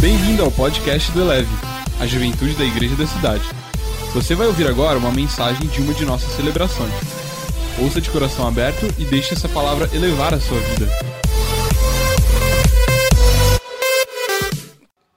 Bem-vindo 0.00 0.42
ao 0.42 0.50
podcast 0.50 1.12
do 1.12 1.20
Eleve, 1.20 1.50
a 2.00 2.06
juventude 2.06 2.54
da 2.54 2.64
igreja 2.64 2.96
da 2.96 3.06
cidade. 3.06 3.44
Você 4.14 4.34
vai 4.34 4.46
ouvir 4.46 4.66
agora 4.66 4.98
uma 4.98 5.12
mensagem 5.12 5.68
de 5.68 5.82
uma 5.82 5.92
de 5.92 6.06
nossas 6.06 6.32
celebrações. 6.36 6.90
Ouça 7.78 8.00
de 8.00 8.08
coração 8.08 8.48
aberto 8.48 8.86
e 8.98 9.04
deixe 9.04 9.34
essa 9.34 9.46
palavra 9.46 9.94
elevar 9.94 10.32
a 10.32 10.40
sua 10.40 10.58
vida. 10.58 10.86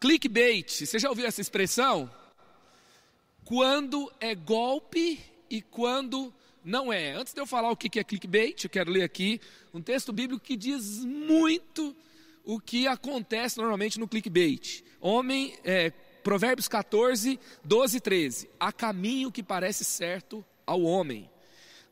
Clickbait, 0.01 0.85
você 0.85 0.99
já 0.99 1.07
ouviu 1.07 1.27
essa 1.27 1.39
expressão? 1.39 2.11
Quando 3.45 4.11
é 4.19 4.35
golpe 4.35 5.17
e 5.49 5.61
quando 5.61 6.33
não 6.61 6.91
é. 6.91 7.13
Antes 7.13 7.33
de 7.33 7.39
eu 7.39 7.47
falar 7.47 7.71
o 7.71 7.77
que 7.77 7.97
é 7.97 8.03
clickbait, 8.03 8.61
eu 8.65 8.69
quero 8.69 8.91
ler 8.91 9.03
aqui 9.03 9.39
um 9.73 9.81
texto 9.81 10.11
bíblico 10.11 10.43
que 10.43 10.57
diz 10.57 11.05
muito 11.05 11.95
o 12.43 12.59
que 12.59 12.87
acontece 12.87 13.57
normalmente 13.57 13.99
no 13.99 14.07
clickbait. 14.07 14.83
Homem, 14.99 15.55
é, 15.63 15.91
Provérbios 16.23 16.67
14, 16.67 17.39
12 17.63 17.97
e 17.97 17.99
13. 17.99 18.49
Há 18.59 18.71
caminho 18.71 19.31
que 19.31 19.43
parece 19.43 19.83
certo 19.83 20.43
ao 20.65 20.81
homem, 20.81 21.29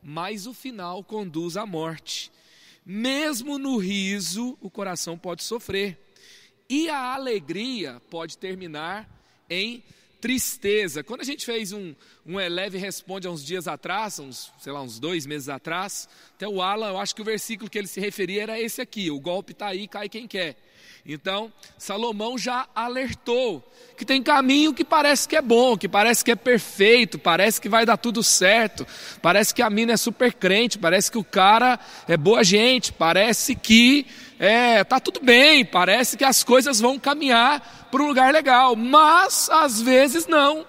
mas 0.02 0.46
o 0.46 0.54
final 0.54 1.04
conduz 1.04 1.56
à 1.56 1.66
morte. 1.66 2.32
Mesmo 2.84 3.58
no 3.58 3.76
riso, 3.76 4.56
o 4.60 4.68
coração 4.68 5.16
pode 5.16 5.42
sofrer, 5.42 5.98
e 6.68 6.88
a 6.88 7.14
alegria 7.14 8.00
pode 8.10 8.38
terminar 8.38 9.08
em 9.48 9.84
tristeza. 10.22 11.02
Quando 11.02 11.22
a 11.22 11.24
gente 11.24 11.44
fez 11.44 11.72
um, 11.72 11.92
um 12.24 12.40
Eleve 12.40 12.78
Responde 12.78 13.26
há 13.26 13.30
uns 13.30 13.44
dias 13.44 13.66
atrás, 13.66 14.20
uns, 14.20 14.52
sei 14.60 14.72
lá, 14.72 14.80
uns 14.80 15.00
dois 15.00 15.26
meses 15.26 15.48
atrás, 15.48 16.08
até 16.36 16.46
o 16.46 16.62
Alan, 16.62 16.90
eu 16.90 16.98
acho 16.98 17.12
que 17.12 17.20
o 17.20 17.24
versículo 17.24 17.68
que 17.68 17.76
ele 17.76 17.88
se 17.88 18.00
referia 18.00 18.44
era 18.44 18.60
esse 18.60 18.80
aqui: 18.80 19.10
o 19.10 19.18
golpe 19.18 19.50
está 19.50 19.66
aí, 19.66 19.88
cai 19.88 20.08
quem 20.08 20.28
quer. 20.28 20.56
Então, 21.04 21.52
Salomão 21.76 22.38
já 22.38 22.68
alertou 22.72 23.62
que 23.96 24.04
tem 24.04 24.22
caminho 24.22 24.72
que 24.72 24.84
parece 24.84 25.28
que 25.28 25.34
é 25.34 25.42
bom, 25.42 25.76
que 25.76 25.88
parece 25.88 26.24
que 26.24 26.30
é 26.30 26.36
perfeito, 26.36 27.18
parece 27.18 27.60
que 27.60 27.68
vai 27.68 27.84
dar 27.84 27.96
tudo 27.96 28.22
certo, 28.22 28.86
parece 29.20 29.52
que 29.52 29.62
a 29.62 29.68
mina 29.68 29.92
é 29.92 29.96
super 29.96 30.32
crente, 30.32 30.78
parece 30.78 31.10
que 31.10 31.18
o 31.18 31.24
cara 31.24 31.78
é 32.06 32.16
boa 32.16 32.44
gente, 32.44 32.92
parece 32.92 33.56
que 33.56 34.06
é, 34.38 34.84
tá 34.84 35.00
tudo 35.00 35.20
bem, 35.20 35.64
parece 35.64 36.16
que 36.16 36.24
as 36.24 36.44
coisas 36.44 36.78
vão 36.78 36.98
caminhar 36.98 37.88
para 37.90 38.02
um 38.02 38.06
lugar 38.06 38.32
legal, 38.32 38.76
mas 38.76 39.50
às 39.50 39.82
vezes 39.82 40.28
não, 40.28 40.64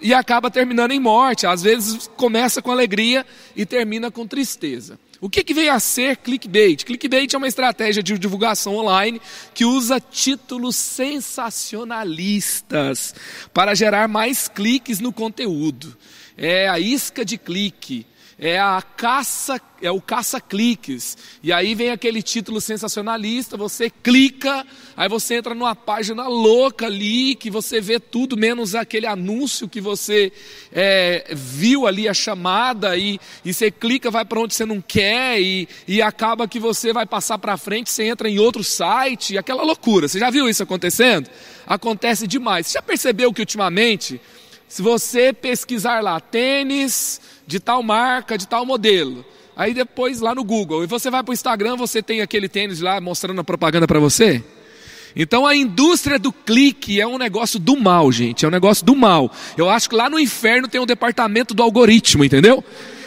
e 0.00 0.12
acaba 0.12 0.50
terminando 0.50 0.92
em 0.92 1.00
morte, 1.00 1.46
às 1.46 1.62
vezes 1.62 2.10
começa 2.14 2.60
com 2.60 2.70
alegria 2.70 3.26
e 3.56 3.64
termina 3.64 4.10
com 4.10 4.26
tristeza. 4.26 4.98
O 5.20 5.28
que, 5.28 5.42
que 5.42 5.52
vem 5.52 5.68
a 5.68 5.80
ser 5.80 6.18
clickbait? 6.18 6.84
Clickbait 6.84 7.34
é 7.34 7.36
uma 7.36 7.48
estratégia 7.48 8.00
de 8.00 8.16
divulgação 8.16 8.76
online 8.76 9.20
que 9.52 9.64
usa 9.64 9.98
títulos 9.98 10.76
sensacionalistas 10.76 13.16
para 13.52 13.74
gerar 13.74 14.06
mais 14.06 14.46
cliques 14.46 15.00
no 15.00 15.12
conteúdo. 15.12 15.96
É 16.36 16.68
a 16.68 16.78
isca 16.78 17.24
de 17.24 17.36
clique, 17.36 18.06
é 18.38 18.56
a 18.56 18.80
caça, 18.80 19.60
é 19.82 19.90
o 19.90 20.00
caça-cliques. 20.00 21.18
E 21.42 21.52
aí 21.52 21.74
vem 21.74 21.90
aquele 21.90 22.22
título 22.22 22.60
sensacionalista, 22.60 23.56
você 23.56 23.90
clica, 23.90 24.64
aí 24.96 25.08
você 25.08 25.34
entra 25.34 25.56
numa 25.56 25.74
página 25.74 26.28
louca 26.28 26.86
ali, 26.86 27.34
que 27.34 27.50
você 27.50 27.80
vê 27.80 27.98
tudo 27.98 28.36
menos 28.36 28.76
aquele 28.76 29.06
anúncio 29.06 29.68
que 29.68 29.80
você 29.80 30.32
é, 30.72 31.32
viu 31.34 31.84
ali 31.84 32.08
a 32.08 32.14
chamada, 32.14 32.96
e, 32.96 33.18
e 33.44 33.52
você 33.52 33.72
clica, 33.72 34.08
vai 34.08 34.24
para 34.24 34.38
onde 34.38 34.54
você 34.54 34.64
não 34.64 34.80
quer, 34.80 35.40
e, 35.40 35.68
e 35.88 36.00
acaba 36.00 36.46
que 36.46 36.60
você 36.60 36.92
vai 36.92 37.06
passar 37.06 37.38
para 37.38 37.56
frente, 37.56 37.90
você 37.90 38.04
entra 38.04 38.28
em 38.28 38.38
outro 38.38 38.62
site, 38.62 39.36
aquela 39.36 39.64
loucura. 39.64 40.06
Você 40.06 40.20
já 40.20 40.30
viu 40.30 40.48
isso 40.48 40.62
acontecendo? 40.62 41.28
Acontece 41.66 42.26
demais. 42.26 42.68
Você 42.68 42.74
já 42.74 42.82
percebeu 42.82 43.32
que 43.32 43.42
ultimamente, 43.42 44.20
se 44.68 44.82
você 44.82 45.32
pesquisar 45.32 46.02
lá 46.02 46.20
tênis 46.20 47.20
de 47.46 47.58
tal 47.58 47.82
marca, 47.82 48.36
de 48.36 48.46
tal 48.46 48.66
modelo. 48.66 49.24
Aí 49.56 49.74
depois 49.74 50.20
lá 50.20 50.34
no 50.34 50.44
Google, 50.44 50.84
e 50.84 50.86
você 50.86 51.10
vai 51.10 51.22
para 51.22 51.32
o 51.32 51.34
Instagram, 51.34 51.74
você 51.74 52.00
tem 52.00 52.20
aquele 52.20 52.48
tênis 52.48 52.80
lá 52.80 53.00
mostrando 53.00 53.40
a 53.40 53.44
propaganda 53.44 53.88
para 53.88 53.98
você? 53.98 54.44
Então 55.16 55.46
a 55.46 55.56
indústria 55.56 56.18
do 56.18 56.30
clique 56.30 57.00
é 57.00 57.06
um 57.06 57.18
negócio 57.18 57.58
do 57.58 57.76
mal, 57.76 58.12
gente, 58.12 58.44
é 58.44 58.48
um 58.48 58.52
negócio 58.52 58.86
do 58.86 58.94
mal. 58.94 59.32
Eu 59.56 59.68
acho 59.68 59.88
que 59.88 59.96
lá 59.96 60.08
no 60.08 60.20
inferno 60.20 60.68
tem 60.68 60.80
um 60.80 60.86
departamento 60.86 61.54
do 61.54 61.62
algoritmo, 61.62 62.24
entendeu? 62.24 62.62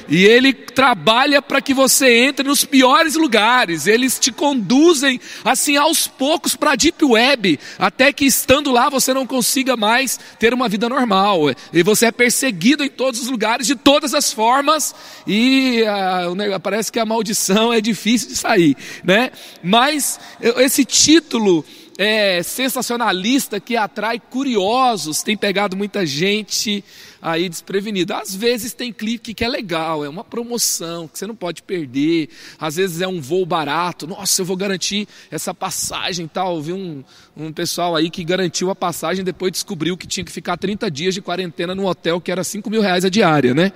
E 0.08 0.26
ele 0.26 0.54
trabalha 0.54 1.42
para 1.42 1.62
que 1.62 1.74
você 1.74 2.26
entre 2.26 2.48
nos 2.48 2.64
piores 2.64 3.16
lugares. 3.16 3.88
Eles 3.88 4.20
te 4.20 4.32
conduzem 4.32 5.20
assim 5.44 5.78
aos 5.78 6.08
poucos 6.08 6.56
para 6.56 6.72
a 6.72 6.76
deep 6.76 7.04
web, 7.04 7.60
até 7.78 8.12
que 8.12 8.26
estando 8.26 8.72
lá 8.72 8.90
você 8.90 9.14
não 9.14 9.26
consiga 9.26 9.78
mais 9.78 10.20
ter 10.40 10.54
uma 10.54 10.68
vida 10.68 10.88
normal. 10.90 11.52
E 11.74 11.84
você 11.84 12.08
é 12.08 12.12
perseguido 12.12 12.84
em 12.84 12.90
todos 12.90 13.22
os 13.22 13.30
lugares 13.30 13.68
de 13.68 13.76
todas 13.76 14.14
as 14.14 14.32
formas 14.32 14.94
e 15.26 15.84
uh, 15.84 16.60
parece 16.60 16.92
que 16.92 17.00
a 17.00 17.06
maldição 17.06 17.72
é 17.72 17.82
difícil 17.82 18.30
de 18.30 18.36
sair, 18.36 18.76
né? 19.04 19.32
Mas 19.64 20.20
esse 20.58 20.84
título 20.86 21.66
é, 22.04 22.42
sensacionalista 22.42 23.60
que 23.60 23.78
atrai 23.78 24.20
curiosos 24.20 25.22
tem 25.22 25.38
pegado 25.38 25.78
muita 25.78 26.04
gente 26.04 26.84
aí 27.22 27.48
desprevenido. 27.48 28.12
Às 28.12 28.34
vezes 28.34 28.74
tem 28.74 28.92
clique 28.92 29.36
que 29.36 29.44
é 29.44 29.48
legal, 29.48 30.04
é 30.04 30.10
uma 30.10 30.24
promoção 30.24 31.08
que 31.08 31.20
você 31.20 31.28
não 31.28 31.36
pode 31.36 31.62
perder. 31.62 32.30
Às 32.60 32.78
vezes 32.78 33.02
é 33.02 33.08
um 33.08 33.22
voo 33.22 33.46
barato. 33.46 34.08
Nossa, 34.08 34.42
eu 34.42 34.46
vou 34.48 34.58
garantir 34.58 35.08
essa 35.30 35.54
passagem 35.54 36.28
tal. 36.28 36.60
Vi 36.60 36.74
um, 36.74 37.04
um 37.38 37.54
pessoal 37.54 37.96
aí 37.96 38.10
que 38.10 38.24
garantiu 38.24 38.72
a 38.72 38.76
passagem 38.76 39.24
depois 39.24 39.52
descobriu 39.52 39.96
que 39.96 40.08
tinha 40.08 40.24
que 40.24 40.32
ficar 40.32 40.58
30 40.58 40.90
dias 40.90 41.14
de 41.14 41.22
quarentena 41.22 41.76
no 41.76 41.86
hotel 41.86 42.20
que 42.20 42.32
era 42.32 42.44
5 42.44 42.68
mil 42.68 42.82
reais 42.82 43.06
a 43.06 43.10
diária, 43.10 43.54
né? 43.54 43.72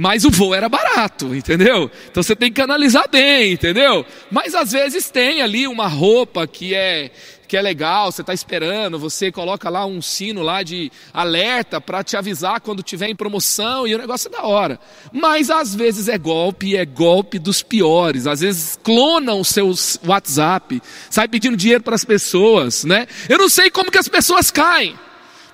Mas 0.00 0.24
o 0.24 0.30
voo 0.30 0.54
era 0.54 0.68
barato, 0.68 1.34
entendeu? 1.34 1.90
Então 2.08 2.22
você 2.22 2.36
tem 2.36 2.52
que 2.52 2.60
analisar 2.60 3.08
bem, 3.08 3.54
entendeu? 3.54 4.06
Mas 4.30 4.54
às 4.54 4.70
vezes 4.70 5.10
tem 5.10 5.42
ali 5.42 5.66
uma 5.66 5.88
roupa 5.88 6.46
que 6.46 6.72
é 6.72 7.10
que 7.48 7.56
é 7.56 7.62
legal, 7.62 8.12
você 8.12 8.20
está 8.20 8.32
esperando, 8.32 8.98
você 8.98 9.32
coloca 9.32 9.70
lá 9.70 9.86
um 9.86 10.02
sino 10.02 10.42
lá 10.42 10.62
de 10.62 10.92
alerta 11.12 11.80
para 11.80 12.04
te 12.04 12.14
avisar 12.14 12.60
quando 12.60 12.82
tiver 12.82 13.08
em 13.08 13.16
promoção 13.16 13.88
e 13.88 13.94
o 13.94 13.98
negócio 13.98 14.28
é 14.28 14.30
da 14.30 14.42
hora. 14.42 14.78
Mas 15.10 15.48
às 15.50 15.74
vezes 15.74 16.08
é 16.08 16.18
golpe, 16.18 16.76
é 16.76 16.84
golpe 16.84 17.38
dos 17.38 17.62
piores. 17.62 18.26
Às 18.26 18.40
vezes 18.40 18.78
clonam 18.80 19.40
o 19.40 19.44
seu 19.44 19.72
WhatsApp, 20.06 20.80
sai 21.10 21.26
pedindo 21.26 21.56
dinheiro 21.56 21.82
para 21.82 21.94
as 21.94 22.04
pessoas, 22.04 22.84
né? 22.84 23.08
Eu 23.28 23.38
não 23.38 23.48
sei 23.48 23.70
como 23.70 23.90
que 23.90 23.98
as 23.98 24.08
pessoas 24.08 24.50
caem. 24.50 24.94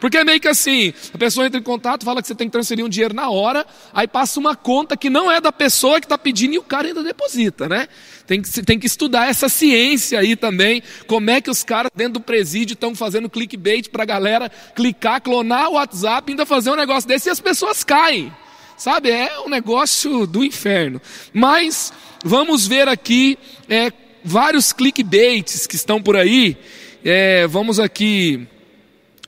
Porque 0.04 0.18
é 0.18 0.24
meio 0.24 0.38
que 0.38 0.48
assim, 0.48 0.92
a 1.14 1.16
pessoa 1.16 1.46
entra 1.46 1.58
em 1.58 1.62
contato, 1.62 2.04
fala 2.04 2.20
que 2.20 2.28
você 2.28 2.34
tem 2.34 2.46
que 2.46 2.52
transferir 2.52 2.84
um 2.84 2.90
dinheiro 2.90 3.14
na 3.14 3.30
hora, 3.30 3.66
aí 3.90 4.06
passa 4.06 4.38
uma 4.38 4.54
conta 4.54 4.98
que 4.98 5.08
não 5.08 5.32
é 5.32 5.40
da 5.40 5.50
pessoa 5.50 5.98
que 5.98 6.04
está 6.04 6.18
pedindo 6.18 6.52
e 6.52 6.58
o 6.58 6.62
cara 6.62 6.88
ainda 6.88 7.02
deposita, 7.02 7.70
né? 7.70 7.88
Tem 8.26 8.42
que, 8.42 8.62
tem 8.62 8.78
que 8.78 8.84
estudar 8.84 9.30
essa 9.30 9.48
ciência 9.48 10.20
aí 10.20 10.36
também, 10.36 10.82
como 11.06 11.30
é 11.30 11.40
que 11.40 11.48
os 11.48 11.64
caras 11.64 11.90
dentro 11.96 12.12
do 12.12 12.20
presídio 12.20 12.74
estão 12.74 12.94
fazendo 12.94 13.30
clickbait 13.30 13.88
para 13.88 14.02
a 14.02 14.04
galera 14.04 14.50
clicar, 14.76 15.22
clonar 15.22 15.70
o 15.70 15.76
WhatsApp, 15.76 16.30
ainda 16.30 16.44
fazer 16.44 16.68
um 16.68 16.76
negócio 16.76 17.08
desse 17.08 17.30
e 17.30 17.32
as 17.32 17.40
pessoas 17.40 17.82
caem. 17.82 18.30
Sabe, 18.76 19.10
é 19.10 19.40
um 19.40 19.48
negócio 19.48 20.26
do 20.26 20.44
inferno. 20.44 21.00
Mas 21.32 21.94
vamos 22.22 22.66
ver 22.66 22.90
aqui 22.90 23.38
é, 23.70 23.90
vários 24.22 24.70
clickbaits 24.70 25.66
que 25.66 25.76
estão 25.76 26.02
por 26.02 26.14
aí. 26.14 26.58
É, 27.02 27.46
vamos 27.46 27.80
aqui 27.80 28.46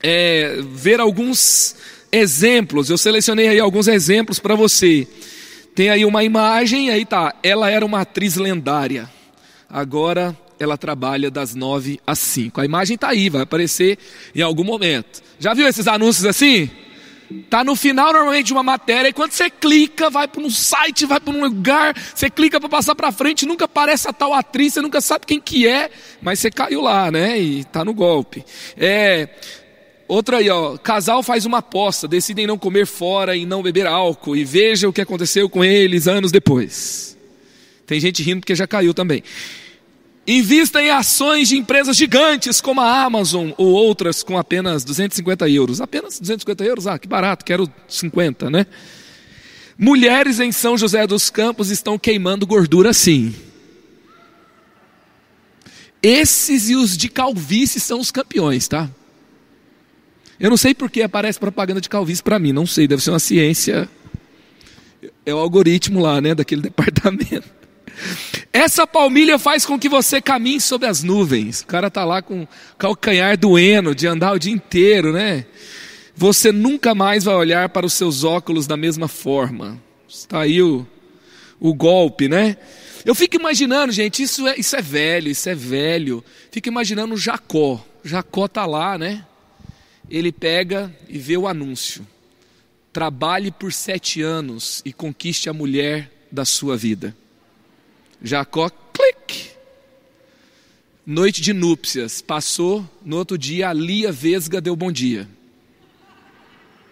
é, 0.03 0.59
ver 0.73 1.01
alguns 1.01 1.77
exemplos. 2.11 2.91
Eu 2.91 2.99
selecionei 2.99 3.49
aí 3.49 3.61
alguns 3.61 3.89
exemplos 3.89 4.39
para 4.39 4.55
você. 4.55 5.07
Tem 5.75 5.91
aí 5.91 6.05
uma 6.05 6.25
imagem, 6.25 6.91
aí 6.91 7.05
tá. 7.05 7.35
Ela 7.43 7.71
era 7.71 7.85
uma 7.85 8.01
atriz 8.01 8.37
lendária. 8.37 9.11
Agora 9.69 10.37
ela 10.59 10.79
trabalha 10.79 11.31
das 11.31 11.55
nove 11.55 12.01
às 12.07 12.19
cinco. 12.19 12.61
A 12.61 12.65
imagem 12.65 12.97
tá 12.97 13.09
aí, 13.09 13.29
vai 13.29 13.43
aparecer 13.43 13.99
em 14.35 14.41
algum 14.41 14.65
momento. 14.65 15.23
Já 15.39 15.53
viu 15.53 15.69
esses 15.69 15.87
anúncios 15.87 16.25
assim? 16.25 16.71
Tá 17.51 17.65
no 17.65 17.75
final 17.75 18.13
normalmente 18.13 18.47
de 18.47 18.53
uma 18.53 18.63
matéria 18.63 19.09
e 19.09 19.13
quando 19.13 19.33
você 19.33 19.51
clica, 19.51 20.09
vai 20.09 20.29
para 20.29 20.41
um 20.41 20.49
site, 20.49 21.05
vai 21.05 21.19
para 21.19 21.35
um 21.35 21.43
lugar, 21.43 21.95
você 22.15 22.31
clica 22.31 22.61
para 22.61 22.69
passar 22.69 22.95
para 22.95 23.11
frente, 23.11 23.45
nunca 23.45 23.65
aparece 23.65 24.09
a 24.09 24.13
tal 24.13 24.33
atriz, 24.33 24.75
você 24.75 24.81
nunca 24.81 25.01
sabe 25.01 25.27
quem 25.27 25.41
que 25.41 25.67
é, 25.67 25.91
mas 26.23 26.39
você 26.39 26.51
caiu 26.51 26.81
lá, 26.81 27.11
né? 27.11 27.39
E 27.39 27.65
tá 27.65 27.85
no 27.85 27.93
golpe. 27.93 28.45
É, 28.77 29.29
Outra 30.09 30.39
aí, 30.39 30.49
ó, 30.49 30.77
casal 30.77 31.23
faz 31.23 31.45
uma 31.45 31.59
aposta, 31.59 32.07
decidem 32.07 32.47
não 32.47 32.57
comer 32.57 32.87
fora 32.87 33.37
e 33.37 33.45
não 33.45 33.63
beber 33.63 33.87
álcool, 33.87 34.37
e 34.37 34.45
veja 34.45 34.89
o 34.89 34.93
que 34.93 35.01
aconteceu 35.01 35.49
com 35.49 35.65
eles 35.65 36.07
anos 36.07 36.31
depois. 36.31 37.17
Tem 37.87 37.99
gente 37.99 38.23
rindo 38.23 38.41
porque 38.41 38.55
já 38.55 38.67
caiu 38.67 38.95
também. 38.95 39.23
Invista 40.27 40.83
em 40.83 40.91
ações 40.91 41.49
de 41.49 41.57
empresas 41.57 41.97
gigantes 41.97 42.61
como 42.61 42.81
a 42.81 43.05
Amazon 43.05 43.51
ou 43.57 43.69
outras 43.69 44.25
com 44.25 44.37
apenas 44.37 44.83
250 44.83 45.49
euros. 45.49 45.81
Apenas 45.81 46.19
250 46.19 46.65
euros? 46.65 46.87
Ah, 46.89 46.99
que 46.99 47.07
barato, 47.07 47.45
quero 47.45 47.73
50, 47.87 48.51
né? 48.51 48.67
Mulheres 49.79 50.41
em 50.41 50.51
São 50.51 50.77
José 50.77 51.07
dos 51.07 51.31
Campos 51.31 51.71
estão 51.71 51.97
queimando 51.97 52.45
gordura 52.45 52.93
sim. 52.93 53.35
Esses 56.03 56.71
e 56.71 56.75
os 56.75 56.97
de 56.97 57.09
calvície 57.09 57.81
são 57.81 58.01
os 58.01 58.11
campeões, 58.11 58.67
tá? 58.67 58.91
Eu 60.39 60.51
não 60.51 60.57
sei 60.57 60.75
por 60.75 60.91
que 60.91 61.03
aparece 61.03 61.39
propaganda 61.39 61.81
de 61.81 61.89
calvície 61.89 62.23
para 62.23 62.39
mim, 62.39 62.53
não 62.53 62.67
sei, 62.67 62.87
deve 62.87 63.03
ser 63.03 63.11
uma 63.11 63.19
ciência. 63.19 63.89
É 65.25 65.35
o 65.35 65.39
algoritmo 65.39 66.01
lá, 66.01 66.21
né, 66.21 66.35
daquele 66.35 66.63
departamento. 66.63 67.57
Essa 68.53 68.87
palmilha 68.87 69.39
faz 69.39 69.65
com 69.65 69.79
que 69.79 69.89
você 69.89 70.21
caminhe 70.21 70.61
sobre 70.61 70.87
as 70.87 71.03
nuvens. 71.03 71.61
O 71.61 71.67
cara 71.67 71.91
tá 71.91 72.05
lá 72.05 72.21
com 72.21 72.47
calcanhar 72.79 73.37
doendo 73.39 73.95
de 73.95 74.07
andar 74.07 74.33
o 74.33 74.39
dia 74.39 74.53
inteiro, 74.53 75.13
né? 75.13 75.47
Você 76.15 76.51
nunca 76.53 76.95
mais 76.95 77.25
vai 77.25 77.35
olhar 77.35 77.69
para 77.69 77.87
os 77.87 77.93
seus 77.93 78.25
óculos 78.25 78.67
da 78.67 78.77
mesma 78.77 79.09
forma. 79.09 79.81
Está 80.09 80.41
aí 80.41 80.63
o, 80.63 80.87
o 81.61 81.75
golpe, 81.75 82.29
né? 82.29 82.57
Eu 83.05 83.15
fico 83.15 83.37
imaginando, 83.37 83.93
gente, 83.93 84.23
isso 84.23 84.47
é, 84.49 84.59
isso 84.59 84.75
é 84.75 84.83
velho, 84.83 85.29
isso 85.29 85.49
é 85.49 85.55
velho. 85.55 86.25
Fico 86.51 86.69
imaginando 86.69 87.17
Jacó. 87.17 87.85
Jacó 88.03 88.49
tá 88.49 88.65
lá, 88.67 88.97
né? 88.99 89.25
Ele 90.11 90.31
pega 90.31 90.95
e 91.09 91.19
vê 91.19 91.37
o 91.37 91.49
anúncio. 91.49 92.07
Trabalhe 92.93 93.51
por 93.51 93.73
sete 93.73 94.23
anos 94.23 94.83
e 94.85 94.93
conquiste 94.93 95.49
a 95.49 95.53
mulher 95.53 96.11
da 96.31 96.45
sua 96.45 96.77
vida. 96.77 97.17
Jacó, 98.23 98.71
clique. 98.93 99.51
Noite 101.05 101.41
de 101.41 101.53
núpcias, 101.53 102.21
passou, 102.21 102.89
no 103.05 103.17
outro 103.17 103.37
dia 103.37 103.69
a 103.69 103.73
Lia 103.73 104.11
Vesga 104.11 104.61
deu 104.61 104.75
bom 104.75 104.91
dia. 104.91 105.29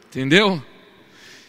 Entendeu? 0.09 0.63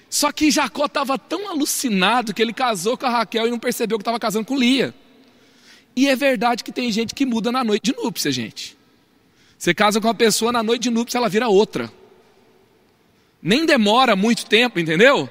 Só 0.10 0.32
que 0.32 0.50
Jacó 0.50 0.86
estava 0.86 1.20
tão 1.20 1.50
alucinado 1.50 2.34
que 2.34 2.42
ele 2.42 2.54
casou 2.54 2.98
com 2.98 3.06
a 3.06 3.10
Raquel 3.10 3.48
e 3.48 3.52
não 3.52 3.60
percebeu 3.60 3.98
que 3.98 4.02
estava 4.02 4.20
casando 4.20 4.46
com 4.46 4.58
Lia. 4.58 4.96
E 5.96 6.08
é 6.08 6.16
verdade 6.16 6.64
que 6.64 6.72
tem 6.72 6.92
gente 6.92 7.14
que 7.14 7.26
muda 7.26 7.52
na 7.52 7.64
noite 7.64 7.92
de 7.92 7.96
núpcia, 7.96 8.32
gente. 8.32 8.78
Você 9.66 9.74
casa 9.74 10.00
com 10.00 10.08
uma 10.08 10.14
pessoa, 10.14 10.52
na 10.52 10.62
noite 10.62 10.84
de 10.84 10.90
núpcia 10.92 11.18
ela 11.18 11.28
vira 11.28 11.48
outra. 11.48 11.92
Nem 13.42 13.66
demora 13.66 14.16
muito 14.16 14.46
tempo, 14.46 14.80
entendeu? 14.80 15.28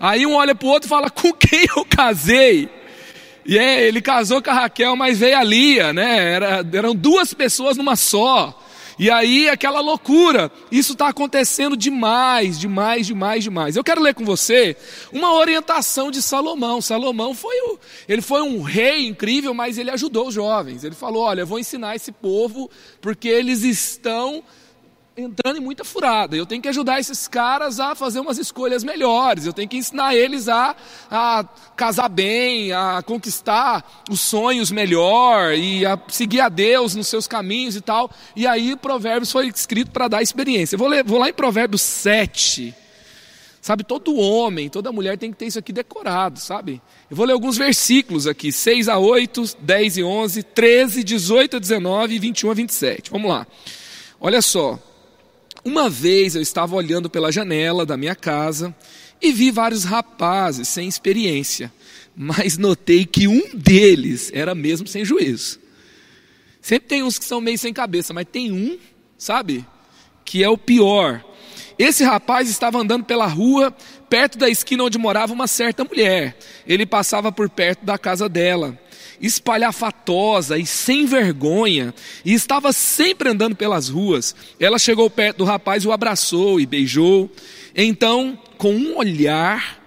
Aí 0.00 0.24
um 0.24 0.36
olha 0.36 0.54
para 0.54 0.66
o 0.66 0.70
outro 0.70 0.86
e 0.86 0.88
fala: 0.88 1.10
Com 1.12 1.34
quem 1.34 1.66
eu 1.76 1.84
casei? 1.84 2.70
E 3.44 3.58
é, 3.58 3.86
ele 3.86 4.00
casou 4.00 4.40
com 4.40 4.48
a 4.48 4.54
Raquel, 4.54 4.96
mas 4.96 5.18
veio 5.18 5.36
a 5.36 5.44
Lia, 5.44 5.92
né? 5.92 6.32
Era, 6.32 6.66
eram 6.72 6.94
duas 6.94 7.34
pessoas 7.34 7.76
numa 7.76 7.94
só. 7.94 8.58
E 8.98 9.10
aí 9.10 9.48
aquela 9.48 9.80
loucura. 9.80 10.50
Isso 10.72 10.92
está 10.92 11.08
acontecendo 11.08 11.76
demais, 11.76 12.58
demais, 12.58 13.06
demais, 13.06 13.44
demais. 13.44 13.76
Eu 13.76 13.84
quero 13.84 14.02
ler 14.02 14.14
com 14.14 14.24
você 14.24 14.76
uma 15.12 15.32
orientação 15.34 16.10
de 16.10 16.20
Salomão. 16.20 16.80
Salomão 16.80 17.34
foi 17.34 17.56
o, 17.60 17.78
ele 18.08 18.20
foi 18.20 18.42
um 18.42 18.62
rei 18.62 19.06
incrível, 19.06 19.54
mas 19.54 19.78
ele 19.78 19.90
ajudou 19.90 20.28
os 20.28 20.34
jovens. 20.34 20.82
Ele 20.82 20.94
falou: 20.94 21.22
olha, 21.22 21.42
eu 21.42 21.46
vou 21.46 21.58
ensinar 21.58 21.94
esse 21.94 22.10
povo 22.10 22.70
porque 23.00 23.28
eles 23.28 23.62
estão 23.62 24.42
entrando 25.18 25.56
em 25.56 25.60
muita 25.60 25.84
furada. 25.84 26.36
Eu 26.36 26.46
tenho 26.46 26.62
que 26.62 26.68
ajudar 26.68 27.00
esses 27.00 27.26
caras 27.26 27.80
a 27.80 27.94
fazer 27.94 28.20
umas 28.20 28.38
escolhas 28.38 28.84
melhores. 28.84 29.44
Eu 29.44 29.52
tenho 29.52 29.68
que 29.68 29.76
ensinar 29.76 30.14
eles 30.14 30.48
a, 30.48 30.76
a 31.10 31.44
casar 31.76 32.08
bem, 32.08 32.72
a 32.72 33.02
conquistar 33.02 34.04
os 34.08 34.20
sonhos 34.20 34.70
melhor 34.70 35.54
e 35.54 35.84
a 35.84 35.98
seguir 36.08 36.40
a 36.40 36.48
Deus 36.48 36.94
nos 36.94 37.08
seus 37.08 37.26
caminhos 37.26 37.74
e 37.74 37.80
tal. 37.80 38.10
E 38.36 38.46
aí 38.46 38.76
Provérbios 38.76 39.32
foi 39.32 39.48
escrito 39.48 39.90
para 39.90 40.06
dar 40.06 40.22
experiência. 40.22 40.76
Eu 40.76 40.78
vou, 40.78 40.88
ler, 40.88 41.02
vou 41.02 41.18
lá 41.18 41.28
em 41.28 41.34
Provérbios 41.34 41.82
7. 41.82 42.74
Sabe, 43.60 43.82
todo 43.82 44.16
homem, 44.16 44.70
toda 44.70 44.92
mulher 44.92 45.18
tem 45.18 45.32
que 45.32 45.36
ter 45.36 45.46
isso 45.46 45.58
aqui 45.58 45.72
decorado, 45.72 46.38
sabe? 46.38 46.80
Eu 47.10 47.16
vou 47.16 47.26
ler 47.26 47.32
alguns 47.32 47.58
versículos 47.58 48.26
aqui, 48.26 48.52
6 48.52 48.88
a 48.88 48.98
8, 48.98 49.56
10 49.58 49.96
e 49.98 50.02
11, 50.04 50.42
13, 50.44 51.04
18 51.04 51.56
a 51.56 51.58
19 51.60 52.14
e 52.14 52.18
21 52.18 52.50
a 52.50 52.54
27. 52.54 53.10
Vamos 53.10 53.28
lá. 53.28 53.46
Olha 54.20 54.40
só. 54.40 54.78
Uma 55.68 55.90
vez 55.90 56.34
eu 56.34 56.40
estava 56.40 56.74
olhando 56.74 57.10
pela 57.10 57.30
janela 57.30 57.84
da 57.84 57.94
minha 57.94 58.14
casa 58.14 58.74
e 59.20 59.30
vi 59.30 59.50
vários 59.50 59.84
rapazes 59.84 60.66
sem 60.66 60.88
experiência, 60.88 61.70
mas 62.16 62.56
notei 62.56 63.04
que 63.04 63.28
um 63.28 63.50
deles 63.52 64.30
era 64.32 64.54
mesmo 64.54 64.88
sem 64.88 65.04
juízo. 65.04 65.60
Sempre 66.62 66.88
tem 66.88 67.02
uns 67.02 67.18
que 67.18 67.24
são 67.26 67.38
meio 67.38 67.58
sem 67.58 67.74
cabeça, 67.74 68.14
mas 68.14 68.26
tem 68.32 68.50
um, 68.50 68.78
sabe, 69.18 69.62
que 70.24 70.42
é 70.42 70.48
o 70.48 70.56
pior. 70.56 71.22
Esse 71.78 72.02
rapaz 72.02 72.48
estava 72.48 72.78
andando 72.78 73.04
pela 73.04 73.26
rua, 73.26 73.70
perto 74.08 74.38
da 74.38 74.48
esquina 74.48 74.84
onde 74.84 74.96
morava 74.96 75.34
uma 75.34 75.46
certa 75.46 75.84
mulher. 75.84 76.38
Ele 76.66 76.86
passava 76.86 77.30
por 77.30 77.50
perto 77.50 77.84
da 77.84 77.98
casa 77.98 78.26
dela 78.26 78.74
espalhafatosa 79.20 80.58
e 80.58 80.66
sem 80.66 81.06
vergonha, 81.06 81.94
e 82.24 82.32
estava 82.32 82.72
sempre 82.72 83.30
andando 83.30 83.56
pelas 83.56 83.88
ruas. 83.88 84.34
Ela 84.58 84.78
chegou 84.78 85.08
perto 85.10 85.38
do 85.38 85.44
rapaz, 85.44 85.84
o 85.84 85.92
abraçou 85.92 86.60
e 86.60 86.66
beijou. 86.66 87.30
Então, 87.74 88.38
com 88.56 88.74
um 88.74 88.96
olhar 88.96 89.78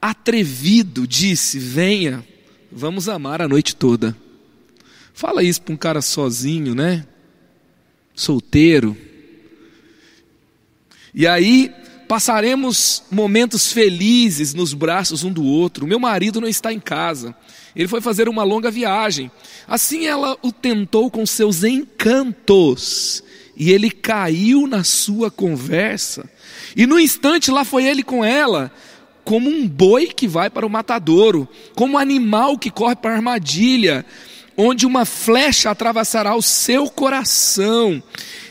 atrevido, 0.00 1.06
disse: 1.06 1.58
Venha, 1.58 2.24
vamos 2.70 3.08
amar 3.08 3.42
a 3.42 3.48
noite 3.48 3.76
toda. 3.76 4.16
Fala 5.12 5.42
isso 5.42 5.60
para 5.62 5.74
um 5.74 5.76
cara 5.76 6.00
sozinho, 6.00 6.74
né? 6.74 7.06
Solteiro. 8.14 8.96
E 11.14 11.26
aí 11.26 11.72
passaremos 12.08 13.02
momentos 13.10 13.72
felizes 13.72 14.54
nos 14.54 14.72
braços 14.72 15.22
um 15.22 15.32
do 15.32 15.44
outro. 15.44 15.86
Meu 15.86 15.98
marido 15.98 16.40
não 16.40 16.48
está 16.48 16.72
em 16.72 16.80
casa. 16.80 17.36
Ele 17.74 17.88
foi 17.88 18.00
fazer 18.00 18.28
uma 18.28 18.42
longa 18.42 18.70
viagem. 18.70 19.30
Assim 19.66 20.06
ela 20.06 20.36
o 20.42 20.52
tentou 20.52 21.10
com 21.10 21.24
seus 21.24 21.62
encantos, 21.64 23.22
e 23.56 23.70
ele 23.70 23.90
caiu 23.90 24.66
na 24.66 24.82
sua 24.82 25.30
conversa. 25.30 26.28
E 26.74 26.86
no 26.86 26.98
instante 26.98 27.50
lá 27.50 27.64
foi 27.64 27.84
ele 27.84 28.02
com 28.02 28.24
ela, 28.24 28.72
como 29.24 29.50
um 29.50 29.68
boi 29.68 30.06
que 30.06 30.26
vai 30.26 30.50
para 30.50 30.66
o 30.66 30.70
matadouro, 30.70 31.48
como 31.74 31.94
um 31.94 31.98
animal 31.98 32.58
que 32.58 32.70
corre 32.70 32.96
para 32.96 33.12
a 33.12 33.16
armadilha, 33.16 34.04
onde 34.56 34.86
uma 34.86 35.04
flecha 35.04 35.70
atravessará 35.70 36.34
o 36.34 36.42
seu 36.42 36.88
coração. 36.88 38.02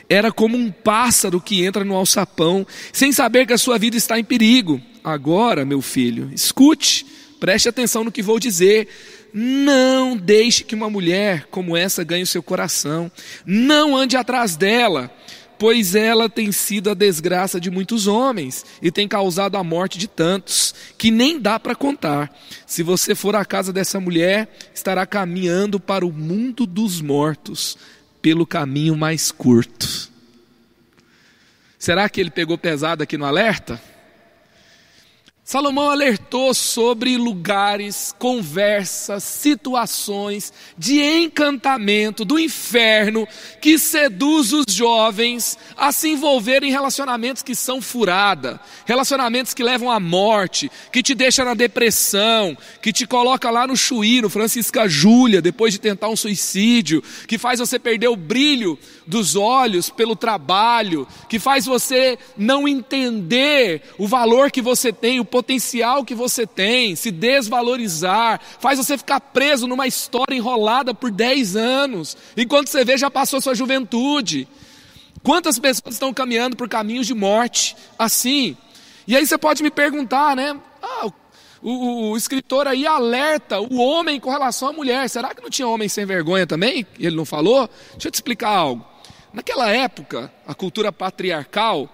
Era 0.08 0.32
como 0.32 0.58
um 0.58 0.72
pássaro 0.72 1.40
que 1.40 1.64
entra 1.64 1.84
no 1.84 1.96
alçapão, 1.96 2.66
sem 2.92 3.12
saber 3.12 3.46
que 3.46 3.54
a 3.54 3.58
sua 3.58 3.78
vida 3.78 3.96
está 3.98 4.20
em 4.20 4.24
perigo. 4.24 4.82
Agora, 5.04 5.66
meu 5.66 5.82
filho, 5.82 6.32
escute 6.34 7.06
Preste 7.40 7.70
atenção 7.70 8.04
no 8.04 8.12
que 8.12 8.22
vou 8.22 8.40
dizer. 8.40 8.88
Não 9.34 10.18
deixe 10.18 10.64
que 10.64 10.76
uma 10.76 10.90
mulher 10.90 11.48
como 11.50 11.78
essa 11.78 12.04
ganhe 12.04 12.24
o 12.24 12.28
seu 12.28 12.44
coração. 12.44 13.12
Não 13.46 13.96
ande 13.96 14.18
atrás 14.18 14.56
dela, 14.56 15.12
pois 15.58 15.94
ela 15.94 16.30
tem 16.30 16.52
sido 16.52 16.90
a 16.90 16.94
desgraça 16.94 17.60
de 17.60 17.70
muitos 17.70 18.08
homens 18.08 18.66
e 18.82 18.92
tem 18.92 19.08
causado 19.08 19.58
a 19.58 19.64
morte 19.64 19.98
de 19.98 20.08
tantos, 20.08 20.74
que 20.98 21.12
nem 21.12 21.40
dá 21.40 21.60
para 21.60 21.76
contar. 21.76 22.34
Se 22.66 22.82
você 22.82 23.14
for 23.14 23.36
à 23.36 23.46
casa 23.46 23.72
dessa 23.72 24.00
mulher, 24.00 24.50
estará 24.74 25.06
caminhando 25.06 25.80
para 25.80 26.06
o 26.06 26.12
mundo 26.12 26.66
dos 26.66 27.02
mortos 27.02 27.78
pelo 28.22 28.46
caminho 28.48 28.96
mais 28.96 29.32
curto. 29.32 30.10
Será 31.78 32.10
que 32.10 32.20
ele 32.20 32.30
pegou 32.30 32.58
pesado 32.58 33.04
aqui 33.04 33.18
no 33.18 33.26
alerta? 33.26 33.82
Salomão 35.50 35.90
alertou 35.90 36.54
sobre 36.54 37.18
lugares, 37.18 38.14
conversas, 38.20 39.24
situações 39.24 40.54
de 40.78 41.02
encantamento 41.02 42.24
do 42.24 42.38
inferno 42.38 43.28
que 43.60 43.80
seduz 43.80 44.54
os 44.54 44.72
jovens 44.72 45.58
a 45.76 45.92
se 45.92 46.10
envolver 46.10 46.62
em 46.62 46.70
relacionamentos 46.70 47.42
que 47.42 47.56
são 47.56 47.82
furada, 47.82 48.60
relacionamentos 48.86 49.56
que 49.56 49.64
levam 49.64 49.90
à 49.90 50.00
morte, 50.00 50.70
que 50.92 51.02
te 51.02 51.16
deixa 51.16 51.44
na 51.44 51.56
depressão, 51.56 52.56
que 52.80 52.94
te 52.94 53.08
coloca 53.08 53.50
lá 53.50 53.66
no 53.66 53.76
chuí, 53.76 54.22
no 54.22 54.30
Francisca 54.30 54.88
Júlia, 54.88 55.42
depois 55.42 55.74
de 55.74 55.80
tentar 55.80 56.10
um 56.10 56.16
suicídio, 56.16 57.04
que 57.28 57.40
faz 57.40 57.60
você 57.60 57.80
perder 57.80 58.10
o 58.10 58.16
brilho 58.16 58.78
dos 59.10 59.36
olhos 59.36 59.90
pelo 59.90 60.16
trabalho, 60.16 61.08
que 61.28 61.40
faz 61.40 61.66
você 61.66 62.18
não 62.38 62.68
entender 62.68 63.82
o 63.98 64.08
valor 64.08 64.52
que 64.52 64.62
você 64.62 64.94
tem, 64.94 65.20
o 65.20 65.26
potencial 65.26 66.06
que 66.06 66.14
você 66.14 66.46
tem, 66.46 66.96
se 66.96 67.10
desvalorizar, 67.10 68.40
faz 68.60 68.78
você 68.78 68.96
ficar 68.96 69.20
preso 69.20 69.66
numa 69.66 69.88
história 69.88 70.36
enrolada 70.36 70.94
por 70.94 71.10
10 71.10 71.56
anos, 71.56 72.16
enquanto 72.38 72.68
você 72.68 72.86
vê 72.86 72.98
já 72.98 73.10
passou 73.10 73.42
sua 73.42 73.56
juventude. 73.56 74.48
Quantas 75.24 75.58
pessoas 75.58 75.96
estão 75.96 76.14
caminhando 76.14 76.56
por 76.56 76.70
caminhos 76.70 77.08
de 77.08 77.16
morte 77.16 77.76
assim? 77.98 78.56
E 79.08 79.16
aí 79.16 79.26
você 79.26 79.40
pode 79.40 79.64
me 79.64 79.72
perguntar, 79.72 80.36
né? 80.36 80.56
Ah, 80.84 81.08
o, 81.08 81.14
o, 81.62 82.12
o, 82.12 82.18
escritor 82.18 82.68
aí 82.68 82.86
alerta 82.86 83.60
o 83.60 83.78
homem 83.80 84.20
com 84.20 84.30
relação 84.30 84.70
à 84.70 84.74
mulher. 84.74 85.10
Será 85.10 85.34
que 85.34 85.42
não 85.42 85.50
tinha 85.50 85.68
homem 85.68 85.90
sem 85.90 86.06
vergonha 86.06 86.46
também? 86.46 86.86
Ele 87.00 87.16
não 87.16 87.26
falou? 87.26 87.68
Deixa 87.94 88.08
eu 88.08 88.12
te 88.12 88.16
explicar 88.16 88.50
algo. 88.50 88.86
Naquela 89.34 89.70
época, 89.70 90.32
a 90.48 90.56
cultura 90.56 90.92
patriarcal, 90.92 91.90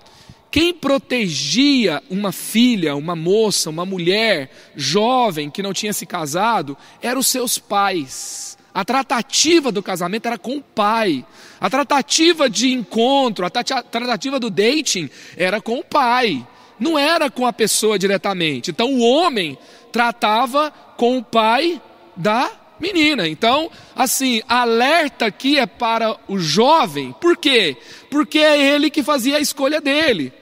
quem 0.49 0.73
protegia 0.73 2.01
uma 2.09 2.31
filha, 2.31 2.95
uma 2.95 3.15
moça, 3.15 3.69
uma 3.69 3.85
mulher 3.85 4.49
jovem 4.75 5.49
que 5.49 5.61
não 5.61 5.73
tinha 5.73 5.91
se 5.91 6.05
casado, 6.05 6.77
eram 7.01 7.19
os 7.19 7.27
seus 7.27 7.57
pais, 7.57 8.57
A 8.77 8.83
tratativa 8.83 9.71
do 9.71 9.81
casamento 9.81 10.25
era 10.25 10.37
com 10.37 10.57
o 10.57 10.61
pai. 10.61 11.25
A 11.61 11.69
tratativa 11.69 12.49
de 12.49 12.73
encontro, 12.73 13.45
a 13.45 13.49
tratativa 13.49 14.37
do 14.37 14.49
dating 14.49 15.09
era 15.37 15.61
com 15.61 15.79
o 15.79 15.83
pai. 15.83 16.45
Não 16.77 16.99
era 16.99 17.31
com 17.31 17.45
a 17.45 17.53
pessoa 17.53 17.97
diretamente. 17.97 18.71
Então 18.71 18.93
o 18.93 18.99
homem 18.99 19.57
tratava 19.93 20.71
com 20.97 21.17
o 21.17 21.23
pai 21.23 21.81
da 22.17 22.51
menina. 22.79 23.27
Então, 23.27 23.69
assim, 23.95 24.41
alerta 24.47 25.25
aqui 25.25 25.57
é 25.57 25.65
para 25.65 26.17
o 26.27 26.37
jovem. 26.37 27.13
Por 27.19 27.37
quê? 27.37 27.77
Porque 28.09 28.39
é 28.39 28.73
ele 28.73 28.89
que 28.89 29.03
fazia 29.03 29.37
a 29.37 29.41
escolha 29.41 29.81
dele. 29.81 30.33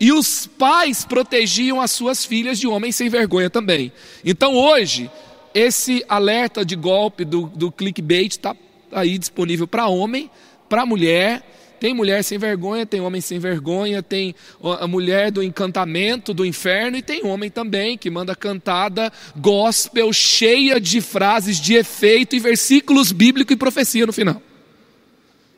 E 0.00 0.12
os 0.12 0.46
pais 0.46 1.04
protegiam 1.04 1.80
as 1.80 1.90
suas 1.90 2.24
filhas 2.24 2.58
de 2.58 2.68
homens 2.68 2.96
sem 2.96 3.08
vergonha 3.08 3.50
também. 3.50 3.92
Então 4.24 4.54
hoje, 4.54 5.10
esse 5.52 6.04
alerta 6.08 6.64
de 6.64 6.76
golpe 6.76 7.24
do, 7.24 7.46
do 7.54 7.72
clickbait 7.72 8.30
está 8.30 8.54
aí 8.92 9.18
disponível 9.18 9.66
para 9.66 9.88
homem, 9.88 10.30
para 10.68 10.86
mulher. 10.86 11.42
Tem 11.80 11.94
mulher 11.94 12.22
sem 12.24 12.38
vergonha, 12.38 12.84
tem 12.84 13.00
homem 13.00 13.20
sem 13.20 13.38
vergonha, 13.38 14.02
tem 14.02 14.34
a 14.80 14.86
mulher 14.86 15.30
do 15.30 15.42
encantamento 15.42 16.34
do 16.34 16.44
inferno 16.44 16.96
e 16.96 17.02
tem 17.02 17.24
homem 17.24 17.50
também 17.50 17.96
que 17.96 18.10
manda 18.10 18.34
cantada 18.34 19.12
gospel 19.36 20.12
cheia 20.12 20.80
de 20.80 21.00
frases 21.00 21.58
de 21.58 21.74
efeito 21.74 22.34
e 22.34 22.40
versículos 22.40 23.12
bíblicos 23.12 23.54
e 23.54 23.56
profecia 23.56 24.06
no 24.06 24.12
final. 24.12 24.42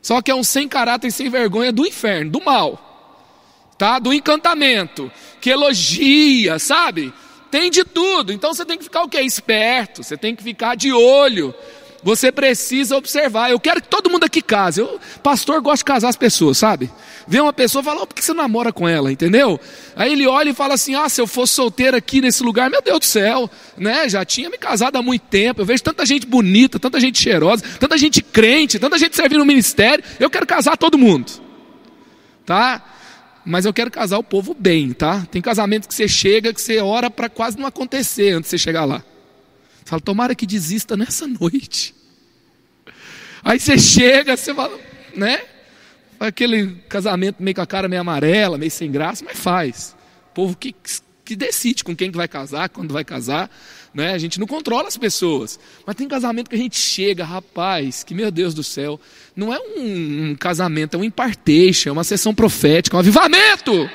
Só 0.02 0.20
que 0.22 0.30
é 0.30 0.34
um 0.34 0.44
sem 0.44 0.68
caráter 0.68 1.10
sem 1.10 1.28
vergonha 1.28 1.72
do 1.72 1.86
inferno, 1.86 2.30
do 2.30 2.40
mal 2.44 2.90
tá? 3.80 3.98
Do 3.98 4.12
encantamento, 4.12 5.10
que 5.40 5.48
elogia, 5.48 6.58
sabe? 6.58 7.14
Tem 7.50 7.70
de 7.70 7.82
tudo. 7.82 8.30
Então 8.30 8.52
você 8.52 8.62
tem 8.62 8.76
que 8.76 8.84
ficar 8.84 9.02
o 9.02 9.08
quê? 9.08 9.22
Esperto, 9.22 10.02
você 10.02 10.18
tem 10.18 10.36
que 10.36 10.42
ficar 10.42 10.76
de 10.76 10.92
olho. 10.92 11.54
Você 12.02 12.32
precisa 12.32 12.96
observar. 12.96 13.50
Eu 13.50 13.60
quero 13.60 13.82
que 13.82 13.88
todo 13.88 14.08
mundo 14.08 14.24
aqui 14.24 14.40
case. 14.40 14.80
Eu, 14.80 14.98
pastor, 15.22 15.60
gosta 15.60 15.78
de 15.78 15.84
casar 15.84 16.08
as 16.08 16.16
pessoas, 16.16 16.56
sabe? 16.58 16.90
Vê 17.28 17.40
uma 17.40 17.52
pessoa 17.52 17.82
e 17.82 17.84
fala, 17.84 18.02
oh, 18.02 18.06
por 18.06 18.14
que 18.14 18.24
você 18.24 18.32
namora 18.32 18.72
com 18.72 18.88
ela, 18.88 19.12
entendeu? 19.12 19.60
Aí 19.94 20.12
ele 20.12 20.26
olha 20.26 20.50
e 20.50 20.54
fala 20.54 20.74
assim: 20.74 20.94
ah, 20.94 21.08
se 21.08 21.20
eu 21.20 21.26
fosse 21.26 21.54
solteiro 21.54 21.96
aqui 21.96 22.20
nesse 22.20 22.42
lugar, 22.42 22.70
meu 22.70 22.80
Deus 22.80 23.00
do 23.00 23.04
céu, 23.04 23.50
né? 23.76 24.08
Já 24.08 24.24
tinha 24.24 24.48
me 24.48 24.56
casado 24.56 24.96
há 24.96 25.02
muito 25.02 25.22
tempo. 25.22 25.60
Eu 25.60 25.66
vejo 25.66 25.82
tanta 25.82 26.06
gente 26.06 26.26
bonita, 26.26 26.78
tanta 26.78 26.98
gente 26.98 27.20
cheirosa, 27.20 27.62
tanta 27.78 27.98
gente 27.98 28.22
crente, 28.22 28.78
tanta 28.78 28.98
gente 28.98 29.14
servindo 29.14 29.40
no 29.40 29.46
ministério. 29.46 30.02
Eu 30.18 30.30
quero 30.30 30.46
casar 30.46 30.76
todo 30.76 30.96
mundo, 30.96 31.30
tá? 32.46 32.82
mas 33.44 33.64
eu 33.64 33.72
quero 33.72 33.90
casar 33.90 34.18
o 34.18 34.22
povo 34.22 34.54
bem, 34.54 34.92
tá? 34.92 35.26
Tem 35.30 35.40
casamento 35.40 35.88
que 35.88 35.94
você 35.94 36.06
chega, 36.06 36.52
que 36.52 36.60
você 36.60 36.78
ora 36.78 37.10
para 37.10 37.28
quase 37.28 37.58
não 37.58 37.66
acontecer 37.66 38.32
antes 38.32 38.50
de 38.50 38.50
você 38.50 38.58
chegar 38.58 38.84
lá. 38.84 39.02
Fala, 39.90 40.00
tomara 40.00 40.36
que 40.36 40.46
desista 40.46 40.96
nessa 40.96 41.26
noite. 41.26 41.92
Aí 43.42 43.58
você 43.58 43.76
chega, 43.76 44.36
você 44.36 44.54
fala, 44.54 44.78
né? 45.16 45.42
Aquele 46.20 46.76
casamento 46.88 47.42
meio 47.42 47.56
com 47.56 47.60
a 47.60 47.66
cara 47.66 47.88
meio 47.88 48.00
amarela, 48.00 48.56
meio 48.56 48.70
sem 48.70 48.88
graça, 48.88 49.24
mas 49.24 49.36
faz. 49.36 49.96
O 50.30 50.34
povo 50.34 50.56
que, 50.56 50.76
que 51.24 51.34
decide 51.34 51.82
com 51.82 51.96
quem 51.96 52.08
que 52.08 52.16
vai 52.16 52.28
casar, 52.28 52.68
quando 52.68 52.92
vai 52.92 53.04
casar. 53.04 53.50
Né? 53.92 54.12
A 54.12 54.18
gente 54.18 54.38
não 54.38 54.46
controla 54.46 54.86
as 54.86 54.96
pessoas. 54.96 55.58
Mas 55.84 55.96
tem 55.96 56.06
casamento 56.06 56.50
que 56.50 56.54
a 56.54 56.58
gente 56.60 56.76
chega, 56.76 57.24
rapaz, 57.24 58.04
que 58.04 58.14
meu 58.14 58.30
Deus 58.30 58.54
do 58.54 58.62
céu, 58.62 59.00
não 59.34 59.52
é 59.52 59.58
um, 59.58 60.30
um 60.30 60.34
casamento, 60.36 60.96
é 60.96 61.00
um 61.00 61.04
impartation, 61.04 61.88
é 61.88 61.92
uma 61.92 62.04
sessão 62.04 62.32
profética, 62.32 62.96
um 62.96 63.00
avivamento. 63.00 63.90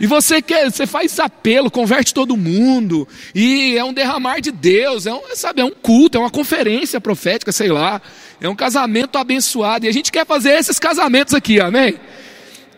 E 0.00 0.06
você 0.06 0.40
quer, 0.40 0.70
você 0.70 0.86
faz 0.86 1.18
apelo, 1.18 1.70
converte 1.70 2.14
todo 2.14 2.36
mundo, 2.36 3.06
e 3.34 3.76
é 3.76 3.84
um 3.84 3.92
derramar 3.92 4.40
de 4.40 4.52
Deus, 4.52 5.06
é 5.06 5.12
um, 5.12 5.20
sabe, 5.34 5.60
é 5.60 5.64
um 5.64 5.72
culto, 5.72 6.18
é 6.18 6.20
uma 6.20 6.30
conferência 6.30 7.00
profética, 7.00 7.50
sei 7.50 7.68
lá, 7.68 8.00
é 8.40 8.48
um 8.48 8.54
casamento 8.54 9.18
abençoado, 9.18 9.86
e 9.86 9.88
a 9.88 9.92
gente 9.92 10.12
quer 10.12 10.24
fazer 10.24 10.52
esses 10.52 10.78
casamentos 10.78 11.34
aqui, 11.34 11.60
amém? 11.60 11.98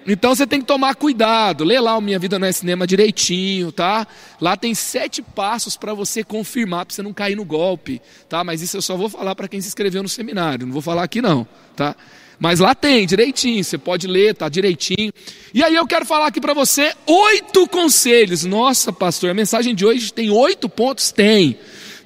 Então 0.07 0.35
você 0.35 0.47
tem 0.47 0.61
que 0.61 0.67
tomar 0.67 0.95
cuidado. 0.95 1.63
Lê 1.63 1.79
lá 1.79 1.97
o 1.97 2.01
Minha 2.01 2.19
Vida 2.19 2.39
não 2.39 2.47
é 2.47 2.53
Cinema 2.53 2.87
direitinho, 2.87 3.71
tá? 3.71 4.07
Lá 4.41 4.57
tem 4.57 4.75
sete 4.75 5.21
passos 5.21 5.77
para 5.77 5.93
você 5.93 6.25
confirmar, 6.25 6.87
para 6.87 6.95
você 6.95 7.03
não 7.03 7.13
cair 7.13 7.37
no 7.37 7.45
golpe, 7.45 8.01
tá? 8.29 8.43
Mas 8.43 8.63
isso 8.63 8.77
eu 8.77 8.83
só 8.83 8.97
vou 8.97 9.09
falar 9.09 9.35
para 9.35 9.47
quem 9.47 9.61
se 9.61 9.69
inscreveu 9.69 10.03
no 10.03 10.09
seminário, 10.09 10.67
não 10.67 10.73
vou 10.73 10.83
falar 10.83 11.03
aqui 11.03 11.21
não, 11.21 11.47
tá? 11.77 11.95
Mas 12.41 12.59
lá 12.59 12.75
tem, 12.75 13.07
direitinho, 13.07 13.63
você 13.63 13.77
pode 13.77 14.07
ler, 14.07 14.35
tá 14.35 14.49
direitinho. 14.49 15.13
E 15.53 15.63
aí 15.63 15.75
eu 15.75 15.87
quero 15.87 16.07
falar 16.07 16.29
aqui 16.29 16.41
para 16.41 16.55
você 16.55 16.95
oito 17.07 17.69
conselhos. 17.69 18.47
Nossa, 18.47 18.91
pastor, 18.91 19.29
a 19.29 19.35
mensagem 19.35 19.75
de 19.75 19.85
hoje 19.85 20.11
tem 20.11 20.31
oito 20.31 20.67
pontos? 20.67 21.13
Tem, 21.13 21.59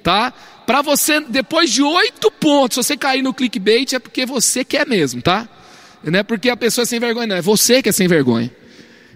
tá? 0.03 0.33
Para 0.67 0.81
você, 0.81 1.21
depois 1.21 1.71
de 1.71 1.81
oito 1.81 2.29
pontos, 2.29 2.75
se 2.75 2.83
você 2.83 2.97
cair 2.97 3.21
no 3.21 3.33
clickbait, 3.33 3.93
é 3.93 3.99
porque 3.99 4.25
você 4.25 4.65
quer 4.65 4.85
mesmo, 4.85 5.21
tá? 5.21 5.47
Não 6.03 6.19
é 6.19 6.23
porque 6.23 6.49
a 6.49 6.57
pessoa 6.57 6.83
é 6.83 6.85
sem 6.85 6.99
vergonha, 6.99 7.27
não, 7.27 7.35
é 7.37 7.41
você 7.41 7.81
que 7.81 7.87
é 7.87 7.91
sem 7.93 8.07
vergonha. 8.07 8.51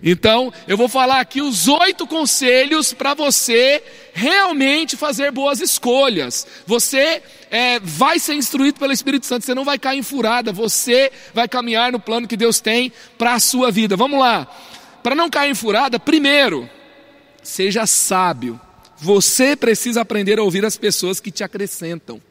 Então, 0.01 0.51
eu 0.67 0.77
vou 0.77 0.87
falar 0.87 1.19
aqui 1.19 1.41
os 1.41 1.67
oito 1.67 2.07
conselhos 2.07 2.93
para 2.93 3.13
você 3.13 3.83
realmente 4.13 4.95
fazer 4.95 5.31
boas 5.31 5.59
escolhas. 5.59 6.47
Você 6.65 7.21
é, 7.51 7.79
vai 7.79 8.19
ser 8.19 8.33
instruído 8.35 8.79
pelo 8.79 8.93
Espírito 8.93 9.25
Santo, 9.25 9.45
você 9.45 9.53
não 9.53 9.65
vai 9.65 9.77
cair 9.77 9.99
em 9.99 10.03
furada, 10.03 10.51
você 10.51 11.11
vai 11.33 11.47
caminhar 11.47 11.91
no 11.91 11.99
plano 11.99 12.27
que 12.27 12.37
Deus 12.37 12.59
tem 12.59 12.91
para 13.17 13.33
a 13.33 13.39
sua 13.39 13.71
vida. 13.71 13.95
Vamos 13.95 14.19
lá. 14.19 14.47
Para 15.03 15.15
não 15.15 15.29
cair 15.29 15.51
em 15.51 15.55
furada, 15.55 15.99
primeiro, 15.99 16.69
seja 17.43 17.85
sábio. 17.85 18.59
Você 18.97 19.55
precisa 19.55 20.01
aprender 20.01 20.39
a 20.39 20.43
ouvir 20.43 20.65
as 20.65 20.75
pessoas 20.75 21.19
que 21.19 21.31
te 21.31 21.43
acrescentam. 21.43 22.21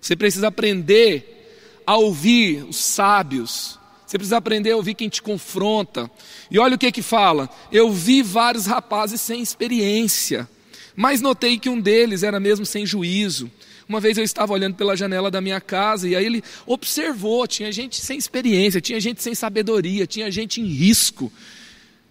Você 0.00 0.14
precisa 0.14 0.48
aprender 0.48 1.82
a 1.84 1.96
ouvir 1.96 2.64
os 2.64 2.76
sábios. 2.76 3.79
Você 4.10 4.18
precisa 4.18 4.38
aprender 4.38 4.72
a 4.72 4.76
ouvir 4.76 4.94
quem 4.94 5.08
te 5.08 5.22
confronta. 5.22 6.10
E 6.50 6.58
olha 6.58 6.74
o 6.74 6.78
que 6.78 6.90
que 6.90 7.00
fala. 7.00 7.48
Eu 7.70 7.92
vi 7.92 8.24
vários 8.24 8.66
rapazes 8.66 9.20
sem 9.20 9.40
experiência, 9.40 10.50
mas 10.96 11.20
notei 11.20 11.56
que 11.56 11.68
um 11.68 11.80
deles 11.80 12.24
era 12.24 12.40
mesmo 12.40 12.66
sem 12.66 12.84
juízo. 12.84 13.48
Uma 13.88 14.00
vez 14.00 14.18
eu 14.18 14.24
estava 14.24 14.52
olhando 14.52 14.74
pela 14.74 14.96
janela 14.96 15.30
da 15.30 15.40
minha 15.40 15.60
casa 15.60 16.08
e 16.08 16.16
aí 16.16 16.26
ele 16.26 16.42
observou, 16.66 17.46
tinha 17.46 17.70
gente 17.70 18.00
sem 18.00 18.18
experiência, 18.18 18.80
tinha 18.80 18.98
gente 18.98 19.22
sem 19.22 19.32
sabedoria, 19.32 20.08
tinha 20.08 20.28
gente 20.28 20.60
em 20.60 20.66
risco. 20.66 21.32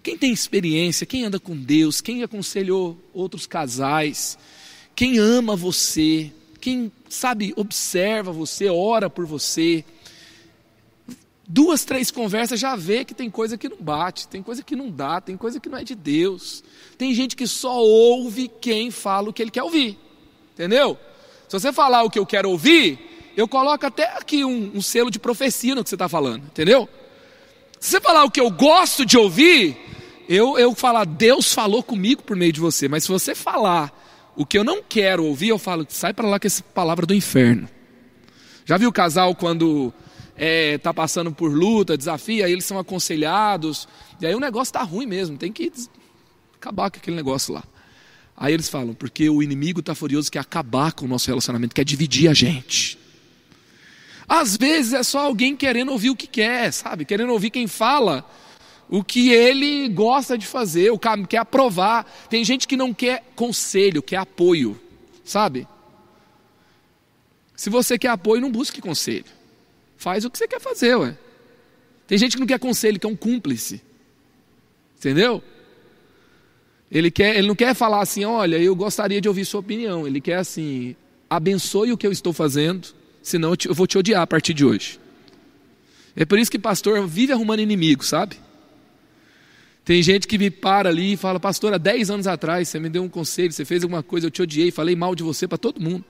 Quem 0.02 0.18
tem 0.18 0.32
experiência, 0.32 1.06
quem 1.06 1.26
anda 1.26 1.38
com 1.38 1.54
Deus, 1.54 2.00
quem 2.00 2.24
aconselhou 2.24 2.98
outros 3.14 3.46
casais, 3.46 4.38
quem 4.96 5.18
ama 5.18 5.54
você, 5.54 6.32
quem, 6.62 6.94
sabe, 7.10 7.52
observa 7.58 8.32
você, 8.32 8.70
ora 8.70 9.10
por 9.10 9.26
você. 9.26 9.84
Duas, 11.52 11.84
três 11.84 12.12
conversas 12.12 12.60
já 12.60 12.76
vê 12.76 13.04
que 13.04 13.12
tem 13.12 13.28
coisa 13.28 13.58
que 13.58 13.68
não 13.68 13.78
bate, 13.78 14.28
tem 14.28 14.44
coisa 14.44 14.62
que 14.62 14.76
não 14.76 14.92
dá, 14.92 15.20
tem 15.20 15.36
coisa 15.36 15.60
que 15.60 15.68
não 15.68 15.80
é 15.80 15.84
de 15.84 15.96
Deus. 15.96 16.64
Tem 16.96 17.12
gente 17.12 17.36
que 17.36 17.48
só 17.48 17.76
ouve 17.76 18.48
quem 18.62 18.92
fala 18.92 19.30
o 19.30 19.34
que 19.34 19.42
ele 19.42 19.50
quer 19.50 19.64
ouvir. 19.64 19.98
Entendeu? 20.54 20.96
Se 21.48 21.60
você 21.60 21.74
falar 21.74 22.04
o 22.04 22.10
que 22.10 22.20
eu 22.20 22.26
quero 22.26 22.52
ouvir, 22.52 23.00
eu 23.36 23.48
coloco 23.48 23.84
até 23.84 24.16
aqui 24.16 24.46
um, 24.46 24.74
um 24.76 24.82
selo 24.82 25.10
de 25.10 25.18
profecia 25.18 25.74
no 25.74 25.84
que 25.84 25.90
você 25.90 25.96
está 25.96 26.08
falando. 26.08 26.44
Entendeu? 26.44 26.88
Se 27.80 27.90
você 27.90 28.00
falar 28.00 28.26
o 28.26 28.30
que 28.30 28.40
eu 28.40 28.52
gosto 28.52 29.04
de 29.04 29.18
ouvir, 29.18 29.76
eu, 30.30 30.56
eu 30.60 30.76
falar, 30.76 31.04
Deus 31.04 31.52
falou 31.52 31.82
comigo 31.82 32.22
por 32.22 32.36
meio 32.36 32.54
de 32.54 32.60
você. 32.60 32.88
Mas 32.88 33.06
se 33.06 33.10
você 33.10 33.34
falar 33.34 33.92
o 34.36 34.46
que 34.46 34.56
eu 34.56 34.64
não 34.64 34.84
quero 34.88 35.26
ouvir, 35.26 35.48
eu 35.48 35.58
falo, 35.58 35.84
sai 35.90 36.14
para 36.14 36.28
lá 36.28 36.40
com 36.40 36.46
essa 36.46 36.62
palavra 36.62 37.08
do 37.08 37.16
inferno. 37.16 37.68
Já 38.66 38.78
viu 38.78 38.90
o 38.90 38.94
casal 38.94 39.34
quando 39.34 39.92
está 40.40 40.46
é, 40.46 40.78
tá 40.78 40.94
passando 40.94 41.34
por 41.34 41.52
luta, 41.52 41.98
desafio, 41.98 42.46
aí 42.46 42.52
eles 42.52 42.64
são 42.64 42.80
aconselhados, 42.80 43.90
e 44.22 44.26
aí 44.26 44.34
o 44.34 44.40
negócio 44.40 44.70
está 44.70 44.82
ruim 44.84 45.06
mesmo, 45.06 45.38
tem 45.38 45.52
que 45.52 45.70
acabar 46.56 46.90
com 46.90 46.98
aquele 46.98 47.18
negócio 47.18 47.54
lá. 47.54 47.64
Aí 48.38 48.54
eles 48.54 48.70
falam, 48.70 48.94
porque 48.94 49.30
o 49.30 49.44
inimigo 49.44 49.82
está 49.82 49.94
furioso, 49.94 50.32
quer 50.32 50.40
acabar 50.40 50.94
com 50.94 51.04
o 51.04 51.08
nosso 51.10 51.28
relacionamento, 51.28 51.76
quer 51.76 51.84
dividir 51.84 52.30
a 52.30 52.34
gente. 52.34 52.98
Às 54.30 54.56
vezes 54.56 54.94
é 54.94 55.04
só 55.04 55.20
alguém 55.26 55.58
querendo 55.58 55.92
ouvir 55.92 56.12
o 56.12 56.16
que 56.16 56.28
quer, 56.28 56.72
sabe? 56.72 57.04
Querendo 57.04 57.34
ouvir 57.34 57.50
quem 57.50 57.68
fala 57.68 58.26
o 58.88 59.04
que 59.04 59.30
ele 59.30 59.90
gosta 59.90 60.38
de 60.38 60.48
fazer, 60.48 60.90
o 60.90 60.98
que 60.98 61.10
quer 61.28 61.40
aprovar. 61.40 62.06
Tem 62.30 62.46
gente 62.46 62.66
que 62.66 62.78
não 62.78 62.94
quer 62.94 63.24
conselho, 63.36 64.02
quer 64.02 64.18
apoio, 64.18 64.80
sabe? 65.26 65.68
Se 67.56 67.70
você 67.70 68.00
quer 68.00 68.08
apoio, 68.08 68.42
não 68.42 68.52
busque 68.52 68.80
conselho. 68.80 69.39
Faz 70.00 70.24
o 70.24 70.30
que 70.32 70.38
você 70.38 70.48
quer 70.48 70.62
fazer, 70.62 70.96
ué. 70.96 71.16
Tem 72.08 72.18
gente 72.18 72.38
que 72.38 72.40
não 72.40 72.48
quer 72.48 72.58
conselho, 72.58 72.98
quer 72.98 73.08
um 73.08 73.18
cúmplice. 73.18 73.82
Entendeu? 74.98 75.44
Ele, 76.90 77.12
quer, 77.12 77.38
ele 77.38 77.50
não 77.50 77.56
quer 77.56 77.76
falar 77.76 78.02
assim, 78.02 78.24
olha, 78.24 78.58
eu 78.58 78.74
gostaria 78.78 79.20
de 79.20 79.28
ouvir 79.28 79.44
sua 79.44 79.60
opinião. 79.60 80.08
Ele 80.08 80.22
quer 80.22 80.38
assim, 80.38 80.96
abençoe 81.30 81.92
o 81.92 81.98
que 81.98 82.08
eu 82.08 82.14
estou 82.14 82.32
fazendo, 82.32 82.88
senão 83.22 83.50
eu, 83.50 83.58
te, 83.58 83.68
eu 83.68 83.76
vou 83.76 83.86
te 83.86 83.98
odiar 83.98 84.22
a 84.22 84.28
partir 84.28 84.54
de 84.54 84.64
hoje. 84.64 84.98
É 86.16 86.24
por 86.24 86.40
isso 86.40 86.50
que 86.50 86.58
pastor 86.58 87.06
vive 87.06 87.34
arrumando 87.34 87.60
inimigo, 87.60 88.04
sabe? 88.04 88.38
Tem 89.84 90.02
gente 90.02 90.30
que 90.30 90.38
me 90.38 90.50
para 90.50 90.88
ali 90.88 91.14
e 91.14 91.18
fala, 91.18 91.42
pastor, 91.42 91.74
há 91.74 91.78
10 91.78 92.10
anos 92.10 92.26
atrás 92.26 92.70
você 92.70 92.80
me 92.80 92.88
deu 92.88 93.04
um 93.04 93.10
conselho, 93.10 93.52
você 93.52 93.66
fez 93.66 93.84
alguma 93.84 94.02
coisa, 94.02 94.28
eu 94.28 94.32
te 94.32 94.42
odiei, 94.42 94.72
falei 94.72 94.96
mal 94.96 95.14
de 95.14 95.24
você 95.24 95.46
para 95.46 95.58
todo 95.58 95.82
mundo. 95.82 96.06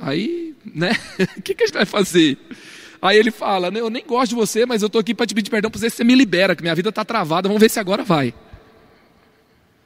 Aí, 0.00 0.54
né? 0.64 0.92
O 1.36 1.42
que, 1.42 1.54
que 1.54 1.64
a 1.64 1.66
gente 1.66 1.74
vai 1.74 1.86
fazer? 1.86 2.38
Aí 3.00 3.16
ele 3.16 3.30
fala: 3.30 3.68
Eu 3.68 3.90
nem 3.90 4.04
gosto 4.04 4.30
de 4.30 4.34
você, 4.34 4.66
mas 4.66 4.82
eu 4.82 4.86
estou 4.86 5.00
aqui 5.00 5.14
para 5.14 5.26
te 5.26 5.34
pedir 5.34 5.50
perdão 5.50 5.70
para 5.70 5.80
você, 5.80 5.90
você 5.90 6.04
me 6.04 6.14
libera, 6.14 6.56
que 6.56 6.62
minha 6.62 6.74
vida 6.74 6.88
está 6.88 7.04
travada, 7.04 7.48
vamos 7.48 7.60
ver 7.60 7.68
se 7.68 7.78
agora 7.78 8.02
vai. 8.02 8.34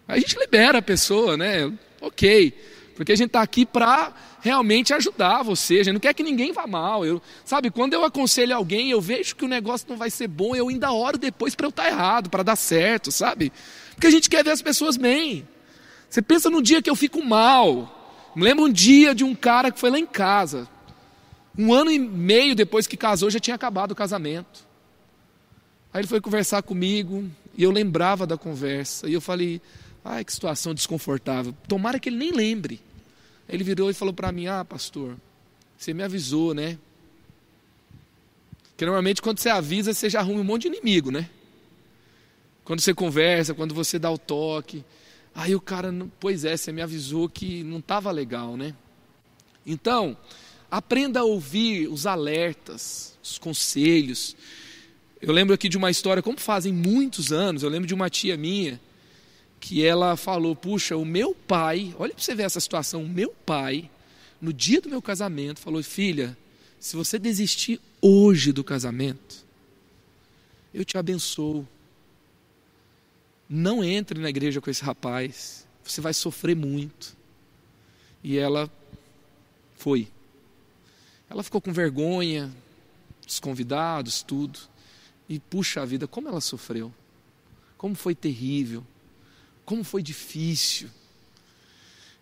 Aí 0.07 0.19
a 0.19 0.21
gente 0.21 0.39
libera 0.39 0.79
a 0.79 0.83
pessoa, 0.83 1.37
né? 1.37 1.73
Ok. 2.01 2.53
Porque 2.95 3.13
a 3.13 3.17
gente 3.17 3.29
está 3.29 3.43
aqui 3.43 3.67
para 3.67 4.13
realmente 4.41 4.93
ajudar 4.95 5.43
você. 5.43 5.81
A 5.81 5.83
gente 5.83 5.95
não 5.95 6.01
quer 6.01 6.15
que 6.15 6.23
ninguém 6.23 6.53
vá 6.53 6.67
mal. 6.67 7.05
Eu, 7.05 7.21
sabe, 7.45 7.71
quando 7.71 7.95
eu 7.95 8.05
aconselho 8.05 8.55
alguém, 8.55 8.91
eu 8.91 9.01
vejo 9.01 9.35
que 9.35 9.45
o 9.45 9.49
negócio 9.49 9.87
não 9.89 9.97
vai 9.97 10.11
ser 10.11 10.29
bom, 10.29 10.55
eu 10.55 10.69
ainda 10.69 10.93
oro 10.93 11.19
depois 11.19 11.55
para 11.55 11.67
eu 11.67 11.71
estar 11.71 11.85
tá 11.85 11.89
errado, 11.89 12.31
para 12.31 12.43
dar 12.43 12.55
certo, 12.55 13.11
sabe? 13.11 13.53
Porque 13.95 14.07
a 14.07 14.11
gente 14.11 14.29
quer 14.31 14.45
ver 14.45 14.51
as 14.51 14.63
pessoas 14.63 14.97
bem. 14.97 15.49
Você 16.09 16.23
pensa 16.23 16.51
no 16.51 16.63
dia 16.63 16.83
que 16.83 16.91
eu 16.91 16.95
fico 16.95 17.25
mal. 17.25 18.04
Me 18.35 18.43
lembro 18.43 18.65
um 18.65 18.73
dia 18.73 19.15
de 19.15 19.23
um 19.23 19.35
cara 19.35 19.71
que 19.71 19.79
foi 19.79 19.91
lá 19.91 19.99
em 19.99 20.07
casa. 20.07 20.69
Um 21.57 21.73
ano 21.73 21.91
e 21.91 21.99
meio 21.99 22.55
depois 22.55 22.87
que 22.87 22.97
casou, 22.97 23.31
já 23.31 23.39
tinha 23.39 23.55
acabado 23.55 23.93
o 23.93 23.95
casamento. 23.95 24.67
Aí 25.93 26.01
ele 26.01 26.09
foi 26.09 26.21
conversar 26.21 26.63
comigo 26.63 27.25
e 27.57 27.63
eu 27.63 27.71
lembrava 27.71 28.27
da 28.27 28.37
conversa. 28.37 29.09
E 29.09 29.13
eu 29.13 29.21
falei: 29.21 29.61
ai, 30.05 30.25
que 30.25 30.33
situação 30.33 30.75
desconfortável. 30.75 31.55
Tomara 31.69 32.01
que 32.01 32.09
ele 32.09 32.17
nem 32.17 32.33
lembre. 32.33 32.81
Ele 33.49 33.63
virou 33.63 33.89
e 33.89 33.95
falou 33.95 34.13
para 34.13 34.33
mim: 34.33 34.49
ah, 34.49 34.65
pastor, 34.65 35.17
você 35.79 35.95
me 35.95 36.03
avisou, 36.03 36.53
né? 36.53 36.77
Porque 38.71 38.85
normalmente 38.85 39.23
quando 39.23 39.39
você 39.39 39.49
avisa, 39.49 39.95
você 39.95 40.11
já 40.11 40.19
arruma 40.19 40.41
um 40.41 40.45
monte 40.45 40.63
de 40.63 40.69
inimigo, 40.69 41.13
né? 41.13 41.31
Quando 42.65 42.81
você 42.81 42.93
conversa, 42.93 43.55
quando 43.55 43.73
você 43.73 43.99
dá 43.99 44.11
o 44.11 44.19
toque. 44.19 44.85
Aí 45.35 45.55
o 45.55 45.61
cara, 45.61 45.93
pois 46.21 46.45
é, 46.45 46.57
você 46.57 46.71
me 46.71 46.81
avisou 46.81 47.29
que 47.29 47.65
não 47.65 47.79
estava 47.79 48.11
legal, 48.11 48.57
né? 48.57 48.75
Então, 49.67 50.17
Aprenda 50.75 51.21
a 51.21 51.23
ouvir 51.23 51.87
os 51.87 52.05
alertas, 52.05 53.17
os 53.23 53.39
conselhos. 53.39 54.37
Eu 55.23 55.33
lembro 55.33 55.55
aqui 55.55 55.69
de 55.69 55.77
uma 55.79 55.89
história, 55.89 56.21
como 56.21 56.37
fazem 56.41 56.73
muitos 56.73 57.31
anos, 57.31 57.63
eu 57.63 57.69
lembro 57.69 57.87
de 57.87 57.95
uma 57.95 58.11
tia 58.11 58.37
minha, 58.37 58.81
que 59.61 59.87
ela 59.87 60.17
falou: 60.17 60.57
Puxa, 60.57 60.97
o 60.97 61.05
meu 61.05 61.33
pai, 61.33 61.95
olha 61.97 62.13
para 62.13 62.21
você 62.21 62.35
ver 62.35 62.43
essa 62.43 62.59
situação, 62.59 63.05
o 63.05 63.09
meu 63.09 63.31
pai, 63.47 63.89
no 64.41 64.53
dia 64.53 64.81
do 64.81 64.89
meu 64.89 65.01
casamento, 65.01 65.61
falou: 65.61 65.81
Filha, 65.81 66.37
se 66.81 66.97
você 66.97 67.21
desistir 67.21 67.81
hoje 68.03 68.51
do 68.51 68.65
casamento, 68.65 69.47
eu 70.75 70.85
te 70.85 70.99
abençoo. 70.99 71.65
Não 73.57 73.85
entre 73.85 74.21
na 74.21 74.29
igreja 74.29 74.61
com 74.61 74.69
esse 74.69 74.83
rapaz, 74.83 75.65
você 75.85 76.01
vai 76.01 76.13
sofrer 76.13 76.57
muito. 76.57 77.17
E 78.21 78.37
ela 78.37 78.69
foi. 79.77 80.09
Ela 81.31 81.41
ficou 81.41 81.61
com 81.61 81.73
vergonha 81.73 82.53
dos 83.25 83.39
convidados, 83.39 84.25
tudo. 84.25 84.59
E 85.29 85.39
puxa 85.39 85.83
a 85.83 85.85
vida, 85.85 86.09
como 86.09 86.29
ela 86.29 86.41
sofreu. 86.41 86.93
Como 87.79 87.95
foi 87.95 88.13
terrível. 88.13 88.85
Como 89.65 89.85
foi 89.85 90.03
difícil. 90.03 90.91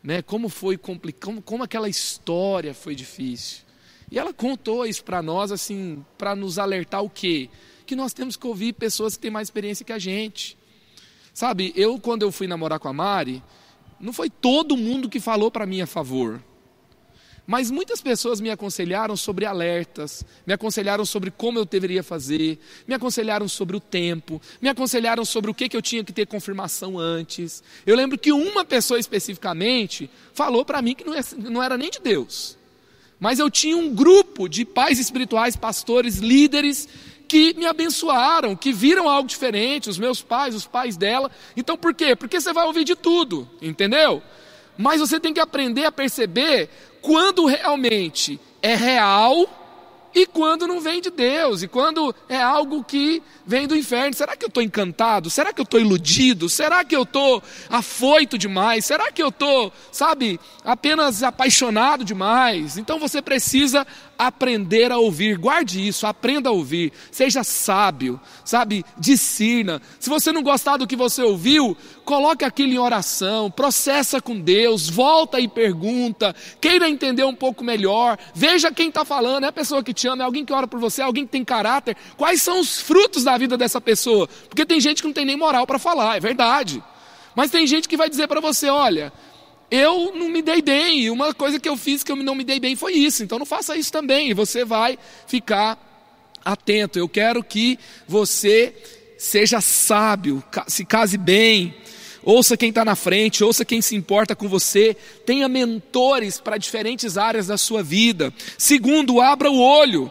Né? 0.02 0.20
Como 0.20 0.50
foi 0.50 0.76
complicado, 0.76 1.24
como, 1.24 1.40
como 1.40 1.64
aquela 1.64 1.88
história 1.88 2.74
foi 2.74 2.94
difícil. 2.94 3.62
E 4.10 4.18
ela 4.18 4.34
contou 4.34 4.84
isso 4.84 5.02
para 5.02 5.22
nós 5.22 5.50
assim, 5.50 6.04
para 6.18 6.36
nos 6.36 6.58
alertar 6.58 7.02
o 7.02 7.08
quê? 7.08 7.48
Que 7.86 7.96
nós 7.96 8.12
temos 8.12 8.36
que 8.36 8.46
ouvir 8.46 8.74
pessoas 8.74 9.16
que 9.16 9.22
têm 9.22 9.30
mais 9.30 9.46
experiência 9.48 9.82
que 9.82 9.94
a 9.94 9.98
gente. 9.98 10.60
Sabe, 11.32 11.72
eu 11.74 11.98
quando 11.98 12.22
eu 12.22 12.32
fui 12.32 12.46
namorar 12.46 12.78
com 12.78 12.88
a 12.88 12.92
Mari, 12.92 13.42
não 13.98 14.12
foi 14.12 14.28
todo 14.28 14.76
mundo 14.76 15.08
que 15.08 15.20
falou 15.20 15.50
para 15.50 15.66
mim 15.66 15.80
a 15.80 15.86
favor. 15.86 16.42
Mas 17.46 17.70
muitas 17.70 18.00
pessoas 18.00 18.40
me 18.40 18.50
aconselharam 18.50 19.16
sobre 19.16 19.44
alertas, 19.44 20.24
me 20.46 20.52
aconselharam 20.52 21.04
sobre 21.04 21.30
como 21.30 21.58
eu 21.58 21.64
deveria 21.64 22.02
fazer, 22.02 22.58
me 22.86 22.94
aconselharam 22.94 23.48
sobre 23.48 23.76
o 23.76 23.80
tempo, 23.80 24.40
me 24.60 24.68
aconselharam 24.68 25.24
sobre 25.24 25.50
o 25.50 25.54
que, 25.54 25.68
que 25.68 25.76
eu 25.76 25.82
tinha 25.82 26.04
que 26.04 26.12
ter 26.12 26.26
confirmação 26.26 26.98
antes. 26.98 27.62
Eu 27.84 27.96
lembro 27.96 28.16
que 28.16 28.32
uma 28.32 28.64
pessoa 28.64 28.98
especificamente 28.98 30.08
falou 30.32 30.64
para 30.64 30.80
mim 30.80 30.94
que 30.94 31.02
é, 31.02 31.20
não 31.50 31.62
era 31.62 31.76
nem 31.76 31.90
de 31.90 31.98
Deus. 31.98 32.56
Mas 33.18 33.38
eu 33.38 33.50
tinha 33.50 33.76
um 33.76 33.92
grupo 33.92 34.48
de 34.48 34.64
pais 34.64 34.98
espirituais, 34.98 35.56
pastores, 35.56 36.18
líderes, 36.18 36.88
que 37.32 37.54
me 37.54 37.64
abençoaram, 37.64 38.54
que 38.54 38.74
viram 38.74 39.08
algo 39.08 39.26
diferente, 39.26 39.88
os 39.88 39.96
meus 39.96 40.20
pais, 40.20 40.54
os 40.54 40.66
pais 40.66 40.98
dela. 40.98 41.30
Então 41.56 41.78
por 41.78 41.94
quê? 41.94 42.14
Porque 42.14 42.38
você 42.38 42.52
vai 42.52 42.66
ouvir 42.66 42.84
de 42.84 42.94
tudo, 42.94 43.48
entendeu? 43.62 44.22
Mas 44.76 45.00
você 45.00 45.18
tem 45.18 45.32
que 45.32 45.40
aprender 45.40 45.86
a 45.86 45.90
perceber 45.90 46.68
quando 47.00 47.46
realmente 47.46 48.38
é 48.60 48.74
real 48.74 49.48
e 50.14 50.26
quando 50.26 50.66
não 50.66 50.78
vem 50.78 51.00
de 51.00 51.10
Deus, 51.10 51.62
e 51.62 51.68
quando 51.68 52.14
é 52.28 52.36
algo 52.36 52.84
que 52.84 53.22
vem 53.46 53.66
do 53.66 53.74
inferno. 53.74 54.14
Será 54.14 54.36
que 54.36 54.44
eu 54.44 54.48
estou 54.48 54.62
encantado? 54.62 55.30
Será 55.30 55.54
que 55.54 55.60
eu 55.60 55.64
estou 55.64 55.80
iludido? 55.80 56.50
Será 56.50 56.84
que 56.84 56.94
eu 56.94 57.02
estou 57.02 57.42
afoito 57.70 58.36
demais? 58.36 58.84
Será 58.84 59.10
que 59.10 59.22
eu 59.22 59.28
estou, 59.28 59.72
sabe, 59.90 60.38
apenas 60.62 61.22
apaixonado 61.22 62.04
demais? 62.04 62.76
Então 62.76 62.98
você 62.98 63.22
precisa 63.22 63.86
aprender 64.26 64.92
a 64.92 64.98
ouvir, 64.98 65.36
guarde 65.36 65.86
isso, 65.86 66.06
aprenda 66.06 66.48
a 66.48 66.52
ouvir, 66.52 66.92
seja 67.10 67.42
sábio, 67.42 68.20
sabe, 68.44 68.84
discirna. 68.98 69.80
Se 69.98 70.08
você 70.08 70.32
não 70.32 70.42
gostar 70.42 70.76
do 70.76 70.86
que 70.86 70.96
você 70.96 71.22
ouviu, 71.22 71.76
coloque 72.04 72.44
aquilo 72.44 72.72
em 72.72 72.78
oração, 72.78 73.50
processa 73.50 74.20
com 74.20 74.38
Deus, 74.40 74.88
volta 74.88 75.40
e 75.40 75.48
pergunta, 75.48 76.34
queira 76.60 76.88
entender 76.88 77.24
um 77.24 77.34
pouco 77.34 77.64
melhor, 77.64 78.18
veja 78.34 78.72
quem 78.72 78.88
está 78.88 79.04
falando, 79.04 79.44
é 79.44 79.48
a 79.48 79.52
pessoa 79.52 79.82
que 79.82 79.94
te 79.94 80.06
ama, 80.08 80.22
é 80.22 80.26
alguém 80.26 80.44
que 80.44 80.52
ora 80.52 80.66
por 80.66 80.78
você, 80.78 81.02
é 81.02 81.04
alguém 81.04 81.24
que 81.24 81.32
tem 81.32 81.44
caráter, 81.44 81.96
quais 82.16 82.42
são 82.42 82.60
os 82.60 82.80
frutos 82.80 83.24
da 83.24 83.36
vida 83.36 83.56
dessa 83.56 83.80
pessoa, 83.80 84.28
porque 84.48 84.64
tem 84.64 84.80
gente 84.80 85.02
que 85.02 85.08
não 85.08 85.14
tem 85.14 85.24
nem 85.24 85.36
moral 85.36 85.66
para 85.66 85.78
falar, 85.78 86.16
é 86.16 86.20
verdade. 86.20 86.82
Mas 87.34 87.50
tem 87.50 87.66
gente 87.66 87.88
que 87.88 87.96
vai 87.96 88.08
dizer 88.10 88.28
para 88.28 88.40
você: 88.40 88.68
olha, 88.68 89.12
eu 89.72 90.12
não 90.14 90.28
me 90.28 90.42
dei 90.42 90.60
bem, 90.60 91.08
uma 91.08 91.32
coisa 91.32 91.58
que 91.58 91.66
eu 91.66 91.78
fiz 91.78 92.02
que 92.02 92.12
eu 92.12 92.16
não 92.16 92.34
me 92.34 92.44
dei 92.44 92.60
bem 92.60 92.76
foi 92.76 92.92
isso, 92.92 93.24
então 93.24 93.38
não 93.38 93.46
faça 93.46 93.74
isso 93.74 93.90
também, 93.90 94.28
e 94.28 94.34
você 94.34 94.66
vai 94.66 94.98
ficar 95.26 95.78
atento. 96.44 96.98
Eu 96.98 97.08
quero 97.08 97.42
que 97.42 97.78
você 98.06 98.74
seja 99.16 99.62
sábio, 99.62 100.44
se 100.68 100.84
case 100.84 101.16
bem, 101.16 101.74
ouça 102.22 102.54
quem 102.54 102.68
está 102.68 102.84
na 102.84 102.94
frente, 102.94 103.42
ouça 103.42 103.64
quem 103.64 103.80
se 103.80 103.96
importa 103.96 104.36
com 104.36 104.46
você, 104.46 104.94
tenha 105.24 105.48
mentores 105.48 106.38
para 106.38 106.58
diferentes 106.58 107.16
áreas 107.16 107.46
da 107.46 107.56
sua 107.56 107.82
vida. 107.82 108.30
Segundo, 108.58 109.22
abra 109.22 109.50
o 109.50 109.58
olho. 109.58 110.10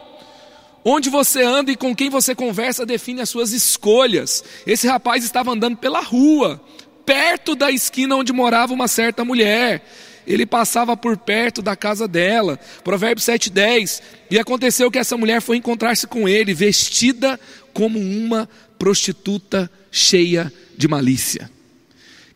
Onde 0.84 1.08
você 1.08 1.40
anda 1.40 1.70
e 1.70 1.76
com 1.76 1.94
quem 1.94 2.10
você 2.10 2.34
conversa 2.34 2.84
define 2.84 3.20
as 3.20 3.30
suas 3.30 3.52
escolhas. 3.52 4.42
Esse 4.66 4.88
rapaz 4.88 5.22
estava 5.22 5.52
andando 5.52 5.76
pela 5.76 6.00
rua, 6.00 6.60
perto 7.04 7.54
da 7.54 7.70
esquina 7.70 8.16
onde 8.16 8.32
morava 8.32 8.72
uma 8.72 8.88
certa 8.88 9.24
mulher. 9.24 9.84
Ele 10.26 10.46
passava 10.46 10.96
por 10.96 11.16
perto 11.16 11.60
da 11.60 11.74
casa 11.74 12.06
dela. 12.06 12.58
Provérbios 12.84 13.26
7,10. 13.26 14.00
E 14.30 14.38
aconteceu 14.38 14.90
que 14.90 14.98
essa 14.98 15.16
mulher 15.16 15.40
foi 15.40 15.56
encontrar-se 15.56 16.06
com 16.06 16.28
ele, 16.28 16.54
vestida 16.54 17.38
como 17.72 17.98
uma 17.98 18.48
prostituta 18.78 19.70
cheia 19.90 20.52
de 20.76 20.86
malícia. 20.86 21.50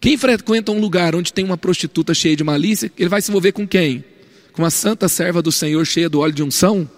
Quem 0.01 0.17
frequenta 0.17 0.73
um 0.73 0.81
lugar 0.81 1.15
onde 1.15 1.33
tem 1.33 1.45
uma 1.45 1.57
prostituta 1.57 2.13
cheia 2.13 2.37
de 2.37 2.45
malícia, 2.45 2.91
ele 2.99 3.09
vai 3.09 3.23
se 3.23 3.31
envolver 3.31 3.53
com 3.53 3.67
quem? 3.67 4.05
Com 4.53 4.65
a 4.65 4.71
santa 4.71 5.09
serva 5.09 5.41
do 5.41 5.51
Senhor 5.51 5.85
cheia 5.87 6.09
do 6.09 6.21
óleo 6.21 6.33
de 6.33 6.43
unção? 6.43 6.89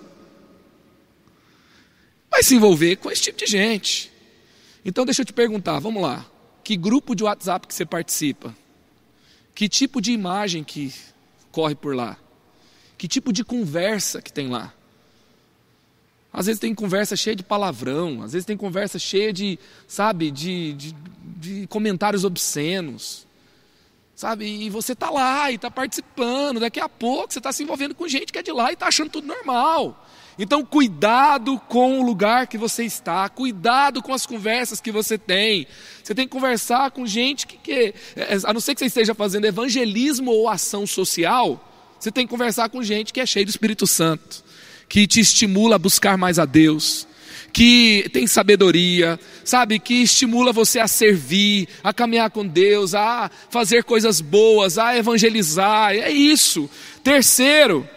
Vai 2.31 2.43
se 2.43 2.55
envolver 2.55 2.97
com 2.97 3.11
esse 3.11 3.23
tipo 3.23 3.39
de 3.39 3.47
gente. 3.47 4.11
Então 4.85 5.05
deixa 5.05 5.23
eu 5.23 5.27
te 5.27 5.33
perguntar, 5.33 5.79
vamos 5.79 6.03
lá. 6.03 6.27
Que 6.69 6.77
grupo 6.77 7.15
de 7.15 7.25
WhatsApp 7.25 7.67
que 7.67 7.75
você 7.75 7.87
participa? 7.87 8.55
Que 9.55 9.71
tipo 9.71 10.03
de 10.03 10.13
imagem 10.13 10.63
que 10.63 10.93
corre 11.51 11.75
por 11.75 11.97
lá? 11.97 12.19
Que 12.99 13.09
tipo 13.09 13.33
de 13.33 13.43
conversa 13.43 14.21
que 14.21 14.31
tem 14.31 14.51
lá? 14.51 14.75
Às 16.31 16.45
vezes 16.45 16.61
tem 16.61 16.75
conversa 16.75 17.17
cheia 17.17 17.35
de 17.35 17.43
palavrão, 17.43 18.23
às 18.23 18.35
vezes 18.35 18.45
tem 18.45 18.55
conversa 18.55 18.99
cheia 18.99 19.33
de, 19.33 19.59
sabe, 19.87 20.31
de, 20.31 20.75
de, 20.75 20.97
de 21.39 21.67
comentários 21.69 22.23
obscenos. 22.23 23.27
Sabe, 24.15 24.45
e 24.45 24.69
você 24.69 24.93
está 24.93 25.09
lá 25.09 25.51
e 25.51 25.55
está 25.55 25.71
participando, 25.71 26.61
daqui 26.61 26.81
a 26.81 26.89
pouco 26.91 27.33
você 27.33 27.39
está 27.39 27.51
se 27.51 27.63
envolvendo 27.63 27.95
com 27.95 28.07
gente 28.07 28.31
que 28.31 28.41
é 28.41 28.43
de 28.43 28.53
lá 28.53 28.69
e 28.69 28.75
está 28.75 28.89
achando 28.89 29.09
tudo 29.09 29.27
normal. 29.27 30.07
Então, 30.39 30.65
cuidado 30.65 31.61
com 31.69 32.01
o 32.01 32.07
lugar 32.07 32.47
que 32.47 32.57
você 32.57 32.85
está, 32.85 33.29
cuidado 33.29 34.01
com 34.01 34.15
as 34.15 34.25
conversas 34.25 34.81
que 34.81 34.93
você 34.93 35.19
tem. 35.19 35.67
Você 36.03 36.15
tem 36.15 36.29
que 36.29 36.33
conversar 36.33 36.93
com 36.93 37.05
gente 37.05 37.47
que, 37.47 37.57
que 37.57 37.95
é, 38.15 38.39
a 38.45 38.53
não 38.53 38.61
ser 38.61 38.75
que 38.75 38.79
você 38.79 38.87
esteja 38.87 39.15
fazendo 39.15 39.47
evangelismo 39.47 40.31
ou 40.31 40.49
ação 40.49 40.87
social, 40.87 41.65
você 41.99 42.13
tem 42.13 42.25
que 42.25 42.31
conversar 42.31 42.69
com 42.69 42.83
gente 42.83 43.13
que 43.13 43.21
é 43.21 43.27
cheia 43.27 43.45
do 43.45 43.49
Espírito 43.51 43.85
Santo, 43.85 44.45
que 44.89 45.07
te 45.09 45.19
estimula 45.19 45.75
a 45.75 45.79
buscar 45.79 46.17
mais 46.17 46.39
a 46.39 46.45
Deus, 46.45 47.09
que 47.53 48.09
tem 48.13 48.27
sabedoria, 48.29 49.19
sabe, 49.45 49.81
que 49.81 50.03
estimula 50.03 50.53
você 50.53 50.79
a 50.79 50.87
servir, 50.87 51.69
a 51.83 51.93
caminhar 51.93 52.31
com 52.31 52.47
Deus, 52.47 52.95
a 52.95 53.29
fazer 53.51 53.83
coisas 53.83 54.21
boas, 54.21 54.79
a 54.79 54.97
evangelizar. 54.97 55.93
É 55.93 56.11
isso. 56.11 56.71
Terceiro, 57.03 57.89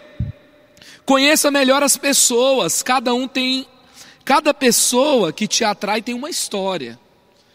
Conheça 1.05 1.51
melhor 1.51 1.83
as 1.83 1.97
pessoas. 1.97 2.81
Cada 2.83 3.13
um 3.13 3.27
tem, 3.27 3.65
cada 4.23 4.53
pessoa 4.53 5.33
que 5.33 5.47
te 5.47 5.63
atrai 5.63 6.01
tem 6.01 6.15
uma 6.15 6.29
história. 6.29 6.99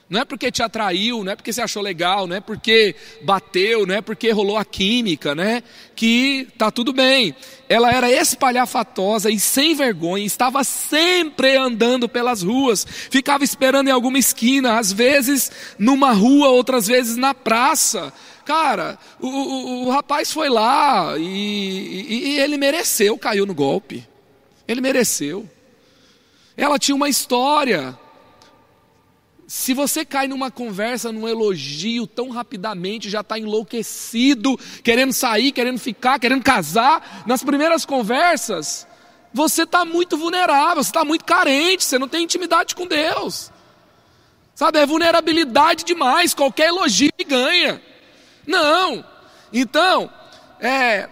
Não 0.08 0.20
é 0.20 0.24
porque 0.24 0.52
te 0.52 0.62
atraiu, 0.62 1.24
não 1.24 1.32
é 1.32 1.36
porque 1.36 1.52
você 1.52 1.60
achou 1.60 1.82
legal, 1.82 2.28
não 2.28 2.36
é 2.36 2.40
porque 2.40 2.94
bateu, 3.22 3.84
não 3.84 3.96
é 3.96 4.00
porque 4.00 4.30
rolou 4.30 4.56
a 4.56 4.64
química, 4.64 5.34
né? 5.34 5.64
Que 5.96 6.46
tá 6.56 6.70
tudo 6.70 6.92
bem. 6.92 7.34
Ela 7.68 7.90
era 7.90 8.08
espalhafatosa 8.08 9.30
e 9.30 9.40
sem 9.40 9.74
vergonha, 9.74 10.24
estava 10.24 10.62
sempre 10.62 11.56
andando 11.56 12.08
pelas 12.08 12.40
ruas, 12.40 12.86
ficava 13.10 13.42
esperando 13.42 13.88
em 13.88 13.90
alguma 13.90 14.16
esquina, 14.16 14.78
às 14.78 14.92
vezes 14.92 15.50
numa 15.76 16.12
rua, 16.12 16.50
outras 16.50 16.86
vezes 16.86 17.16
na 17.16 17.34
praça. 17.34 18.12
Cara, 18.46 18.96
o, 19.20 19.26
o, 19.26 19.86
o 19.86 19.90
rapaz 19.90 20.32
foi 20.32 20.48
lá 20.48 21.18
e, 21.18 21.24
e, 21.24 22.28
e 22.28 22.38
ele 22.38 22.56
mereceu, 22.56 23.18
caiu 23.18 23.44
no 23.44 23.52
golpe. 23.52 24.06
Ele 24.68 24.80
mereceu. 24.80 25.50
Ela 26.56 26.78
tinha 26.78 26.94
uma 26.94 27.08
história. 27.08 27.98
Se 29.48 29.74
você 29.74 30.04
cai 30.04 30.28
numa 30.28 30.48
conversa, 30.48 31.10
num 31.10 31.26
elogio 31.26 32.06
tão 32.06 32.30
rapidamente, 32.30 33.10
já 33.10 33.20
está 33.20 33.36
enlouquecido, 33.36 34.56
querendo 34.84 35.12
sair, 35.12 35.50
querendo 35.50 35.78
ficar, 35.80 36.20
querendo 36.20 36.44
casar, 36.44 37.24
nas 37.26 37.42
primeiras 37.42 37.84
conversas, 37.84 38.86
você 39.34 39.64
está 39.64 39.84
muito 39.84 40.16
vulnerável, 40.16 40.84
você 40.84 40.90
está 40.90 41.04
muito 41.04 41.24
carente, 41.24 41.82
você 41.82 41.98
não 41.98 42.06
tem 42.06 42.22
intimidade 42.22 42.76
com 42.76 42.86
Deus. 42.86 43.50
Sabe, 44.54 44.78
é 44.78 44.86
vulnerabilidade 44.86 45.84
demais, 45.84 46.32
qualquer 46.32 46.68
elogio 46.68 47.10
ganha. 47.26 47.82
Não. 48.46 49.04
Então, 49.52 50.10
é, 50.60 51.08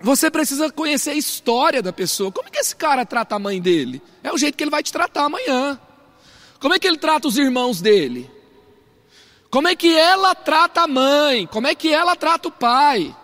você 0.00 0.30
precisa 0.30 0.70
conhecer 0.70 1.10
a 1.10 1.14
história 1.14 1.82
da 1.82 1.92
pessoa. 1.92 2.30
Como 2.30 2.48
é 2.48 2.50
que 2.50 2.58
esse 2.58 2.76
cara 2.76 3.06
trata 3.06 3.36
a 3.36 3.38
mãe 3.38 3.60
dele? 3.60 4.02
É 4.22 4.32
o 4.32 4.38
jeito 4.38 4.56
que 4.56 4.64
ele 4.64 4.70
vai 4.70 4.82
te 4.82 4.92
tratar 4.92 5.24
amanhã. 5.24 5.80
Como 6.60 6.74
é 6.74 6.78
que 6.78 6.86
ele 6.86 6.98
trata 6.98 7.28
os 7.28 7.38
irmãos 7.38 7.80
dele? 7.80 8.30
Como 9.50 9.68
é 9.68 9.76
que 9.76 9.96
ela 9.96 10.34
trata 10.34 10.82
a 10.82 10.88
mãe? 10.88 11.46
Como 11.46 11.66
é 11.66 11.74
que 11.74 11.92
ela 11.92 12.16
trata 12.16 12.48
o 12.48 12.50
pai? 12.50 13.14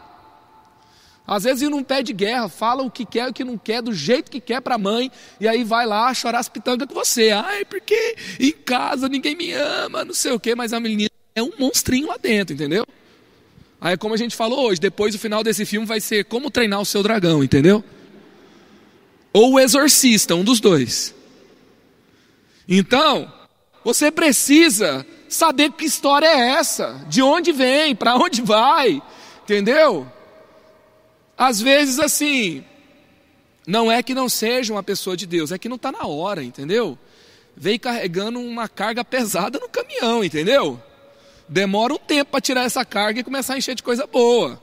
Às 1.26 1.44
vezes 1.44 1.62
ele 1.62 1.70
não 1.70 1.85
pede 1.85 2.12
guerra, 2.12 2.48
fala 2.48 2.83
o 2.83 2.90
que 2.90 3.04
quer 3.04 3.28
e 3.28 3.30
o 3.30 3.33
que 3.33 3.44
não 3.44 3.56
quer, 3.56 3.80
do 3.80 3.92
jeito 3.92 4.30
que 4.30 4.40
quer 4.40 4.61
para 4.61 4.74
a 4.74 4.78
mãe, 4.78 5.12
e 5.40 5.46
aí 5.46 5.62
vai 5.62 5.87
lá 5.87 6.12
chorar 6.12 6.40
as 6.40 6.48
pitangas 6.48 6.88
com 6.88 6.94
você. 6.94 7.30
Ai, 7.30 7.64
porque 7.64 8.16
em 8.38 8.50
casa 8.52 9.09
ninguém 9.09 9.37
me 9.37 9.52
ama, 9.52 10.04
não 10.04 10.12
sei 10.12 10.33
o 10.33 10.40
quê, 10.40 10.54
mas 10.54 10.72
a 10.72 10.80
menina 10.80 11.11
é 11.35 11.42
um 11.42 11.52
monstrinho 11.59 12.09
lá 12.09 12.16
dentro, 12.16 12.54
entendeu? 12.54 12.85
Aí, 13.80 13.96
como 13.96 14.14
a 14.14 14.16
gente 14.16 14.36
falou 14.36 14.66
hoje, 14.66 14.80
depois 14.80 15.14
o 15.14 15.18
final 15.18 15.42
desse 15.42 15.64
filme 15.64 15.86
vai 15.86 16.00
ser 16.00 16.24
como 16.26 16.50
treinar 16.50 16.80
o 16.80 16.84
seu 16.84 17.02
dragão, 17.02 17.42
entendeu? 17.42 17.82
Ou 19.32 19.54
o 19.54 19.60
exorcista, 19.60 20.34
um 20.34 20.44
dos 20.44 20.60
dois. 20.60 21.14
Então, 22.68 23.32
você 23.82 24.10
precisa 24.10 25.06
saber 25.28 25.72
que 25.72 25.86
história 25.86 26.26
é 26.26 26.50
essa, 26.50 27.04
de 27.08 27.22
onde 27.22 27.52
vem, 27.52 27.94
para 27.94 28.16
onde 28.16 28.42
vai, 28.42 29.02
entendeu? 29.44 30.06
Às 31.38 31.60
vezes, 31.60 31.98
assim, 31.98 32.62
não 33.66 33.90
é 33.90 34.02
que 34.02 34.14
não 34.14 34.28
seja 34.28 34.74
uma 34.74 34.82
pessoa 34.82 35.16
de 35.16 35.26
Deus, 35.26 35.52
é 35.52 35.58
que 35.58 35.68
não 35.68 35.76
está 35.76 35.90
na 35.90 36.06
hora, 36.06 36.42
entendeu? 36.42 36.98
Veio 37.56 37.80
carregando 37.80 38.40
uma 38.40 38.68
carga 38.68 39.02
pesada 39.04 39.58
no 39.58 39.68
caminhão, 39.68 40.22
entendeu? 40.22 40.82
Demora 41.50 41.92
um 41.92 41.98
tempo 41.98 42.30
para 42.30 42.40
tirar 42.40 42.62
essa 42.62 42.84
carga 42.84 43.18
e 43.18 43.24
começar 43.24 43.54
a 43.54 43.58
encher 43.58 43.74
de 43.74 43.82
coisa 43.82 44.06
boa. 44.06 44.62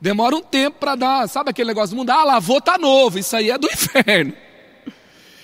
Demora 0.00 0.36
um 0.36 0.40
tempo 0.40 0.78
para 0.78 0.94
dar, 0.94 1.28
sabe 1.28 1.50
aquele 1.50 1.66
negócio 1.66 1.90
do 1.90 1.96
mundo? 1.98 2.10
Ah, 2.10 2.22
lavou, 2.22 2.60
tá 2.60 2.78
novo. 2.78 3.18
Isso 3.18 3.34
aí 3.34 3.50
é 3.50 3.58
do 3.58 3.66
inferno. 3.66 4.32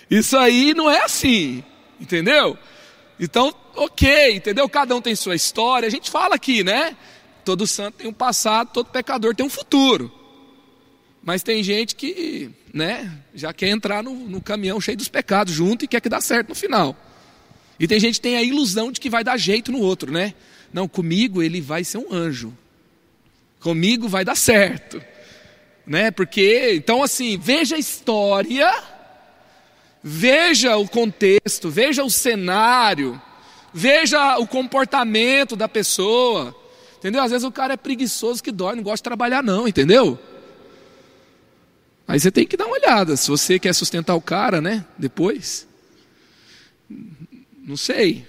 Isso 0.08 0.38
aí 0.38 0.72
não 0.72 0.88
é 0.88 1.02
assim, 1.02 1.64
entendeu? 2.00 2.56
Então, 3.18 3.52
ok, 3.74 4.36
entendeu? 4.36 4.68
Cada 4.68 4.94
um 4.94 5.00
tem 5.00 5.16
sua 5.16 5.34
história. 5.34 5.88
A 5.88 5.90
gente 5.90 6.08
fala 6.08 6.36
aqui, 6.36 6.62
né? 6.62 6.96
Todo 7.44 7.66
santo 7.66 7.96
tem 7.96 8.06
um 8.06 8.12
passado, 8.12 8.70
todo 8.72 8.86
pecador 8.86 9.34
tem 9.34 9.44
um 9.44 9.50
futuro. 9.50 10.12
Mas 11.20 11.42
tem 11.42 11.64
gente 11.64 11.96
que, 11.96 12.48
né, 12.72 13.10
já 13.34 13.52
quer 13.52 13.70
entrar 13.70 14.04
no, 14.04 14.14
no 14.14 14.40
caminhão 14.40 14.80
cheio 14.80 14.96
dos 14.96 15.08
pecados 15.08 15.52
junto 15.52 15.84
e 15.84 15.88
quer 15.88 16.00
que 16.00 16.08
dá 16.08 16.20
certo 16.20 16.50
no 16.50 16.54
final. 16.54 16.96
E 17.78 17.88
tem 17.88 17.98
gente 17.98 18.16
que 18.16 18.20
tem 18.20 18.36
a 18.36 18.42
ilusão 18.42 18.92
de 18.92 19.00
que 19.00 19.10
vai 19.10 19.24
dar 19.24 19.36
jeito 19.36 19.72
no 19.72 19.80
outro, 19.80 20.12
né? 20.12 20.34
Não, 20.72 20.88
comigo 20.88 21.42
ele 21.42 21.60
vai 21.60 21.84
ser 21.84 21.98
um 21.98 22.12
anjo. 22.12 22.52
Comigo 23.60 24.08
vai 24.08 24.24
dar 24.24 24.36
certo. 24.36 25.02
Né? 25.86 26.10
Porque, 26.10 26.72
então 26.74 27.02
assim, 27.02 27.38
veja 27.38 27.76
a 27.76 27.78
história 27.78 28.72
Veja 30.06 30.76
o 30.76 30.86
contexto, 30.86 31.70
veja 31.70 32.04
o 32.04 32.10
cenário, 32.10 33.18
veja 33.72 34.36
o 34.36 34.46
comportamento 34.46 35.56
da 35.56 35.66
pessoa. 35.66 36.54
Entendeu? 36.98 37.22
Às 37.22 37.30
vezes 37.30 37.44
o 37.44 37.50
cara 37.50 37.72
é 37.72 37.76
preguiçoso 37.78 38.42
que 38.42 38.52
dói, 38.52 38.76
não 38.76 38.82
gosta 38.82 38.98
de 38.98 39.04
trabalhar, 39.04 39.42
não, 39.42 39.66
entendeu? 39.66 40.18
Aí 42.06 42.20
você 42.20 42.30
tem 42.30 42.46
que 42.46 42.54
dar 42.54 42.66
uma 42.66 42.76
olhada, 42.76 43.16
se 43.16 43.30
você 43.30 43.58
quer 43.58 43.72
sustentar 43.72 44.14
o 44.14 44.20
cara, 44.20 44.60
né? 44.60 44.84
Depois. 44.98 45.66
Não 47.64 47.76
sei. 47.76 48.26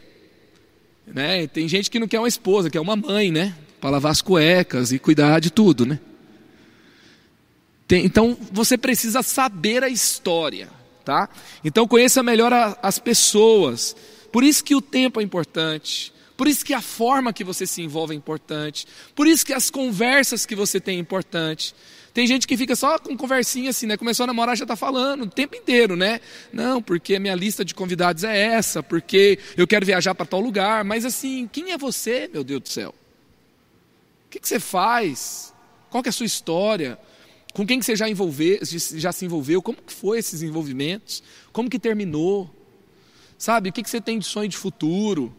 Né? 1.06 1.46
Tem 1.48 1.68
gente 1.68 1.92
que 1.92 2.00
não 2.00 2.08
quer 2.08 2.20
uma 2.20 2.28
esposa, 2.28 2.70
quer 2.70 2.80
uma 2.80 2.96
mãe, 2.96 3.32
né? 3.32 3.56
Para 3.80 3.92
lavar 3.92 4.12
as 4.12 4.22
cuecas 4.22 4.92
e 4.92 4.98
cuidar 4.98 5.40
de 5.40 5.52
tudo, 5.52 5.86
né? 5.86 6.00
Tem, 7.88 8.04
então 8.04 8.36
você 8.52 8.78
precisa 8.78 9.22
saber 9.22 9.84
a 9.84 9.90
história 9.90 10.70
tá? 11.06 11.30
Então 11.64 11.88
conheça 11.88 12.24
melhor 12.24 12.52
a, 12.52 12.78
as 12.82 12.98
pessoas. 12.98 13.96
Por 14.32 14.44
isso 14.44 14.64
que 14.64 14.76
o 14.76 14.82
tempo 14.82 15.22
é 15.22 15.24
importante. 15.24 16.12
Por 16.38 16.48
isso 16.48 16.66
que 16.66 16.74
a 16.74 16.82
forma 16.82 17.32
que 17.32 17.44
você 17.44 17.66
se 17.66 17.82
envolve 17.82 18.14
é 18.14 18.18
importante. 18.18 18.86
Por 19.16 19.26
isso 19.28 19.46
que 19.46 19.54
as 19.54 19.70
conversas 19.70 20.46
que 20.46 20.56
você 20.56 20.80
tem 20.80 20.98
é 20.98 21.00
importante. 21.00 21.74
Tem 22.14 22.26
gente 22.28 22.48
que 22.48 22.56
fica 22.56 22.76
só 22.76 22.98
com 22.98 23.16
conversinha 23.16 23.70
assim, 23.70 23.86
né? 23.86 23.98
Começou 23.98 24.24
a 24.24 24.28
namorar, 24.28 24.56
já 24.56 24.64
está 24.64 24.76
falando 24.76 25.24
o 25.24 25.30
tempo 25.30 25.56
inteiro, 25.56 25.96
né? 25.96 26.22
Não, 26.52 26.82
porque 26.82 27.16
a 27.16 27.20
minha 27.20 27.36
lista 27.36 27.64
de 27.64 27.74
convidados 27.74 28.24
é 28.24 28.38
essa, 28.38 28.82
porque 28.82 29.38
eu 29.58 29.68
quero 29.68 29.86
viajar 29.86 30.16
para 30.16 30.26
tal 30.26 30.40
lugar. 30.40 30.84
Mas 30.84 31.06
assim, 31.06 31.50
quem 31.52 31.72
é 31.72 31.78
você, 31.78 32.30
meu 32.32 32.44
Deus 32.44 32.62
do 32.62 32.70
céu? 32.70 32.96
O 34.28 34.30
que, 34.30 34.40
que 34.40 34.48
você 34.48 34.60
faz? 34.60 35.54
Qual 35.90 36.04
é 36.06 36.10
a 36.10 36.12
sua 36.12 36.26
história? 36.26 36.98
Com 37.54 37.66
quem 37.66 37.80
que 37.80 37.86
você 37.86 37.96
já, 37.96 38.06
já 38.98 39.12
se 39.12 39.26
envolveu? 39.26 39.62
Como 39.62 39.78
que 39.78 39.94
foi 39.94 40.20
esses 40.20 40.42
envolvimentos? 40.42 41.24
Como 41.54 41.70
que 41.70 41.80
terminou? 41.80 42.50
Sabe, 43.38 43.70
o 43.70 43.74
que, 43.74 43.84
que 43.84 43.90
você 43.90 44.00
tem 44.02 44.20
de 44.20 44.26
sonho 44.26 44.48
de 44.50 44.58
futuro? 44.58 45.34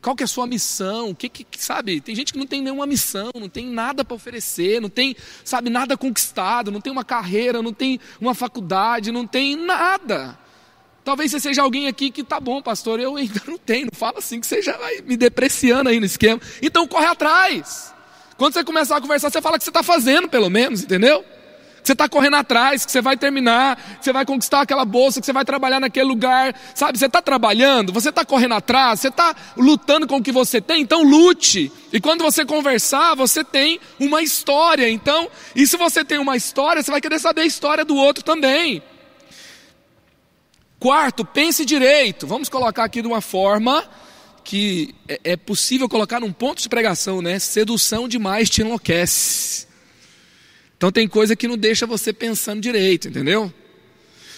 Qual 0.00 0.14
que 0.14 0.22
é 0.22 0.26
a 0.26 0.28
sua 0.28 0.46
missão? 0.46 1.10
O 1.10 1.14
que, 1.14 1.28
que 1.28 1.44
sabe? 1.56 2.00
Tem 2.00 2.14
gente 2.14 2.32
que 2.32 2.38
não 2.38 2.46
tem 2.46 2.62
nenhuma 2.62 2.86
missão, 2.86 3.30
não 3.34 3.48
tem 3.48 3.66
nada 3.66 4.04
para 4.04 4.14
oferecer, 4.14 4.80
não 4.80 4.88
tem, 4.88 5.16
sabe, 5.44 5.70
nada 5.70 5.96
conquistado, 5.96 6.70
não 6.70 6.80
tem 6.80 6.92
uma 6.92 7.04
carreira, 7.04 7.60
não 7.60 7.72
tem 7.72 7.98
uma 8.20 8.34
faculdade, 8.34 9.10
não 9.10 9.26
tem 9.26 9.56
nada. 9.56 10.38
Talvez 11.04 11.30
você 11.30 11.40
seja 11.40 11.62
alguém 11.62 11.88
aqui 11.88 12.10
que 12.10 12.22
tá 12.22 12.38
bom, 12.38 12.62
pastor, 12.62 13.00
eu 13.00 13.16
ainda 13.16 13.42
não 13.46 13.58
tenho. 13.58 13.86
Não 13.86 13.98
fala 13.98 14.18
assim 14.18 14.40
que 14.40 14.46
você 14.46 14.62
já 14.62 14.76
vai 14.76 15.00
me 15.00 15.16
depreciando 15.16 15.88
aí 15.88 15.98
no 15.98 16.06
esquema. 16.06 16.40
Então 16.62 16.86
corre 16.86 17.06
atrás. 17.06 17.92
Quando 18.36 18.52
você 18.52 18.62
começar 18.62 18.98
a 18.98 19.00
conversar, 19.00 19.30
você 19.30 19.42
fala 19.42 19.58
que 19.58 19.64
você 19.64 19.70
está 19.70 19.82
fazendo, 19.82 20.28
pelo 20.28 20.48
menos, 20.48 20.82
entendeu? 20.82 21.24
Você 21.88 21.92
está 21.94 22.06
correndo 22.06 22.36
atrás, 22.36 22.84
que 22.84 22.92
você 22.92 23.00
vai 23.00 23.16
terminar, 23.16 23.76
que 23.98 24.04
você 24.04 24.12
vai 24.12 24.26
conquistar 24.26 24.60
aquela 24.60 24.84
bolsa, 24.84 25.20
que 25.20 25.26
você 25.26 25.32
vai 25.32 25.44
trabalhar 25.44 25.80
naquele 25.80 26.04
lugar, 26.04 26.54
sabe? 26.74 26.98
Você 26.98 27.06
está 27.06 27.22
trabalhando, 27.22 27.92
você 27.92 28.10
está 28.10 28.26
correndo 28.26 28.54
atrás, 28.54 29.00
você 29.00 29.08
está 29.08 29.34
lutando 29.56 30.06
com 30.06 30.18
o 30.18 30.22
que 30.22 30.30
você 30.30 30.60
tem, 30.60 30.82
então 30.82 31.02
lute. 31.02 31.72
E 31.90 31.98
quando 31.98 32.22
você 32.22 32.44
conversar, 32.44 33.14
você 33.14 33.42
tem 33.42 33.80
uma 33.98 34.22
história. 34.22 34.88
Então, 34.90 35.30
e 35.56 35.66
se 35.66 35.78
você 35.78 36.04
tem 36.04 36.18
uma 36.18 36.36
história, 36.36 36.82
você 36.82 36.90
vai 36.90 37.00
querer 37.00 37.18
saber 37.18 37.40
a 37.40 37.46
história 37.46 37.84
do 37.86 37.96
outro 37.96 38.22
também. 38.22 38.82
Quarto, 40.78 41.24
pense 41.24 41.64
direito. 41.64 42.26
Vamos 42.26 42.50
colocar 42.50 42.84
aqui 42.84 43.00
de 43.00 43.08
uma 43.08 43.22
forma 43.22 43.82
que 44.44 44.94
é, 45.08 45.20
é 45.24 45.36
possível 45.36 45.88
colocar 45.88 46.20
num 46.20 46.32
ponto 46.32 46.60
de 46.60 46.68
pregação, 46.68 47.22
né? 47.22 47.38
Sedução 47.38 48.06
demais 48.06 48.50
te 48.50 48.60
enlouquece. 48.60 49.67
Então 50.78 50.92
tem 50.92 51.08
coisa 51.08 51.34
que 51.34 51.48
não 51.48 51.58
deixa 51.58 51.86
você 51.86 52.12
pensando 52.12 52.60
direito, 52.60 53.08
entendeu? 53.08 53.52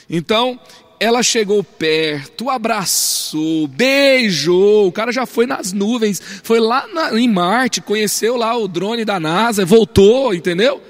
Então, 0.08 0.58
ela 0.98 1.22
chegou 1.22 1.62
perto, 1.62 2.48
abraçou, 2.48 3.68
beijou. 3.68 4.88
O 4.88 4.92
cara 4.92 5.12
já 5.12 5.26
foi 5.26 5.46
nas 5.46 5.72
nuvens, 5.72 6.20
foi 6.42 6.58
lá 6.58 6.88
na, 6.88 7.18
em 7.20 7.28
Marte, 7.28 7.82
conheceu 7.82 8.36
lá 8.36 8.56
o 8.56 8.66
drone 8.66 9.04
da 9.04 9.20
NASA, 9.20 9.66
voltou, 9.66 10.34
entendeu? 10.34 10.82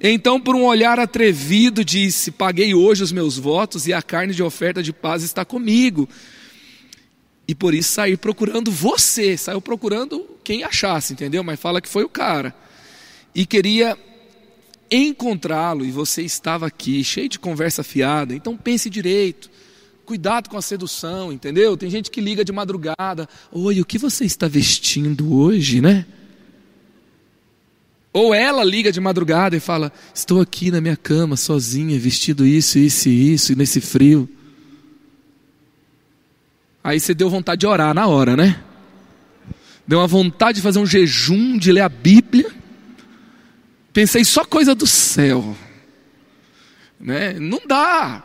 Então, 0.00 0.40
por 0.40 0.56
um 0.56 0.64
olhar 0.64 0.98
atrevido, 0.98 1.84
disse: 1.84 2.30
Paguei 2.30 2.74
hoje 2.74 3.02
os 3.02 3.12
meus 3.12 3.36
votos 3.36 3.86
e 3.86 3.92
a 3.92 4.00
carne 4.00 4.34
de 4.34 4.42
oferta 4.42 4.82
de 4.82 4.94
paz 4.94 5.22
está 5.22 5.44
comigo. 5.44 6.08
E 7.46 7.54
por 7.54 7.74
isso 7.74 7.92
saí 7.92 8.16
procurando 8.16 8.70
você, 8.70 9.36
saiu 9.36 9.60
procurando 9.60 10.26
quem 10.42 10.64
achasse, 10.64 11.12
entendeu? 11.12 11.44
Mas 11.44 11.60
fala 11.60 11.82
que 11.82 11.88
foi 11.88 12.02
o 12.02 12.08
cara. 12.08 12.54
E 13.34 13.44
queria 13.44 13.98
encontrá-lo 14.90 15.84
e 15.84 15.90
você 15.90 16.22
estava 16.22 16.66
aqui, 16.66 17.04
cheio 17.04 17.28
de 17.28 17.38
conversa 17.38 17.82
fiada, 17.82 18.34
então 18.34 18.56
pense 18.56 18.90
direito. 18.90 19.50
Cuidado 20.04 20.50
com 20.50 20.56
a 20.56 20.62
sedução, 20.62 21.32
entendeu? 21.32 21.76
Tem 21.76 21.88
gente 21.88 22.10
que 22.10 22.20
liga 22.20 22.44
de 22.44 22.50
madrugada. 22.50 23.28
Oi, 23.52 23.80
o 23.80 23.84
que 23.84 23.96
você 23.96 24.24
está 24.24 24.48
vestindo 24.48 25.32
hoje, 25.34 25.80
né? 25.80 26.04
Ou 28.12 28.34
ela 28.34 28.64
liga 28.64 28.90
de 28.90 28.98
madrugada 28.98 29.56
e 29.56 29.60
fala: 29.60 29.92
Estou 30.12 30.40
aqui 30.40 30.70
na 30.70 30.80
minha 30.80 30.96
cama, 30.96 31.36
sozinha, 31.36 31.96
vestido 31.96 32.44
isso, 32.44 32.78
isso 32.78 33.08
e 33.08 33.32
isso, 33.34 33.56
nesse 33.56 33.80
frio. 33.80 34.28
Aí 36.82 36.98
você 36.98 37.14
deu 37.14 37.30
vontade 37.30 37.60
de 37.60 37.66
orar 37.66 37.94
na 37.94 38.08
hora, 38.08 38.36
né? 38.36 38.60
Deu 39.86 40.00
uma 40.00 40.06
vontade 40.06 40.56
de 40.56 40.62
fazer 40.62 40.78
um 40.80 40.86
jejum, 40.86 41.56
de 41.56 41.70
ler 41.70 41.82
a 41.82 41.88
Bíblia. 41.88 42.59
Pensei 43.92 44.24
só 44.24 44.44
coisa 44.44 44.74
do 44.74 44.86
céu. 44.86 45.56
Né? 46.98 47.34
Não 47.34 47.60
dá. 47.66 48.22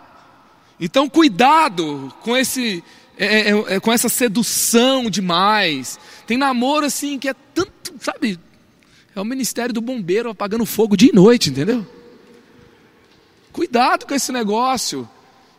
Então, 0.79 1.07
cuidado 1.07 2.13
com 2.21 2.35
esse, 2.35 2.83
é, 3.17 3.51
é, 3.51 3.75
é, 3.75 3.79
com 3.79 3.91
essa 3.91 4.09
sedução 4.09 5.09
demais. 5.09 5.97
Tem 6.27 6.37
namoro 6.37 6.85
assim 6.85 7.17
que 7.17 7.29
é 7.29 7.35
tanto, 7.53 7.93
sabe? 7.99 8.39
É 9.15 9.21
o 9.21 9.25
ministério 9.25 9.73
do 9.73 9.81
bombeiro 9.81 10.29
apagando 10.29 10.65
fogo 10.65 10.97
dia 10.97 11.09
e 11.11 11.15
noite, 11.15 11.49
entendeu? 11.49 11.87
Cuidado 13.53 14.05
com 14.05 14.13
esse 14.13 14.31
negócio. 14.33 15.09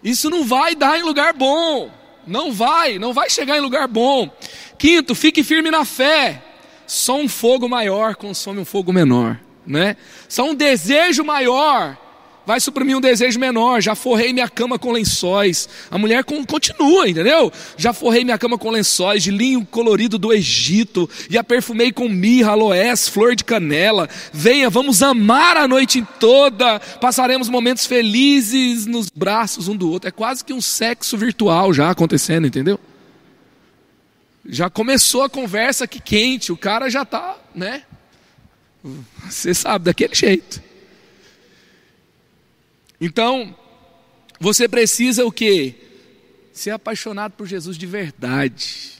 Isso 0.04 0.28
não 0.28 0.44
vai 0.44 0.74
dar 0.76 0.98
em 0.98 1.02
lugar 1.02 1.32
bom. 1.32 1.90
Não 2.26 2.52
vai, 2.52 2.98
não 2.98 3.14
vai 3.14 3.30
chegar 3.30 3.56
em 3.56 3.60
lugar 3.60 3.88
bom. 3.88 4.30
Quinto, 4.78 5.14
fique 5.14 5.42
firme 5.42 5.70
na 5.70 5.84
fé. 5.84 6.42
Só 6.86 7.16
um 7.16 7.28
fogo 7.28 7.68
maior 7.68 8.14
consome 8.14 8.60
um 8.60 8.64
fogo 8.64 8.92
menor, 8.92 9.40
né? 9.66 9.96
Só 10.28 10.48
um 10.48 10.54
desejo 10.54 11.24
maior 11.24 11.96
vai 12.46 12.60
suprimir 12.60 12.96
um 12.96 13.00
desejo 13.00 13.38
menor. 13.40 13.82
Já 13.82 13.94
forrei 13.94 14.32
minha 14.32 14.48
cama 14.48 14.78
com 14.78 14.92
lençóis. 14.92 15.68
A 15.90 15.98
mulher 15.98 16.24
continua, 16.24 17.08
entendeu? 17.08 17.52
Já 17.76 17.92
forrei 17.92 18.24
minha 18.24 18.38
cama 18.38 18.56
com 18.56 18.70
lençóis 18.70 19.22
de 19.22 19.32
linho 19.32 19.66
colorido 19.66 20.16
do 20.16 20.32
Egito 20.32 21.10
e 21.28 21.36
a 21.36 21.42
perfumei 21.42 21.90
com 21.92 22.08
mirra, 22.08 22.52
aloés, 22.52 23.08
flor 23.08 23.34
de 23.34 23.44
canela. 23.44 24.08
Venha, 24.32 24.70
vamos 24.70 25.02
amar 25.02 25.56
a 25.56 25.66
noite 25.66 26.06
toda. 26.20 26.78
Passaremos 26.78 27.48
momentos 27.48 27.84
felizes 27.84 28.86
nos 28.86 29.10
braços 29.10 29.66
um 29.66 29.76
do 29.76 29.90
outro. 29.90 30.08
É 30.08 30.12
quase 30.12 30.44
que 30.44 30.52
um 30.52 30.60
sexo 30.60 31.18
virtual 31.18 31.74
já 31.74 31.90
acontecendo, 31.90 32.46
entendeu? 32.46 32.78
Já 34.48 34.70
começou 34.70 35.24
a 35.24 35.28
conversa 35.28 35.84
aqui 35.84 35.98
quente, 35.98 36.52
o 36.52 36.56
cara 36.56 36.88
já 36.88 37.02
está, 37.02 37.36
né? 37.52 37.82
Você 39.28 39.52
sabe, 39.54 39.86
daquele 39.86 40.14
jeito. 40.14 40.62
Então, 43.00 43.54
você 44.38 44.68
precisa 44.68 45.24
o 45.24 45.32
quê? 45.32 45.74
Ser 46.52 46.70
apaixonado 46.70 47.32
por 47.32 47.46
Jesus 47.46 47.76
de 47.76 47.86
verdade. 47.86 48.92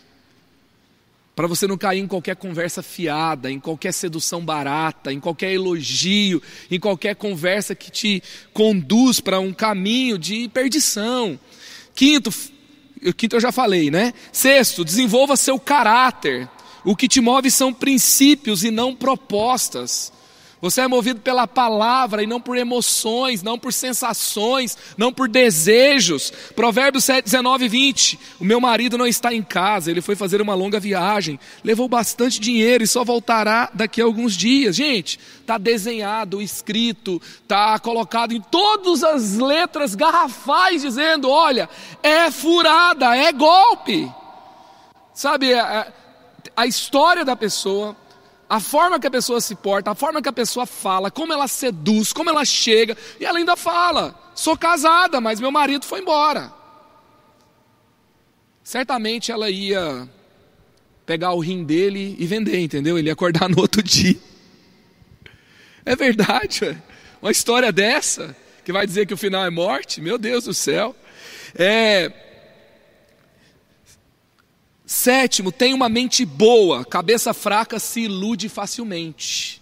Para 1.35 1.47
você 1.47 1.67
não 1.67 1.77
cair 1.77 2.01
em 2.01 2.07
qualquer 2.07 2.35
conversa 2.37 2.83
fiada, 2.83 3.51
em 3.51 3.61
qualquer 3.61 3.93
sedução 3.93 4.43
barata, 4.43 5.13
em 5.13 5.21
qualquer 5.21 5.53
elogio, 5.53 6.43
em 6.71 6.81
qualquer 6.81 7.15
conversa 7.15 7.75
que 7.75 7.91
te 7.91 8.23
conduz 8.55 9.21
para 9.21 9.39
um 9.39 9.53
caminho 9.53 10.19
de 10.19 10.49
perdição. 10.49 11.39
Quinto, 11.95 12.31
quinto 13.17 13.37
eu 13.37 13.41
já 13.41 13.53
falei, 13.53 13.91
né? 13.91 14.15
Sexto, 14.33 14.85
desenvolva 14.85 15.37
seu 15.37 15.61
caráter. 15.61 16.49
O 16.87 16.95
que 16.95 17.09
te 17.09 17.21
move 17.21 17.51
são 17.51 17.75
princípios 17.75 18.63
e 18.63 18.71
não 18.71 18.95
propostas. 18.95 20.13
Você 20.61 20.81
é 20.81 20.89
movido 20.89 21.21
pela 21.21 21.45
palavra 21.47 22.23
e 22.23 22.29
não 22.29 22.41
por 22.41 22.57
emoções, 22.57 23.43
não 23.43 23.59
por 23.59 23.73
sensações, 23.73 24.79
não 24.97 25.13
por 25.13 25.29
desejos. 25.29 26.33
Provérbios 26.55 27.03
7, 27.03 27.25
19 27.25 27.65
e 27.65 27.69
20. 27.69 28.19
O 28.39 28.45
meu 28.45 28.61
marido 28.61 28.97
não 28.97 29.07
está 29.07 29.35
em 29.35 29.43
casa, 29.43 29.91
ele 29.91 30.01
foi 30.01 30.15
fazer 30.15 30.41
uma 30.41 30.55
longa 30.55 30.79
viagem, 30.79 31.41
levou 31.65 31.89
bastante 31.89 32.41
dinheiro 32.41 32.85
e 32.85 32.87
só 32.87 33.03
voltará 33.05 33.69
daqui 33.75 34.01
a 34.01 34.05
alguns 34.05 34.37
dias. 34.37 34.77
Gente, 34.77 35.19
está 35.41 35.59
desenhado, 35.59 36.41
escrito, 36.41 37.21
está 37.43 37.77
colocado 37.81 38.33
em 38.33 38.41
todas 38.41 39.03
as 39.03 39.37
letras 39.39 39.97
garrafais, 39.97 40.83
dizendo: 40.83 41.29
olha, 41.29 41.69
é 42.01 42.31
furada, 42.31 43.17
é 43.17 43.33
golpe. 43.33 44.09
Sabe, 45.13 45.53
a, 45.53 45.93
a 46.57 46.67
história 46.67 47.25
da 47.25 47.37
pessoa 47.37 47.97
a 48.49 48.61
forma 48.61 49.01
que 49.01 49.07
a 49.07 49.11
pessoa 49.11 49.41
se 49.41 49.55
porta, 49.57 49.91
a 49.91 49.95
forma 49.95 50.23
que 50.23 50.29
a 50.29 50.33
pessoa 50.33 50.67
fala, 50.67 51.11
como 51.11 51.33
ela 51.33 51.49
seduz, 51.49 52.13
como 52.13 52.31
ela 52.31 52.45
chega, 52.45 52.97
e 53.19 53.25
ela 53.25 53.39
ainda 53.39 53.57
fala: 53.57 54.15
sou 54.35 54.57
casada, 54.57 55.21
mas 55.21 55.41
meu 55.41 55.51
marido 55.51 55.85
foi 55.85 56.01
embora. 56.01 56.53
Certamente 58.63 59.33
ela 59.33 59.51
ia 59.51 60.09
pegar 61.05 61.33
o 61.33 61.41
rim 61.41 61.65
dele 61.65 62.17
e 62.19 62.27
vender, 62.27 62.59
entendeu? 62.59 62.99
Ele 62.99 63.09
ia 63.09 63.13
acordar 63.13 63.49
no 63.51 63.61
outro 63.61 63.83
dia. 63.83 64.19
É 65.85 65.95
verdade, 65.95 66.77
uma 67.23 67.31
história 67.31 67.71
dessa, 67.71 68.37
que 68.65 68.73
vai 68.73 68.87
dizer 68.87 69.07
que 69.07 69.15
o 69.15 69.17
final 69.17 69.45
é 69.45 69.51
morte, 69.51 70.01
meu 70.01 70.19
Deus 70.19 70.45
do 70.45 70.55
céu. 70.55 70.95
É, 71.55 72.11
Sétimo, 74.87 75.51
tem 75.51 75.75
uma 75.75 75.89
mente 75.89 76.25
boa, 76.25 76.85
cabeça 76.85 77.35
fraca 77.35 77.81
se 77.81 78.03
ilude 78.03 78.49
facilmente. 78.49 79.61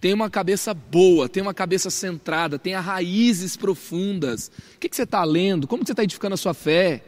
Tem 0.00 0.14
uma 0.14 0.30
cabeça 0.30 0.72
boa, 0.72 1.28
tem 1.28 1.42
uma 1.42 1.52
cabeça 1.52 1.90
centrada, 1.90 2.58
tem 2.58 2.72
raízes 2.74 3.58
profundas. 3.58 4.50
O 4.74 4.78
que, 4.78 4.88
que 4.88 4.96
você 4.96 5.02
está 5.02 5.22
lendo? 5.22 5.66
Como 5.66 5.84
você 5.84 5.92
está 5.92 6.02
edificando 6.02 6.32
a 6.32 6.38
sua 6.38 6.54
fé? 6.54 7.02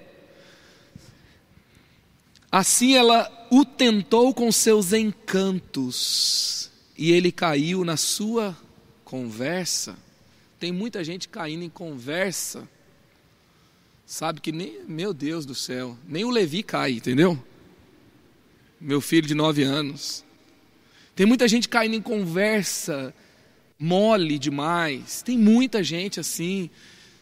Assim 2.53 2.94
ela 2.94 3.31
o 3.51 3.64
tentou 3.64 4.35
com 4.35 4.53
seus 4.53 4.92
encantos, 4.92 6.71
e 6.97 7.12
ele 7.12 7.33
caiu 7.33 7.85
na 7.85 7.97
sua 7.97 8.55
conversa. 9.03 9.97
Tem 10.61 10.73
muita 10.73 11.03
gente 11.03 11.29
caindo 11.29 11.64
em 11.64 11.71
conversa 11.71 12.68
sabe 14.09 14.40
que 14.40 14.51
nem, 14.51 14.81
meu 14.88 15.12
Deus 15.12 15.44
do 15.44 15.55
céu, 15.55 15.94
nem 16.09 16.25
o 16.25 16.31
Levi 16.31 16.62
cai, 16.62 16.92
entendeu? 16.92 17.38
Meu 18.81 19.03
filho 19.03 19.29
de 19.29 19.35
nove 19.35 19.62
anos. 19.62 20.25
Tem 21.14 21.27
muita 21.27 21.47
gente 21.47 21.68
caindo 21.68 21.94
em 21.94 22.01
conversa 22.01 23.14
mole 23.79 24.38
demais. 24.38 25.21
Tem 25.21 25.37
muita 25.37 25.83
gente 25.83 26.18
assim. 26.18 26.71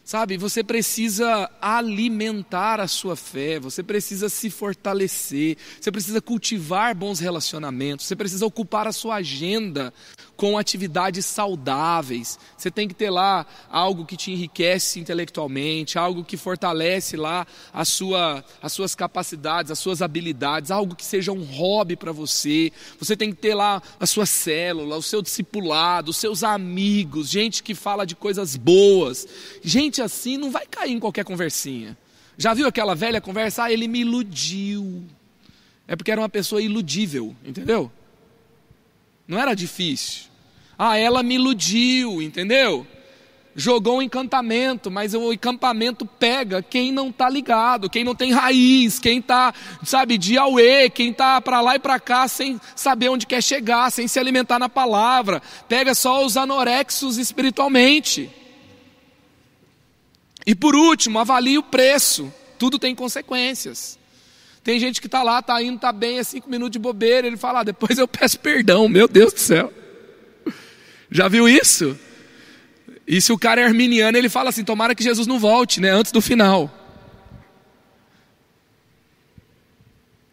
Sabe, 0.01 0.37
você 0.37 0.63
precisa 0.63 1.51
alimentar 1.61 2.79
a 2.79 2.87
sua 2.87 3.17
fé, 3.17 3.59
você 3.59 3.83
precisa 3.83 4.29
se 4.29 4.49
fortalecer, 4.49 5.57
você 5.81 5.91
precisa 5.91 6.21
cultivar 6.21 6.95
bons 6.95 7.19
relacionamentos, 7.19 8.05
você 8.05 8.15
precisa 8.15 8.45
ocupar 8.45 8.87
a 8.87 8.93
sua 8.93 9.15
agenda 9.15 9.93
com 10.37 10.57
atividades 10.57 11.25
saudáveis. 11.25 12.39
Você 12.55 12.69
tem 12.69 12.87
que 12.87 12.93
ter 12.93 13.09
lá 13.09 13.45
algo 13.69 14.05
que 14.05 14.15
te 14.15 14.31
enriquece 14.31 14.99
intelectualmente, 14.99 15.97
algo 15.97 16.23
que 16.23 16.37
fortalece 16.37 17.17
lá 17.17 17.45
a 17.73 17.83
sua, 17.83 18.45
as 18.61 18.71
suas 18.71 18.93
capacidades, 18.93 19.71
as 19.71 19.79
suas 19.79 20.01
habilidades, 20.01 20.69
algo 20.69 20.95
que 20.95 21.03
seja 21.03 21.31
um 21.31 21.43
hobby 21.43 21.95
para 21.95 22.11
você. 22.11 22.71
Você 22.99 23.17
tem 23.17 23.31
que 23.31 23.37
ter 23.37 23.55
lá 23.55 23.81
a 23.99 24.05
sua 24.05 24.27
célula, 24.27 24.95
o 24.95 25.01
seu 25.01 25.23
discipulado, 25.23 26.11
os 26.11 26.17
seus 26.17 26.43
amigos, 26.43 27.29
gente 27.29 27.63
que 27.63 27.73
fala 27.73 28.05
de 28.05 28.15
coisas 28.15 28.55
boas. 28.55 29.27
Gente 29.63 30.01
assim 30.03 30.37
não 30.37 30.51
vai 30.51 30.67
cair 30.67 30.93
em 30.93 30.99
qualquer 30.99 31.25
conversinha. 31.25 31.97
Já 32.37 32.53
viu 32.53 32.67
aquela 32.67 32.93
velha 32.93 33.19
conversa? 33.19 33.63
Ah, 33.63 33.71
ele 33.71 33.87
me 33.87 34.01
iludiu. 34.01 35.03
É 35.87 35.95
porque 35.95 36.11
era 36.11 36.21
uma 36.21 36.29
pessoa 36.29 36.61
iludível, 36.61 37.35
entendeu? 37.43 37.91
Não 39.27 39.39
era 39.39 39.53
difícil. 39.53 40.27
Ah, 40.77 40.97
ela 40.97 41.21
me 41.21 41.35
iludiu, 41.35 42.21
entendeu? 42.21 42.87
Jogou 43.55 43.97
um 43.97 44.01
encantamento, 44.03 44.91
mas 44.91 45.15
o 45.15 45.33
encantamento 45.33 46.05
pega 46.05 46.61
quem 46.61 46.91
não 46.91 47.09
está 47.09 47.27
ligado, 47.27 47.89
quem 47.89 48.03
não 48.03 48.13
tem 48.13 48.31
raiz, 48.31 48.99
quem 48.99 49.17
está, 49.17 49.51
sabe, 49.83 50.15
de 50.15 50.37
auê, 50.37 50.91
quem 50.91 51.09
está 51.09 51.41
para 51.41 51.59
lá 51.59 51.75
e 51.75 51.79
para 51.79 51.99
cá 51.99 52.27
sem 52.27 52.61
saber 52.75 53.09
onde 53.09 53.25
quer 53.25 53.41
chegar, 53.41 53.91
sem 53.91 54.07
se 54.07 54.19
alimentar 54.19 54.59
na 54.59 54.69
palavra. 54.69 55.41
Pega 55.67 55.95
só 55.95 56.23
os 56.23 56.37
anorexos 56.37 57.17
espiritualmente. 57.17 58.29
E 60.45 60.53
por 60.53 60.75
último, 60.75 61.17
avalie 61.17 61.57
o 61.57 61.63
preço. 61.63 62.31
Tudo 62.59 62.77
tem 62.77 62.93
consequências. 62.93 63.96
Tem 64.67 64.81
gente 64.81 64.99
que 64.99 65.07
está 65.07 65.23
lá, 65.23 65.39
está 65.39 65.63
indo, 65.63 65.77
está 65.77 65.93
bem, 65.93 66.19
é 66.19 66.23
cinco 66.25 66.49
minutos 66.49 66.73
de 66.73 66.77
bobeira, 66.77 67.25
ele 67.25 67.37
fala, 67.37 67.61
ah, 67.61 67.63
depois 67.63 67.97
eu 67.97 68.05
peço 68.05 68.37
perdão, 68.37 68.89
meu 68.89 69.07
Deus 69.07 69.31
do 69.31 69.39
céu. 69.39 69.71
Já 71.09 71.29
viu 71.29 71.47
isso? 71.47 71.97
E 73.07 73.21
se 73.21 73.31
o 73.31 73.39
cara 73.39 73.61
é 73.61 73.63
arminiano, 73.63 74.17
ele 74.17 74.27
fala 74.27 74.49
assim, 74.49 74.65
tomara 74.65 74.93
que 74.93 75.01
Jesus 75.01 75.25
não 75.25 75.39
volte, 75.39 75.79
né, 75.79 75.89
antes 75.91 76.11
do 76.11 76.19
final. 76.19 76.69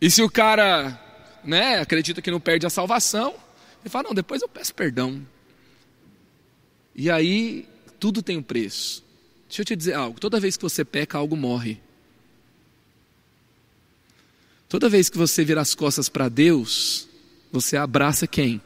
E 0.01 0.11
se 0.11 0.21
o 0.21 0.29
cara, 0.29 1.01
né, 1.45 1.79
acredita 1.79 2.21
que 2.21 2.29
não 2.29 2.41
perde 2.41 2.67
a 2.67 2.71
salvação, 2.71 3.37
ele 3.85 3.89
fala, 3.89 4.09
não, 4.09 4.15
depois 4.15 4.43
eu 4.43 4.49
peço 4.49 4.75
perdão. 4.75 5.25
E 6.93 7.09
aí, 7.09 7.69
tudo 8.01 8.21
tem 8.21 8.37
um 8.37 8.43
preço. 8.43 9.05
Deixa 9.47 9.63
eu 9.63 9.65
te 9.65 9.77
dizer 9.77 9.93
algo: 9.93 10.19
toda 10.19 10.41
vez 10.41 10.57
que 10.57 10.65
você 10.65 10.85
peca, 10.85 11.19
algo 11.19 11.37
morre. 11.37 11.84
Toda 14.75 14.89
vez 14.89 15.09
que 15.09 15.17
você 15.17 15.45
vira 15.45 15.61
as 15.61 15.73
costas 15.73 16.09
para 16.09 16.29
Deus, 16.29 17.09
você 17.53 17.77
abraça 17.77 18.27
quem? 18.27 18.61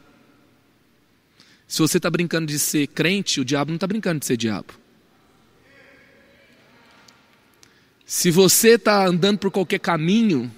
Se 1.67 1.77
você 1.83 1.97
está 1.97 2.09
brincando 2.09 2.47
de 2.47 2.57
ser 2.57 2.87
crente, 2.87 3.39
o 3.39 3.45
diabo 3.45 3.69
não 3.69 3.75
está 3.75 3.85
brincando 3.85 4.19
de 4.19 4.25
ser 4.25 4.35
diabo. 4.35 4.73
Se 8.07 8.31
você 8.31 8.69
está 8.69 9.05
andando 9.05 9.37
por 9.37 9.51
qualquer 9.51 9.79
caminho, 9.79 10.51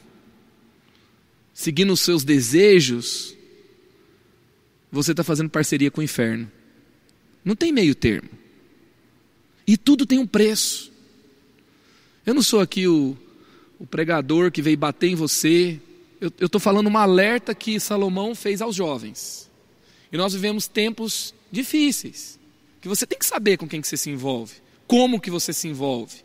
seguindo 1.54 1.92
os 1.92 2.00
seus 2.00 2.24
desejos, 2.24 3.36
você 4.90 5.12
está 5.12 5.22
fazendo 5.22 5.50
parceria 5.50 5.92
com 5.92 6.00
o 6.00 6.04
inferno. 6.06 6.50
Não 7.44 7.58
tem 7.58 7.74
meio 7.74 7.94
termo. 7.94 8.30
E 9.68 9.76
tudo 9.76 10.06
tem 10.06 10.18
um 10.18 10.26
preço. 10.26 10.94
Eu 12.26 12.34
não 12.34 12.42
sou 12.42 12.62
aqui 12.62 12.88
o, 12.88 13.18
o 13.82 13.88
pregador 13.88 14.52
que 14.52 14.62
veio 14.62 14.78
bater 14.78 15.10
em 15.10 15.16
você. 15.16 15.80
Eu 16.22 16.46
estou 16.46 16.62
falando 16.62 16.86
uma 16.86 17.02
alerta 17.02 17.56
que 17.56 17.80
Salomão 17.80 18.36
fez 18.36 18.62
aos 18.62 18.76
jovens. 18.76 19.50
E 20.12 20.18
nós 20.18 20.34
vivemos 20.34 20.68
tempos 20.68 21.34
difíceis, 21.52 22.40
que 22.80 22.88
você 22.88 23.08
tem 23.08 23.18
que 23.18 23.26
saber 23.26 23.58
com 23.58 23.68
quem 23.68 23.82
que 23.82 23.88
você 23.88 23.98
se 23.98 24.12
envolve, 24.12 24.54
como 24.86 25.20
que 25.20 25.32
você 25.32 25.52
se 25.52 25.68
envolve. 25.68 26.18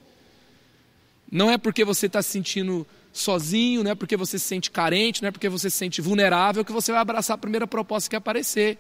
Não 1.32 1.50
é 1.50 1.56
porque 1.56 1.82
você 1.82 2.06
está 2.06 2.20
se 2.20 2.28
sentindo 2.28 2.86
sozinho, 3.10 3.82
não 3.82 3.92
é 3.92 3.94
porque 3.94 4.18
você 4.18 4.38
se 4.38 4.44
sente 4.44 4.70
carente, 4.70 5.22
não 5.22 5.28
é 5.28 5.32
porque 5.32 5.48
você 5.48 5.70
se 5.70 5.78
sente 5.78 6.02
vulnerável 6.02 6.62
que 6.62 6.72
você 6.72 6.92
vai 6.92 7.00
abraçar 7.00 7.36
a 7.36 7.38
primeira 7.38 7.66
proposta 7.66 8.10
que 8.10 8.16
aparecer. 8.16 8.78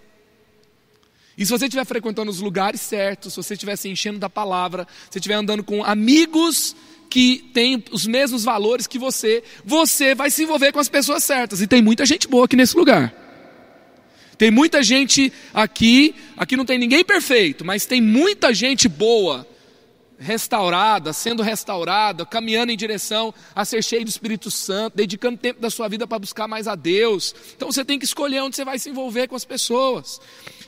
E 1.38 1.46
se 1.46 1.52
você 1.52 1.64
estiver 1.64 1.84
frequentando 1.86 2.30
os 2.30 2.40
lugares 2.40 2.80
certos, 2.82 3.32
se 3.32 3.36
você 3.42 3.54
estiver 3.54 3.76
se 3.76 3.88
enchendo 3.88 4.18
da 4.18 4.28
palavra, 4.28 4.86
se 5.10 5.18
estiver 5.18 5.34
andando 5.34 5.64
com 5.64 5.82
amigos 5.82 6.76
que 7.08 7.50
têm 7.52 7.82
os 7.90 8.06
mesmos 8.06 8.44
valores 8.44 8.86
que 8.86 8.98
você, 8.98 9.42
você 9.64 10.14
vai 10.14 10.30
se 10.30 10.42
envolver 10.42 10.72
com 10.72 10.78
as 10.78 10.88
pessoas 10.88 11.24
certas. 11.24 11.60
E 11.60 11.66
tem 11.66 11.82
muita 11.82 12.04
gente 12.04 12.28
boa 12.28 12.44
aqui 12.44 12.56
nesse 12.56 12.76
lugar. 12.76 13.14
Tem 14.36 14.50
muita 14.50 14.82
gente 14.82 15.32
aqui, 15.54 16.14
aqui 16.36 16.56
não 16.56 16.64
tem 16.64 16.78
ninguém 16.78 17.04
perfeito, 17.04 17.64
mas 17.64 17.86
tem 17.86 18.00
muita 18.00 18.52
gente 18.52 18.88
boa 18.88 19.46
restaurada, 20.18 21.12
sendo 21.12 21.42
restaurada, 21.42 22.24
caminhando 22.24 22.72
em 22.72 22.76
direção 22.76 23.34
a 23.54 23.64
ser 23.64 23.82
cheio 23.82 24.04
do 24.04 24.08
Espírito 24.08 24.50
Santo, 24.50 24.96
dedicando 24.96 25.36
tempo 25.36 25.60
da 25.60 25.70
sua 25.70 25.88
vida 25.88 26.06
para 26.06 26.18
buscar 26.18 26.48
mais 26.48 26.66
a 26.66 26.74
Deus. 26.74 27.34
Então 27.54 27.70
você 27.70 27.84
tem 27.84 27.98
que 27.98 28.04
escolher 28.04 28.42
onde 28.42 28.56
você 28.56 28.64
vai 28.64 28.78
se 28.78 28.90
envolver 28.90 29.28
com 29.28 29.36
as 29.36 29.44
pessoas. 29.44 30.20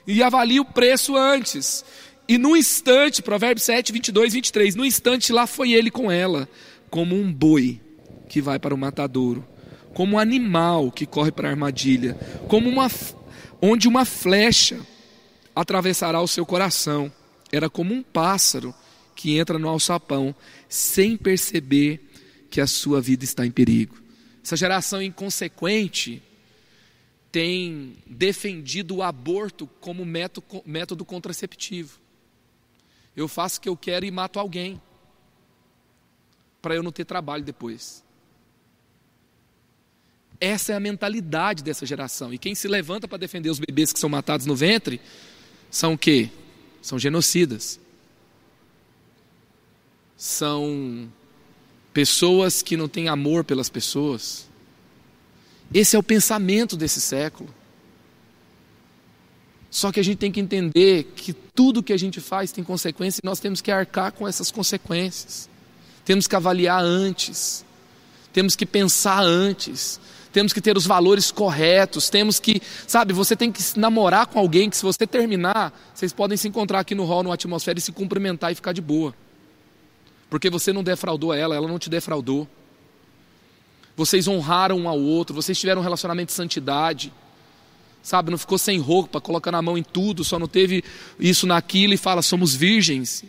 E 0.07 0.23
avalie 0.23 0.61
o 0.61 0.65
preço 0.65 1.17
antes. 1.17 1.85
E 2.29 2.37
no 2.37 2.55
instante, 2.55 3.23
Provérbios 3.23 3.65
7, 3.65 3.91
22, 3.91 4.35
23, 4.35 4.75
no 4.75 4.85
instante 4.85 5.33
lá 5.33 5.47
foi 5.47 5.73
ele 5.73 5.91
com 5.91 6.13
ela, 6.13 6.47
como 6.91 7.17
um 7.17 7.33
boi 7.33 7.81
que 8.29 8.43
vai 8.43 8.59
para 8.59 8.75
o 8.75 8.79
matadouro, 8.79 9.43
como 9.95 10.17
um 10.17 10.19
animal 10.19 10.93
que 10.93 11.07
corre 11.07 11.33
para 11.33 11.49
a 11.49 11.53
armadilha, 11.53 12.15
como 12.47 12.69
uma 12.69 12.91
onde 13.63 13.89
uma 13.89 14.05
flecha 14.05 14.79
atravessará 15.57 16.21
o 16.21 16.29
seu 16.29 16.45
coração. 16.45 17.11
Era 17.51 17.71
como 17.71 17.95
um 17.95 18.03
pássaro 18.03 18.75
que 19.17 19.39
entra 19.39 19.59
no 19.59 19.69
alçapão 19.69 20.35
sem 20.69 21.17
perceber 21.17 22.11
que 22.51 22.61
a 22.61 22.67
sua 22.67 23.01
vida 23.01 23.25
está 23.25 23.47
em 23.47 23.51
perigo. 23.51 23.97
Essa 24.45 24.55
geração 24.55 25.01
inconsequente 25.01 26.23
tem 27.33 27.97
defendido 28.07 28.97
o 28.97 29.03
aborto 29.03 29.67
como 29.81 30.05
método, 30.05 30.63
método 30.67 31.07
contraceptivo. 31.07 31.99
Eu 33.19 33.29
faço 33.29 33.59
o 33.59 33.61
que 33.61 33.69
eu 33.69 33.77
quero 33.77 34.07
e 34.07 34.11
mato 34.11 34.39
alguém, 34.39 34.81
para 36.63 36.75
eu 36.75 36.83
não 36.83 36.93
ter 36.93 37.05
trabalho 37.05 37.45
depois. 37.45 38.03
Essa 40.41 40.73
é 40.73 40.77
a 40.77 40.81
mentalidade 40.81 41.63
dessa 41.63 41.85
geração. 41.85 42.33
E 42.33 42.39
quem 42.39 42.55
se 42.55 42.69
levanta 42.69 43.09
para 43.09 43.19
defender 43.19 43.51
os 43.51 43.59
bebês 43.59 43.93
que 43.93 43.99
são 43.99 44.09
matados 44.09 44.47
no 44.47 44.55
ventre 44.55 45.01
são 45.71 45.95
o 45.95 45.99
quê? 45.99 46.31
São 46.81 46.99
genocidas 46.99 47.81
são 50.19 51.09
pessoas 51.95 52.61
que 52.61 52.77
não 52.77 52.89
têm 52.89 53.09
amor 53.09 53.45
pelas 53.45 53.69
pessoas. 53.69 54.49
Esse 55.73 55.95
é 55.95 55.99
o 55.99 56.03
pensamento 56.03 56.77
desse 56.77 57.01
século. 57.01 57.55
Só 59.71 59.93
que 59.93 60.01
a 60.01 60.03
gente 60.03 60.19
tem 60.19 60.33
que 60.33 60.41
entender 60.41 61.05
que 61.15 61.33
tudo 61.59 61.83
que 61.83 61.93
a 61.93 61.97
gente 61.97 62.21
faz 62.21 62.53
tem 62.53 62.63
consequências 62.63 63.19
e 63.21 63.27
nós 63.27 63.41
temos 63.41 63.61
que 63.61 63.69
arcar 63.69 64.13
com 64.13 64.29
essas 64.29 64.49
consequências. 64.49 65.51
Temos 66.05 66.29
que 66.29 66.37
avaliar 66.37 66.81
antes, 66.81 67.65
temos 68.33 68.55
que 68.55 68.65
pensar 68.65 69.25
antes, 69.25 69.99
temos 70.33 70.53
que 70.53 70.61
ter 70.61 70.77
os 70.77 70.87
valores 70.87 71.33
corretos, 71.33 72.09
temos 72.09 72.39
que, 72.39 72.63
sabe, 72.87 73.13
você 73.13 73.35
tem 73.35 73.51
que 73.51 73.61
namorar 73.77 74.29
com 74.29 74.39
alguém 74.39 74.71
que 74.71 74.77
se 74.77 74.85
você 74.85 75.05
terminar, 75.05 75.77
vocês 75.93 76.13
podem 76.13 76.39
se 76.39 76.47
encontrar 76.47 76.79
aqui 76.79 76.95
no 76.95 77.05
hall, 77.05 77.25
no 77.25 77.33
atmosfera 77.33 77.77
e 77.77 77.83
se 77.83 77.91
cumprimentar 77.91 78.53
e 78.53 78.55
ficar 78.55 78.73
de 78.73 78.81
boa. 78.81 79.13
Porque 80.31 80.49
você 80.49 80.73
não 80.73 80.85
defraudou 80.85 81.35
ela, 81.35 81.57
ela 81.57 81.67
não 81.67 81.77
te 81.81 81.91
defraudou. 81.91 82.47
Vocês 83.97 84.29
honraram 84.29 84.79
um 84.79 84.89
ao 84.89 85.01
outro, 85.01 85.35
vocês 85.35 85.59
tiveram 85.59 85.81
um 85.81 85.85
relacionamento 85.85 86.29
de 86.29 86.35
santidade. 86.35 87.13
Sabe, 88.03 88.31
não 88.31 88.39
ficou 88.39 88.57
sem 88.57 88.79
roupa, 88.79 89.21
colocando 89.21 89.57
a 89.57 89.63
mão 89.63 89.77
em 89.77 89.83
tudo, 89.83 90.25
só 90.25 90.39
não 90.39 90.49
teve 90.49 90.83
isso 91.19 91.47
naquilo 91.47 91.93
e 91.93 91.97
fala, 91.97 92.23
somos 92.23 92.55
virgens. 92.55 93.25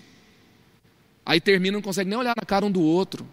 Aí 1.26 1.42
termina, 1.42 1.76
não 1.78 1.82
consegue 1.82 2.10
nem 2.10 2.18
olhar 2.18 2.34
na 2.36 2.46
cara 2.46 2.66
um 2.66 2.72
do 2.72 2.82
outro. 2.82 3.28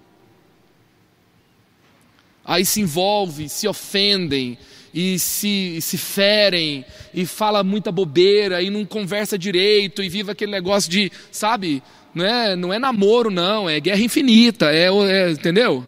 Aí 2.44 2.64
se 2.64 2.81
envolve, 2.81 3.49
se 3.49 3.66
ofendem 3.66 4.59
e 4.94 5.18
se, 5.18 5.79
se 5.81 5.99
ferem 5.99 6.85
e 7.12 7.27
fala 7.27 7.62
muita 7.62 7.92
bobeira 7.92 8.62
e 8.62 8.70
não 8.70 8.85
conversa 8.85 9.37
direito 9.38 10.03
e 10.03 10.09
vive 10.09 10.31
aquele 10.31 10.53
negócio 10.53 10.90
de, 10.90 11.12
sabe, 11.31 11.83
não 12.14 12.25
é, 12.25 12.57
não 12.57 12.72
é 12.72 12.79
namoro, 12.79 13.31
não, 13.31 13.68
é 13.68 13.79
guerra 13.79 14.01
infinita, 14.01 14.72
é, 14.72 14.87
é, 14.87 15.31
entendeu? 15.31 15.87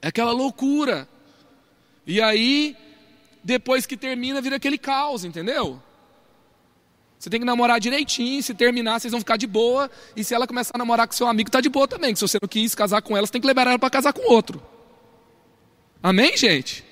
É 0.00 0.08
aquela 0.08 0.32
loucura. 0.32 1.08
E 2.06 2.20
aí, 2.20 2.76
depois 3.44 3.84
que 3.84 3.96
termina, 3.96 4.40
vira 4.40 4.56
aquele 4.56 4.78
caos, 4.78 5.22
entendeu? 5.22 5.80
Você 7.18 7.30
tem 7.30 7.38
que 7.38 7.46
namorar 7.46 7.78
direitinho, 7.78 8.42
se 8.42 8.54
terminar, 8.54 9.00
vocês 9.00 9.10
vão 9.10 9.20
ficar 9.20 9.36
de 9.36 9.46
boa. 9.46 9.90
E 10.16 10.24
se 10.24 10.34
ela 10.34 10.46
começar 10.46 10.72
a 10.74 10.78
namorar 10.78 11.06
com 11.06 11.12
seu 11.12 11.26
amigo, 11.26 11.50
tá 11.50 11.60
de 11.60 11.68
boa 11.68 11.86
também. 11.86 12.12
Que 12.12 12.18
se 12.18 12.26
você 12.26 12.38
não 12.40 12.48
quis 12.48 12.74
casar 12.74 13.02
com 13.02 13.16
ela, 13.16 13.26
você 13.26 13.32
tem 13.32 13.40
que 13.40 13.46
levar 13.46 13.66
ela 13.66 13.78
para 13.78 13.90
casar 13.90 14.12
com 14.12 14.30
outro. 14.30 14.62
Amém, 16.02 16.36
gente? 16.36 16.84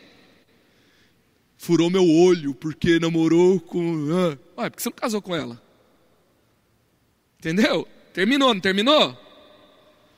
Furou 1.56 1.90
meu 1.90 2.06
olho 2.06 2.54
porque 2.54 2.98
namorou 2.98 3.60
com. 3.60 4.08
Ah, 4.56 4.70
porque 4.70 4.82
você 4.82 4.88
não 4.88 4.96
casou 4.96 5.20
com 5.22 5.34
ela. 5.34 5.60
Entendeu? 7.38 7.86
Terminou, 8.12 8.54
não 8.54 8.60
terminou? 8.60 9.18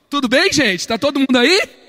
Tudo 0.09 0.27
bem, 0.27 0.51
gente? 0.51 0.79
Está 0.79 0.97
todo 0.97 1.19
mundo 1.19 1.37
aí? 1.37 1.84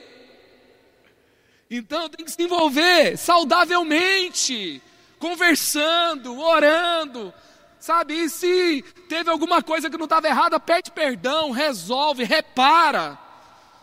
Então 1.71 2.09
tem 2.09 2.25
que 2.25 2.31
se 2.31 2.43
envolver 2.43 3.17
saudavelmente, 3.17 4.81
conversando, 5.19 6.39
orando, 6.39 7.35
sabe? 7.81 8.15
E 8.15 8.31
se 8.31 8.85
teve 9.09 9.31
alguma 9.31 9.63
coisa 9.63 9.91
que 9.91 9.97
não 9.97 10.05
estava 10.05 10.29
errada, 10.29 10.61
pede 10.61 10.91
perdão, 10.91 11.51
resolve, 11.51 12.23
repara. 12.23 13.19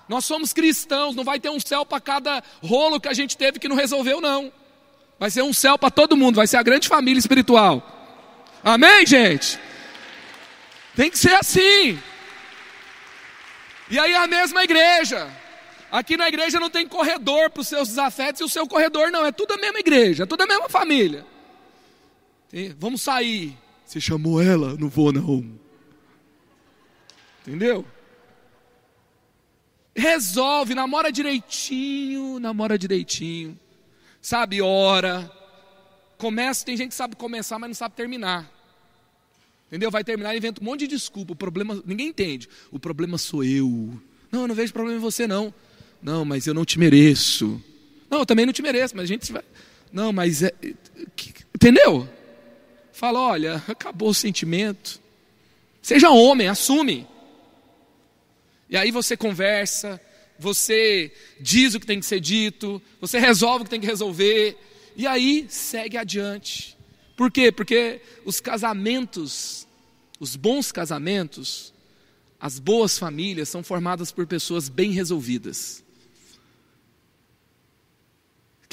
Nós 0.08 0.26
somos 0.26 0.54
cristãos, 0.54 1.16
não 1.16 1.24
vai 1.24 1.40
ter 1.40 1.50
um 1.50 1.60
céu 1.60 1.86
para 1.86 2.00
cada 2.00 2.44
rolo 2.62 3.00
que 3.00 3.10
a 3.10 3.14
gente 3.14 3.38
teve 3.38 3.60
que 3.60 3.68
não 3.68 3.76
resolveu, 3.76 4.22
não. 4.22 4.52
Vai 5.20 5.30
ser 5.30 5.42
um 5.42 5.54
céu 5.54 5.78
para 5.78 5.92
todo 5.92 6.18
mundo, 6.18 6.36
vai 6.36 6.48
ser 6.48 6.58
a 6.58 6.64
grande 6.64 6.88
família 6.88 7.20
espiritual. 7.20 7.82
Amém, 8.64 9.06
gente? 9.06 9.60
Tem 10.96 11.10
que 11.10 11.18
ser 11.18 11.34
assim. 11.36 12.00
E 13.90 14.00
aí 14.00 14.14
a 14.16 14.28
mesma 14.28 14.64
igreja. 14.64 15.43
Aqui 15.94 16.18
na 16.18 16.28
igreja 16.28 16.60
não 16.60 16.72
tem 16.72 16.88
corredor 16.88 17.52
para 17.52 17.62
os 17.62 17.68
seus 17.68 17.90
desafetos 17.90 18.42
e 18.42 18.44
o 18.44 18.50
seu 18.50 18.68
corredor 18.68 19.12
não, 19.12 19.24
é 19.24 19.32
tudo 19.32 19.54
a 19.54 19.58
mesma 19.58 19.78
igreja, 19.78 20.24
é 20.24 20.26
tudo 20.26 20.42
a 20.42 20.48
mesma 20.48 20.68
família. 20.68 21.24
Vamos 22.80 23.04
sair. 23.04 23.56
Você 23.86 24.02
chamou 24.02 24.42
ela? 24.42 24.76
Não 24.76 24.90
vou 24.90 25.14
não. 25.14 25.48
Entendeu? 27.46 27.86
Resolve, 29.96 30.74
namora 30.74 31.12
direitinho, 31.12 32.40
namora 32.40 32.76
direitinho. 32.76 33.60
Sabe, 34.20 34.64
ora. 34.64 35.32
Começa, 36.18 36.66
tem 36.66 36.76
gente 36.76 36.90
que 36.90 36.96
sabe 36.96 37.16
começar, 37.16 37.60
mas 37.60 37.70
não 37.70 37.76
sabe 37.76 37.94
terminar. 37.94 38.52
Entendeu? 39.68 39.92
Vai 39.92 40.04
terminar 40.04 40.34
e 40.34 40.40
inventa 40.40 40.60
um 40.60 40.66
monte 40.66 40.80
de 40.80 40.88
desculpa. 40.88 41.34
O 41.34 41.36
problema, 41.36 41.80
ninguém 41.86 42.08
entende. 42.08 42.50
O 42.72 42.80
problema 42.80 43.20
sou 43.20 43.44
eu. 43.44 43.96
Não, 44.32 44.42
eu 44.42 44.48
não 44.48 44.56
vejo 44.56 44.74
problema 44.74 44.98
em 44.98 45.02
você, 45.02 45.28
não. 45.28 45.54
Não, 46.04 46.26
mas 46.26 46.46
eu 46.46 46.54
não 46.54 46.66
te 46.66 46.78
mereço. 46.78 47.62
Não, 48.10 48.20
eu 48.20 48.26
também 48.26 48.46
não 48.46 48.52
te 48.52 48.62
mereço, 48.62 48.96
mas 48.96 49.06
a 49.06 49.08
gente 49.08 49.32
vai. 49.32 49.44
Não, 49.92 50.12
mas 50.12 50.44
é. 50.44 50.54
Entendeu? 51.56 52.08
Fala, 52.92 53.20
olha, 53.20 53.64
acabou 53.68 54.10
o 54.10 54.14
sentimento. 54.14 55.00
Seja 55.82 56.10
homem, 56.10 56.48
assume. 56.48 57.08
E 58.70 58.76
aí 58.76 58.92
você 58.92 59.16
conversa, 59.16 60.00
você 60.38 61.12
diz 61.40 61.74
o 61.74 61.80
que 61.80 61.86
tem 61.86 62.00
que 62.00 62.06
ser 62.06 62.20
dito, 62.20 62.82
você 63.00 63.20
resolve 63.20 63.62
o 63.62 63.66
que 63.66 63.70
tem 63.70 63.80
que 63.80 63.88
resolver, 63.88 64.58
e 64.96 65.08
aí 65.08 65.46
segue 65.48 65.98
adiante. 65.98 66.78
Por 67.16 67.32
quê? 67.32 67.52
Porque 67.52 68.02
os 68.26 68.40
casamentos, 68.40 69.68
os 70.20 70.36
bons 70.36 70.72
casamentos, 70.72 71.74
as 72.40 72.60
boas 72.60 72.98
famílias 72.98 73.48
são 73.48 73.64
formadas 73.64 74.12
por 74.12 74.26
pessoas 74.26 74.68
bem 74.70 74.92
resolvidas. 74.92 75.83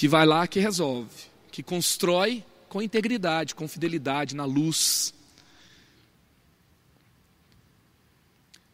Que 0.01 0.09
vai 0.09 0.25
lá 0.25 0.47
que 0.47 0.59
resolve, 0.59 1.11
que 1.53 1.63
constrói 1.63 2.43
com 2.71 2.81
integridade, 2.81 3.55
com 3.55 3.69
fidelidade, 3.69 4.35
na 4.35 4.47
luz. 4.47 5.13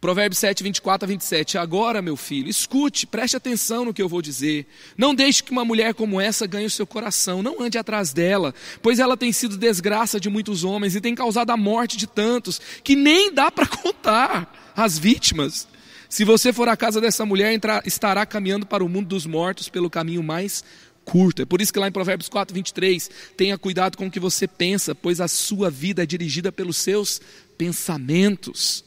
Provérbios 0.00 0.38
7, 0.38 0.62
24 0.62 1.04
a 1.04 1.08
27. 1.08 1.58
Agora, 1.58 2.00
meu 2.00 2.16
filho, 2.16 2.48
escute, 2.48 3.08
preste 3.08 3.36
atenção 3.36 3.84
no 3.84 3.92
que 3.92 4.00
eu 4.00 4.08
vou 4.08 4.22
dizer. 4.22 4.68
Não 4.96 5.12
deixe 5.12 5.42
que 5.42 5.50
uma 5.50 5.64
mulher 5.64 5.94
como 5.94 6.20
essa 6.20 6.46
ganhe 6.46 6.66
o 6.66 6.70
seu 6.70 6.86
coração. 6.86 7.42
Não 7.42 7.60
ande 7.60 7.76
atrás 7.76 8.12
dela, 8.12 8.54
pois 8.80 9.00
ela 9.00 9.16
tem 9.16 9.32
sido 9.32 9.56
desgraça 9.56 10.20
de 10.20 10.30
muitos 10.30 10.62
homens 10.62 10.94
e 10.94 11.00
tem 11.00 11.12
causado 11.12 11.50
a 11.50 11.56
morte 11.56 11.96
de 11.96 12.06
tantos, 12.06 12.60
que 12.84 12.94
nem 12.94 13.34
dá 13.34 13.50
para 13.50 13.66
contar 13.82 14.72
as 14.76 14.96
vítimas. 14.96 15.66
Se 16.08 16.22
você 16.22 16.52
for 16.52 16.68
à 16.68 16.76
casa 16.76 17.00
dessa 17.00 17.26
mulher, 17.26 17.58
estará 17.84 18.24
caminhando 18.24 18.64
para 18.64 18.84
o 18.84 18.88
mundo 18.88 19.08
dos 19.08 19.26
mortos 19.26 19.68
pelo 19.68 19.90
caminho 19.90 20.22
mais 20.22 20.62
curto. 21.06 21.40
É 21.40 21.46
por 21.46 21.62
isso 21.62 21.72
que 21.72 21.78
lá 21.78 21.88
em 21.88 21.92
Provérbios 21.92 22.28
4, 22.28 22.52
23, 22.52 23.08
tenha 23.36 23.56
cuidado 23.56 23.96
com 23.96 24.08
o 24.08 24.10
que 24.10 24.20
você 24.20 24.46
pensa, 24.46 24.94
pois 24.94 25.20
a 25.20 25.28
sua 25.28 25.70
vida 25.70 26.02
é 26.02 26.06
dirigida 26.06 26.52
pelos 26.52 26.76
seus 26.76 27.20
pensamentos. 27.56 28.84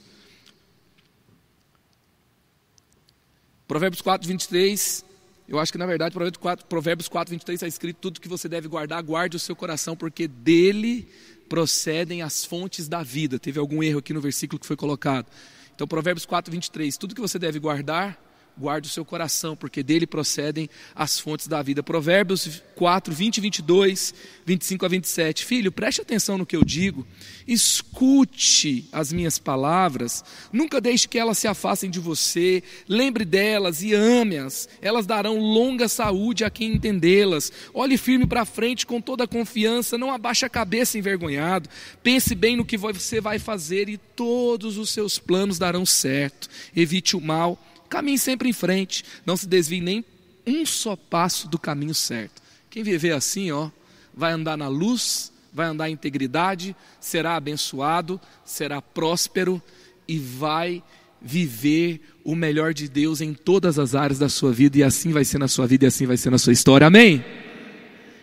Provérbios 3.68 4.02
4, 4.02 4.28
23. 4.28 5.06
Eu 5.48 5.58
acho 5.58 5.72
que 5.72 5.78
na 5.78 5.86
verdade, 5.86 6.14
Provérbios 6.14 6.42
4, 6.42 6.66
Provérbios 6.68 7.08
4 7.08 7.32
23 7.32 7.56
está 7.56 7.68
escrito: 7.68 7.98
tudo 8.00 8.20
que 8.20 8.28
você 8.28 8.50
deve 8.50 8.68
guardar, 8.68 9.02
guarde 9.02 9.38
o 9.38 9.40
seu 9.40 9.56
coração, 9.56 9.96
porque 9.96 10.28
dele 10.28 11.08
procedem 11.48 12.22
as 12.22 12.46
fontes 12.46 12.88
da 12.88 13.02
vida. 13.02 13.40
Teve 13.40 13.60
algum 13.60 13.82
erro 13.82 14.00
aqui 14.00 14.14
no 14.14 14.22
versículo 14.22 14.60
que 14.60 14.68
foi 14.68 14.76
colocado. 14.76 15.26
Então, 15.74 15.88
Provérbios 15.88 16.26
4, 16.26 16.52
23. 16.52 16.98
Tudo 16.98 17.16
que 17.16 17.22
você 17.22 17.40
deve 17.40 17.58
guardar, 17.58 18.22
guarde 18.60 18.90
o 18.90 18.92
seu 18.92 19.06
coração, 19.06 19.56
porque 19.56 19.82
dele 19.82 20.06
procedem 20.06 20.70
as 20.94 21.20
fontes 21.20 21.48
da 21.48 21.62
vida. 21.62 21.82
Provérbios 21.82 22.62
4, 22.76 23.14
20 23.14 23.42
22, 23.42 24.14
25 24.46 24.86
a 24.86 24.90
27. 24.90 25.46
Filho, 25.46 25.72
preste 25.72 26.02
atenção 26.02 26.38
no 26.38 26.46
que 26.46 26.56
eu 26.56 26.64
digo, 26.64 27.08
escute 27.48 28.88
as 28.92 29.14
minhas 29.14 29.40
palavras, 29.40 30.24
nunca 30.52 30.82
deixe 30.82 31.08
que 31.08 31.18
elas 31.18 31.38
se 31.38 31.48
afastem 31.48 31.90
de 31.90 32.00
você, 32.00 32.62
lembre 32.88 33.26
delas 33.26 33.82
e 33.82 33.94
ame-as, 33.94 34.68
elas 34.82 35.06
darão 35.06 35.40
longa 35.40 35.88
saúde 35.88 36.44
a 36.44 36.50
quem 36.50 36.74
entendê-las. 36.74 37.52
Olhe 37.74 37.98
firme 37.98 38.28
para 38.28 38.46
frente 38.46 38.86
com 38.86 39.00
toda 39.00 39.24
a 39.24 39.28
confiança, 39.28 39.98
não 39.98 40.12
abaixe 40.12 40.46
a 40.46 40.50
cabeça 40.50 40.98
envergonhado, 40.98 41.70
pense 42.04 42.36
bem 42.36 42.58
no 42.58 42.66
que 42.66 42.78
você 42.78 43.22
vai 43.22 43.40
fazer 43.40 43.88
e 43.88 43.98
todos 43.98 44.78
os 44.78 44.90
seus 44.90 45.18
planos 45.18 45.58
darão 45.58 45.86
certo. 45.86 46.50
Evite 46.76 47.16
o 47.16 47.22
mal 47.22 47.58
Caminhe 47.90 48.18
sempre 48.18 48.50
em 48.50 48.54
frente, 48.54 49.04
não 49.26 49.36
se 49.36 49.48
desvie 49.48 49.82
nem 49.82 50.06
um 50.46 50.66
só 50.66 50.96
passo 50.96 51.48
do 51.48 51.58
caminho 51.58 51.94
certo. 51.94 52.42
Quem 52.70 52.84
viver 52.84 53.14
assim, 53.14 53.52
ó, 53.52 53.70
vai 54.14 54.32
andar 54.32 54.58
na 54.58 54.68
luz, 54.68 55.32
vai 55.54 55.68
andar 55.68 55.90
em 55.90 55.94
integridade, 55.94 56.76
será 57.00 57.36
abençoado, 57.36 58.20
será 58.46 58.82
próspero 58.82 59.62
e 60.08 60.20
vai 60.20 60.84
viver 61.22 62.02
o 62.24 62.36
melhor 62.36 62.74
de 62.74 62.88
Deus 62.88 63.22
em 63.22 63.34
todas 63.34 63.78
as 63.78 63.96
áreas 63.96 64.20
da 64.20 64.30
sua 64.30 64.52
vida, 64.52 64.78
e 64.78 64.84
assim 64.84 65.12
vai 65.12 65.26
ser 65.26 65.38
na 65.38 65.48
sua 65.48 65.68
vida 65.68 65.86
e 65.86 65.88
assim 65.88 66.06
vai 66.06 66.18
ser 66.18 66.30
na 66.30 66.38
sua 66.38 66.54
história. 66.54 66.88
Amém? 66.88 67.24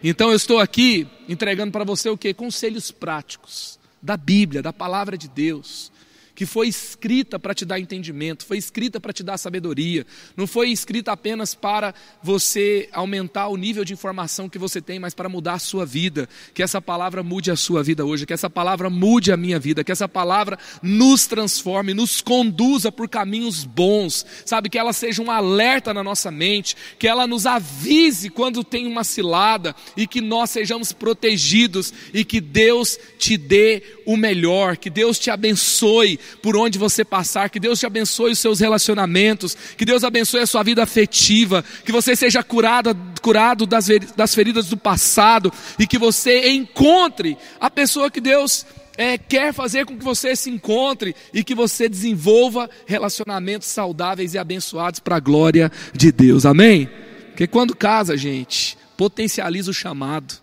Então 0.03 0.31
eu 0.31 0.37
estou 0.37 0.59
aqui 0.59 1.07
entregando 1.29 1.73
para 1.73 1.85
você 1.85 2.09
o 2.09 2.17
que? 2.17 2.33
Conselhos 2.33 2.91
práticos 2.91 3.79
da 4.01 4.17
Bíblia, 4.17 4.63
da 4.63 4.73
palavra 4.73 5.19
de 5.19 5.29
Deus 5.29 5.91
que 6.37 6.45
foi 6.45 6.69
escrita 6.69 7.39
para 7.39 7.55
te 7.55 7.65
dar 7.65 7.81
entendimento, 7.81 8.45
foi 8.45 8.59
escrita 8.59 9.01
para 9.01 9.13
te 9.13 9.23
dar 9.23 9.39
sabedoria, 9.39 10.07
não 10.37 10.47
foi 10.47 10.69
escrita 10.69 11.11
apenas 11.11 11.55
para 11.55 11.95
você 12.23 12.91
aumentar 12.93 13.49
o 13.49 13.57
nível 13.57 13.87
de 13.87 13.95
informação 13.95 14.47
que 14.47 14.59
você 14.59 14.83
tem, 14.83 14.99
mas 14.99 15.15
para 15.15 15.31
mudar 15.31 15.55
a 15.55 15.59
sua 15.59 15.87
vida. 15.87 16.29
Que 16.53 16.63
essa 16.63 16.81
palavra 16.81 17.23
mude 17.23 17.51
a 17.51 17.57
sua 17.57 17.83
vida 17.83 18.05
hoje, 18.05 18.27
que 18.27 18.35
essa 18.35 18.51
palavra 18.51 18.91
mude 18.91 19.33
a 19.33 19.37
minha 19.37 19.59
vida, 19.59 19.83
que 19.83 19.91
essa 19.91 20.07
palavra 20.07 20.59
nos 20.83 21.27
transforme, 21.27 21.95
nos 21.95 22.21
conduza 22.21 22.93
por 22.93 23.09
caminhos 23.09 23.65
bons, 23.65 24.27
sabe? 24.45 24.69
Que 24.69 24.79
ela 24.79 24.93
seja 24.93 25.23
um 25.23 25.31
alerta 25.31 25.95
na 25.95 26.05
nossa 26.05 26.31
mente, 26.31 26.77
que 26.99 27.09
ela 27.09 27.27
nos 27.27 27.47
avise 27.47 28.29
quando 28.29 28.63
tem 28.63 28.87
uma 28.87 29.05
cilada 29.05 29.75
e 29.97 30.07
que 30.07 30.21
nós 30.21 30.51
sejamos 30.51 30.93
protegidos 30.93 31.95
e 32.13 32.27
que 32.27 32.43
Deus 32.43 32.99
te 33.19 33.39
dê 33.39 33.83
o 34.05 34.19
melhor, 34.19 34.77
que 34.77 34.91
Deus 34.91 35.19
te 35.19 35.31
abençoe 35.31 36.21
por 36.43 36.57
onde 36.57 36.79
você 36.79 37.05
passar, 37.05 37.51
que 37.51 37.61
Deus 37.61 37.79
te 37.79 37.87
abençoe 37.87 38.33
os 38.33 38.39
seus 38.39 38.61
relacionamentos, 38.61 39.57
que 39.77 39.85
Deus 39.85 40.05
abençoe 40.05 40.41
a 40.41 40.47
sua 40.47 40.63
vida 40.63 40.83
afetiva, 40.83 41.65
que 41.85 41.93
você 41.93 42.15
seja 42.15 42.43
curado, 42.43 42.97
curado 43.23 43.67
das, 43.67 43.89
das 44.17 44.35
feridas 44.35 44.67
do 44.67 44.77
passado 44.77 45.53
e 45.79 45.87
que 45.87 45.99
você 45.99 46.51
encontre 46.51 47.37
a 47.61 47.71
pessoa 47.71 48.11
que 48.11 48.21
Deus 48.21 48.67
é, 48.97 49.19
quer 49.19 49.53
fazer 49.53 49.85
com 49.85 49.97
que 49.97 50.05
você 50.05 50.35
se 50.35 50.51
encontre 50.51 51.15
e 51.33 51.45
que 51.45 51.55
você 51.55 51.89
desenvolva 51.89 52.69
relacionamentos 52.87 53.69
saudáveis 53.69 54.35
e 54.35 54.39
abençoados 54.39 55.01
para 55.01 55.17
a 55.17 55.21
glória 55.21 55.71
de 55.93 56.11
Deus, 56.11 56.47
amém? 56.47 56.89
Porque 57.29 57.47
quando 57.47 57.77
casa, 57.77 58.17
gente, 58.17 58.79
potencializa 58.97 59.71
o 59.71 59.75
chamado 59.75 60.35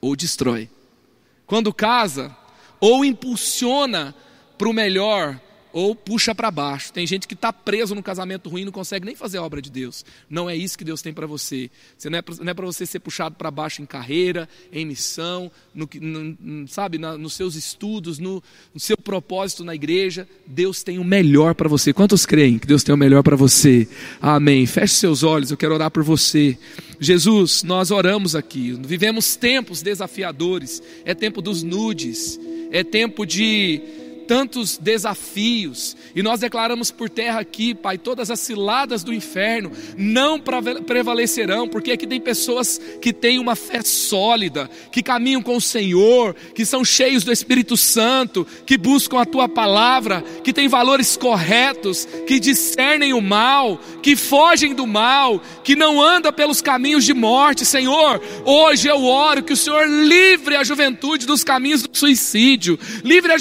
ou 0.00 0.16
destrói. 0.16 0.68
Quando 1.46 1.72
casa, 1.72 2.34
ou 2.80 3.04
impulsiona 3.04 4.14
para 4.58 4.68
o 4.68 4.72
melhor 4.72 5.40
ou 5.72 5.94
puxa 5.94 6.34
para 6.34 6.50
baixo. 6.50 6.92
Tem 6.92 7.06
gente 7.06 7.28
que 7.28 7.34
está 7.34 7.52
preso 7.52 7.94
no 7.94 8.02
casamento 8.02 8.48
ruim 8.48 8.62
e 8.62 8.64
não 8.64 8.72
consegue 8.72 9.04
nem 9.04 9.14
fazer 9.14 9.38
a 9.38 9.42
obra 9.42 9.60
de 9.60 9.70
Deus. 9.70 10.04
Não 10.28 10.48
é 10.48 10.56
isso 10.56 10.78
que 10.78 10.84
Deus 10.84 11.02
tem 11.02 11.12
para 11.12 11.26
você. 11.26 11.70
você. 11.96 12.08
Não 12.10 12.18
é 12.18 12.22
para 12.54 12.64
é 12.64 12.66
você 12.66 12.86
ser 12.86 13.00
puxado 13.00 13.36
para 13.36 13.50
baixo 13.50 13.82
em 13.82 13.86
carreira, 13.86 14.48
em 14.72 14.84
missão, 14.84 15.50
no, 15.74 15.88
no, 16.00 16.68
sabe, 16.68 16.98
na, 16.98 17.16
nos 17.16 17.34
seus 17.34 17.54
estudos, 17.54 18.18
no, 18.18 18.42
no, 18.72 18.80
seu 18.80 18.96
propósito 18.96 19.64
na 19.64 19.74
igreja. 19.74 20.26
Deus 20.46 20.82
tem 20.82 20.98
o 20.98 21.04
melhor 21.04 21.54
para 21.54 21.68
você. 21.68 21.92
Quantos 21.92 22.24
creem 22.24 22.58
que 22.58 22.66
Deus 22.66 22.82
tem 22.82 22.94
o 22.94 22.98
melhor 22.98 23.22
para 23.22 23.36
você? 23.36 23.86
Amém. 24.20 24.66
Feche 24.66 24.94
seus 24.94 25.22
olhos, 25.22 25.50
eu 25.50 25.56
quero 25.56 25.74
orar 25.74 25.90
por 25.90 26.02
você. 26.02 26.58
Jesus, 26.98 27.62
nós 27.62 27.90
oramos 27.90 28.34
aqui. 28.34 28.78
Vivemos 28.82 29.36
tempos 29.36 29.82
desafiadores. 29.82 30.82
É 31.04 31.14
tempo 31.14 31.42
dos 31.42 31.62
nudes. 31.62 32.40
É 32.70 32.82
tempo 32.82 33.24
de 33.24 34.07
tantos 34.28 34.76
desafios, 34.76 35.96
e 36.14 36.22
nós 36.22 36.40
declaramos 36.40 36.90
por 36.90 37.08
terra 37.08 37.40
aqui, 37.40 37.74
Pai, 37.74 37.96
todas 37.96 38.30
as 38.30 38.38
ciladas 38.38 39.02
do 39.02 39.12
inferno 39.12 39.72
não 39.96 40.38
prevalecerão, 40.38 41.66
porque 41.66 41.92
aqui 41.92 42.06
tem 42.06 42.20
pessoas 42.20 42.78
que 43.00 43.10
têm 43.10 43.38
uma 43.38 43.56
fé 43.56 43.80
sólida, 43.82 44.68
que 44.92 45.02
caminham 45.02 45.42
com 45.42 45.56
o 45.56 45.60
Senhor, 45.60 46.36
que 46.54 46.66
são 46.66 46.84
cheios 46.84 47.24
do 47.24 47.32
Espírito 47.32 47.74
Santo, 47.74 48.46
que 48.66 48.76
buscam 48.76 49.18
a 49.18 49.24
tua 49.24 49.48
palavra, 49.48 50.22
que 50.44 50.52
têm 50.52 50.68
valores 50.68 51.16
corretos, 51.16 52.06
que 52.26 52.38
discernem 52.38 53.14
o 53.14 53.22
mal, 53.22 53.80
que 54.02 54.14
fogem 54.14 54.74
do 54.74 54.86
mal, 54.86 55.40
que 55.64 55.74
não 55.74 56.02
andam 56.02 56.32
pelos 56.32 56.60
caminhos 56.60 57.04
de 57.06 57.14
morte, 57.14 57.64
Senhor. 57.64 58.20
Hoje 58.44 58.88
eu 58.88 59.04
oro 59.04 59.42
que 59.42 59.54
o 59.54 59.56
Senhor 59.56 59.88
livre 59.88 60.54
a 60.54 60.64
juventude 60.64 61.26
dos 61.26 61.42
caminhos 61.42 61.82
do 61.82 61.96
suicídio, 61.96 62.78
livre 63.02 63.32
a 63.32 63.38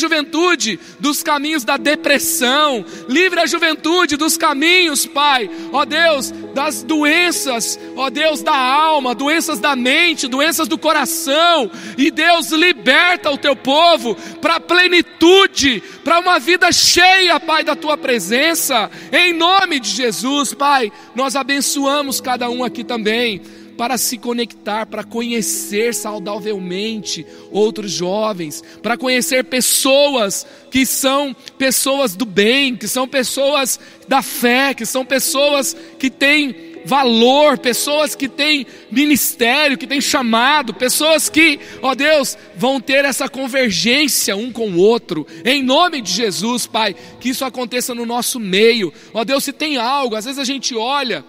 dos 0.99 1.23
caminhos 1.23 1.63
da 1.63 1.77
depressão, 1.77 2.85
livre 3.07 3.39
a 3.39 3.45
juventude 3.45 4.17
dos 4.17 4.37
caminhos, 4.37 5.05
Pai, 5.05 5.49
ó 5.71 5.85
Deus, 5.85 6.33
das 6.57 6.81
doenças, 6.81 7.79
ó 7.95 8.09
Deus, 8.09 8.41
da 8.41 8.57
alma, 8.57 9.13
doenças 9.13 9.59
da 9.59 9.75
mente, 9.75 10.27
doenças 10.27 10.67
do 10.67 10.75
coração, 10.75 11.69
e 11.95 12.09
Deus 12.09 12.49
liberta 12.49 13.29
o 13.29 13.37
teu 13.37 13.55
povo 13.55 14.15
para 14.41 14.55
a 14.55 14.59
plenitude, 14.59 15.83
para 16.03 16.17
uma 16.17 16.39
vida 16.39 16.71
cheia, 16.71 17.39
Pai, 17.39 17.63
da 17.63 17.75
tua 17.75 17.95
presença, 17.95 18.89
em 19.13 19.33
nome 19.33 19.79
de 19.79 19.91
Jesus, 19.91 20.55
Pai, 20.55 20.91
nós 21.13 21.35
abençoamos 21.35 22.19
cada 22.19 22.49
um 22.49 22.63
aqui 22.63 22.83
também 22.83 23.39
para 23.77 23.97
se 23.97 24.17
conectar, 24.17 24.87
para 24.87 25.03
conhecer 25.03 25.93
saudavelmente 25.93 27.25
outros 27.51 27.91
jovens, 27.91 28.63
para 28.81 28.97
conhecer 28.97 29.43
pessoas 29.43 30.45
que 30.71 30.85
são 30.85 31.35
pessoas 31.57 32.15
do 32.15 32.25
bem, 32.25 32.75
que 32.75 32.87
são 32.87 33.07
pessoas 33.07 33.79
da 34.07 34.21
fé, 34.21 34.73
que 34.73 34.85
são 34.85 35.05
pessoas 35.05 35.77
que 35.99 36.09
têm 36.09 36.46
valor, 36.87 37.57
pessoas 37.57 38.15
que 38.15 38.29
têm 38.29 38.65
ministério, 38.89 39.77
que 39.77 39.85
têm 39.85 39.99
chamado, 39.99 40.73
pessoas 40.73 41.27
que, 41.27 41.59
ó 41.81 41.93
Deus, 41.93 42.37
vão 42.55 42.79
ter 42.79 43.03
essa 43.03 43.27
convergência 43.27 44.35
um 44.37 44.51
com 44.51 44.69
o 44.69 44.77
outro, 44.77 45.27
em 45.43 45.61
nome 45.61 46.01
de 46.01 46.11
Jesus, 46.11 46.65
Pai, 46.65 46.95
que 47.19 47.29
isso 47.29 47.43
aconteça 47.43 47.93
no 47.93 48.05
nosso 48.05 48.39
meio, 48.39 48.93
ó 49.13 49.25
Deus, 49.25 49.43
se 49.43 49.51
tem 49.51 49.75
algo, 49.75 50.15
às 50.15 50.23
vezes 50.23 50.39
a 50.39 50.45
gente 50.45 50.75
olha 50.75 51.25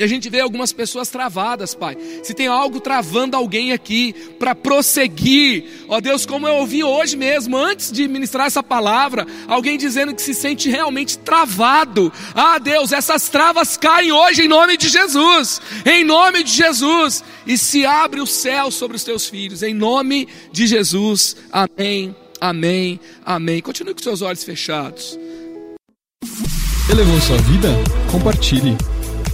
e 0.00 0.02
a 0.02 0.06
gente 0.06 0.30
vê 0.30 0.40
algumas 0.40 0.72
pessoas 0.72 1.10
travadas, 1.10 1.74
Pai. 1.74 1.94
Se 2.22 2.32
tem 2.32 2.46
algo 2.46 2.80
travando 2.80 3.36
alguém 3.36 3.70
aqui 3.70 4.14
para 4.38 4.54
prosseguir, 4.54 5.84
ó 5.88 6.00
Deus, 6.00 6.24
como 6.24 6.48
eu 6.48 6.54
ouvi 6.54 6.82
hoje 6.82 7.18
mesmo, 7.18 7.54
antes 7.54 7.92
de 7.92 8.08
ministrar 8.08 8.46
essa 8.46 8.62
palavra, 8.62 9.26
alguém 9.46 9.76
dizendo 9.76 10.14
que 10.14 10.22
se 10.22 10.32
sente 10.32 10.70
realmente 10.70 11.18
travado. 11.18 12.10
Ah, 12.34 12.58
Deus, 12.58 12.92
essas 12.92 13.28
travas 13.28 13.76
caem 13.76 14.10
hoje 14.10 14.44
em 14.44 14.48
nome 14.48 14.78
de 14.78 14.88
Jesus. 14.88 15.60
Em 15.84 16.02
nome 16.02 16.44
de 16.44 16.50
Jesus. 16.50 17.22
E 17.46 17.58
se 17.58 17.84
abre 17.84 18.22
o 18.22 18.26
céu 18.26 18.70
sobre 18.70 18.96
os 18.96 19.04
teus 19.04 19.28
filhos. 19.28 19.62
Em 19.62 19.74
nome 19.74 20.26
de 20.50 20.66
Jesus. 20.66 21.36
Amém. 21.52 22.16
Amém. 22.40 22.98
Amém. 23.22 23.60
Continue 23.60 23.92
com 23.92 24.02
seus 24.02 24.22
olhos 24.22 24.44
fechados. 24.44 25.18
Elevou 26.90 27.20
sua 27.20 27.36
vida? 27.36 27.68
Compartilhe. 28.10 28.78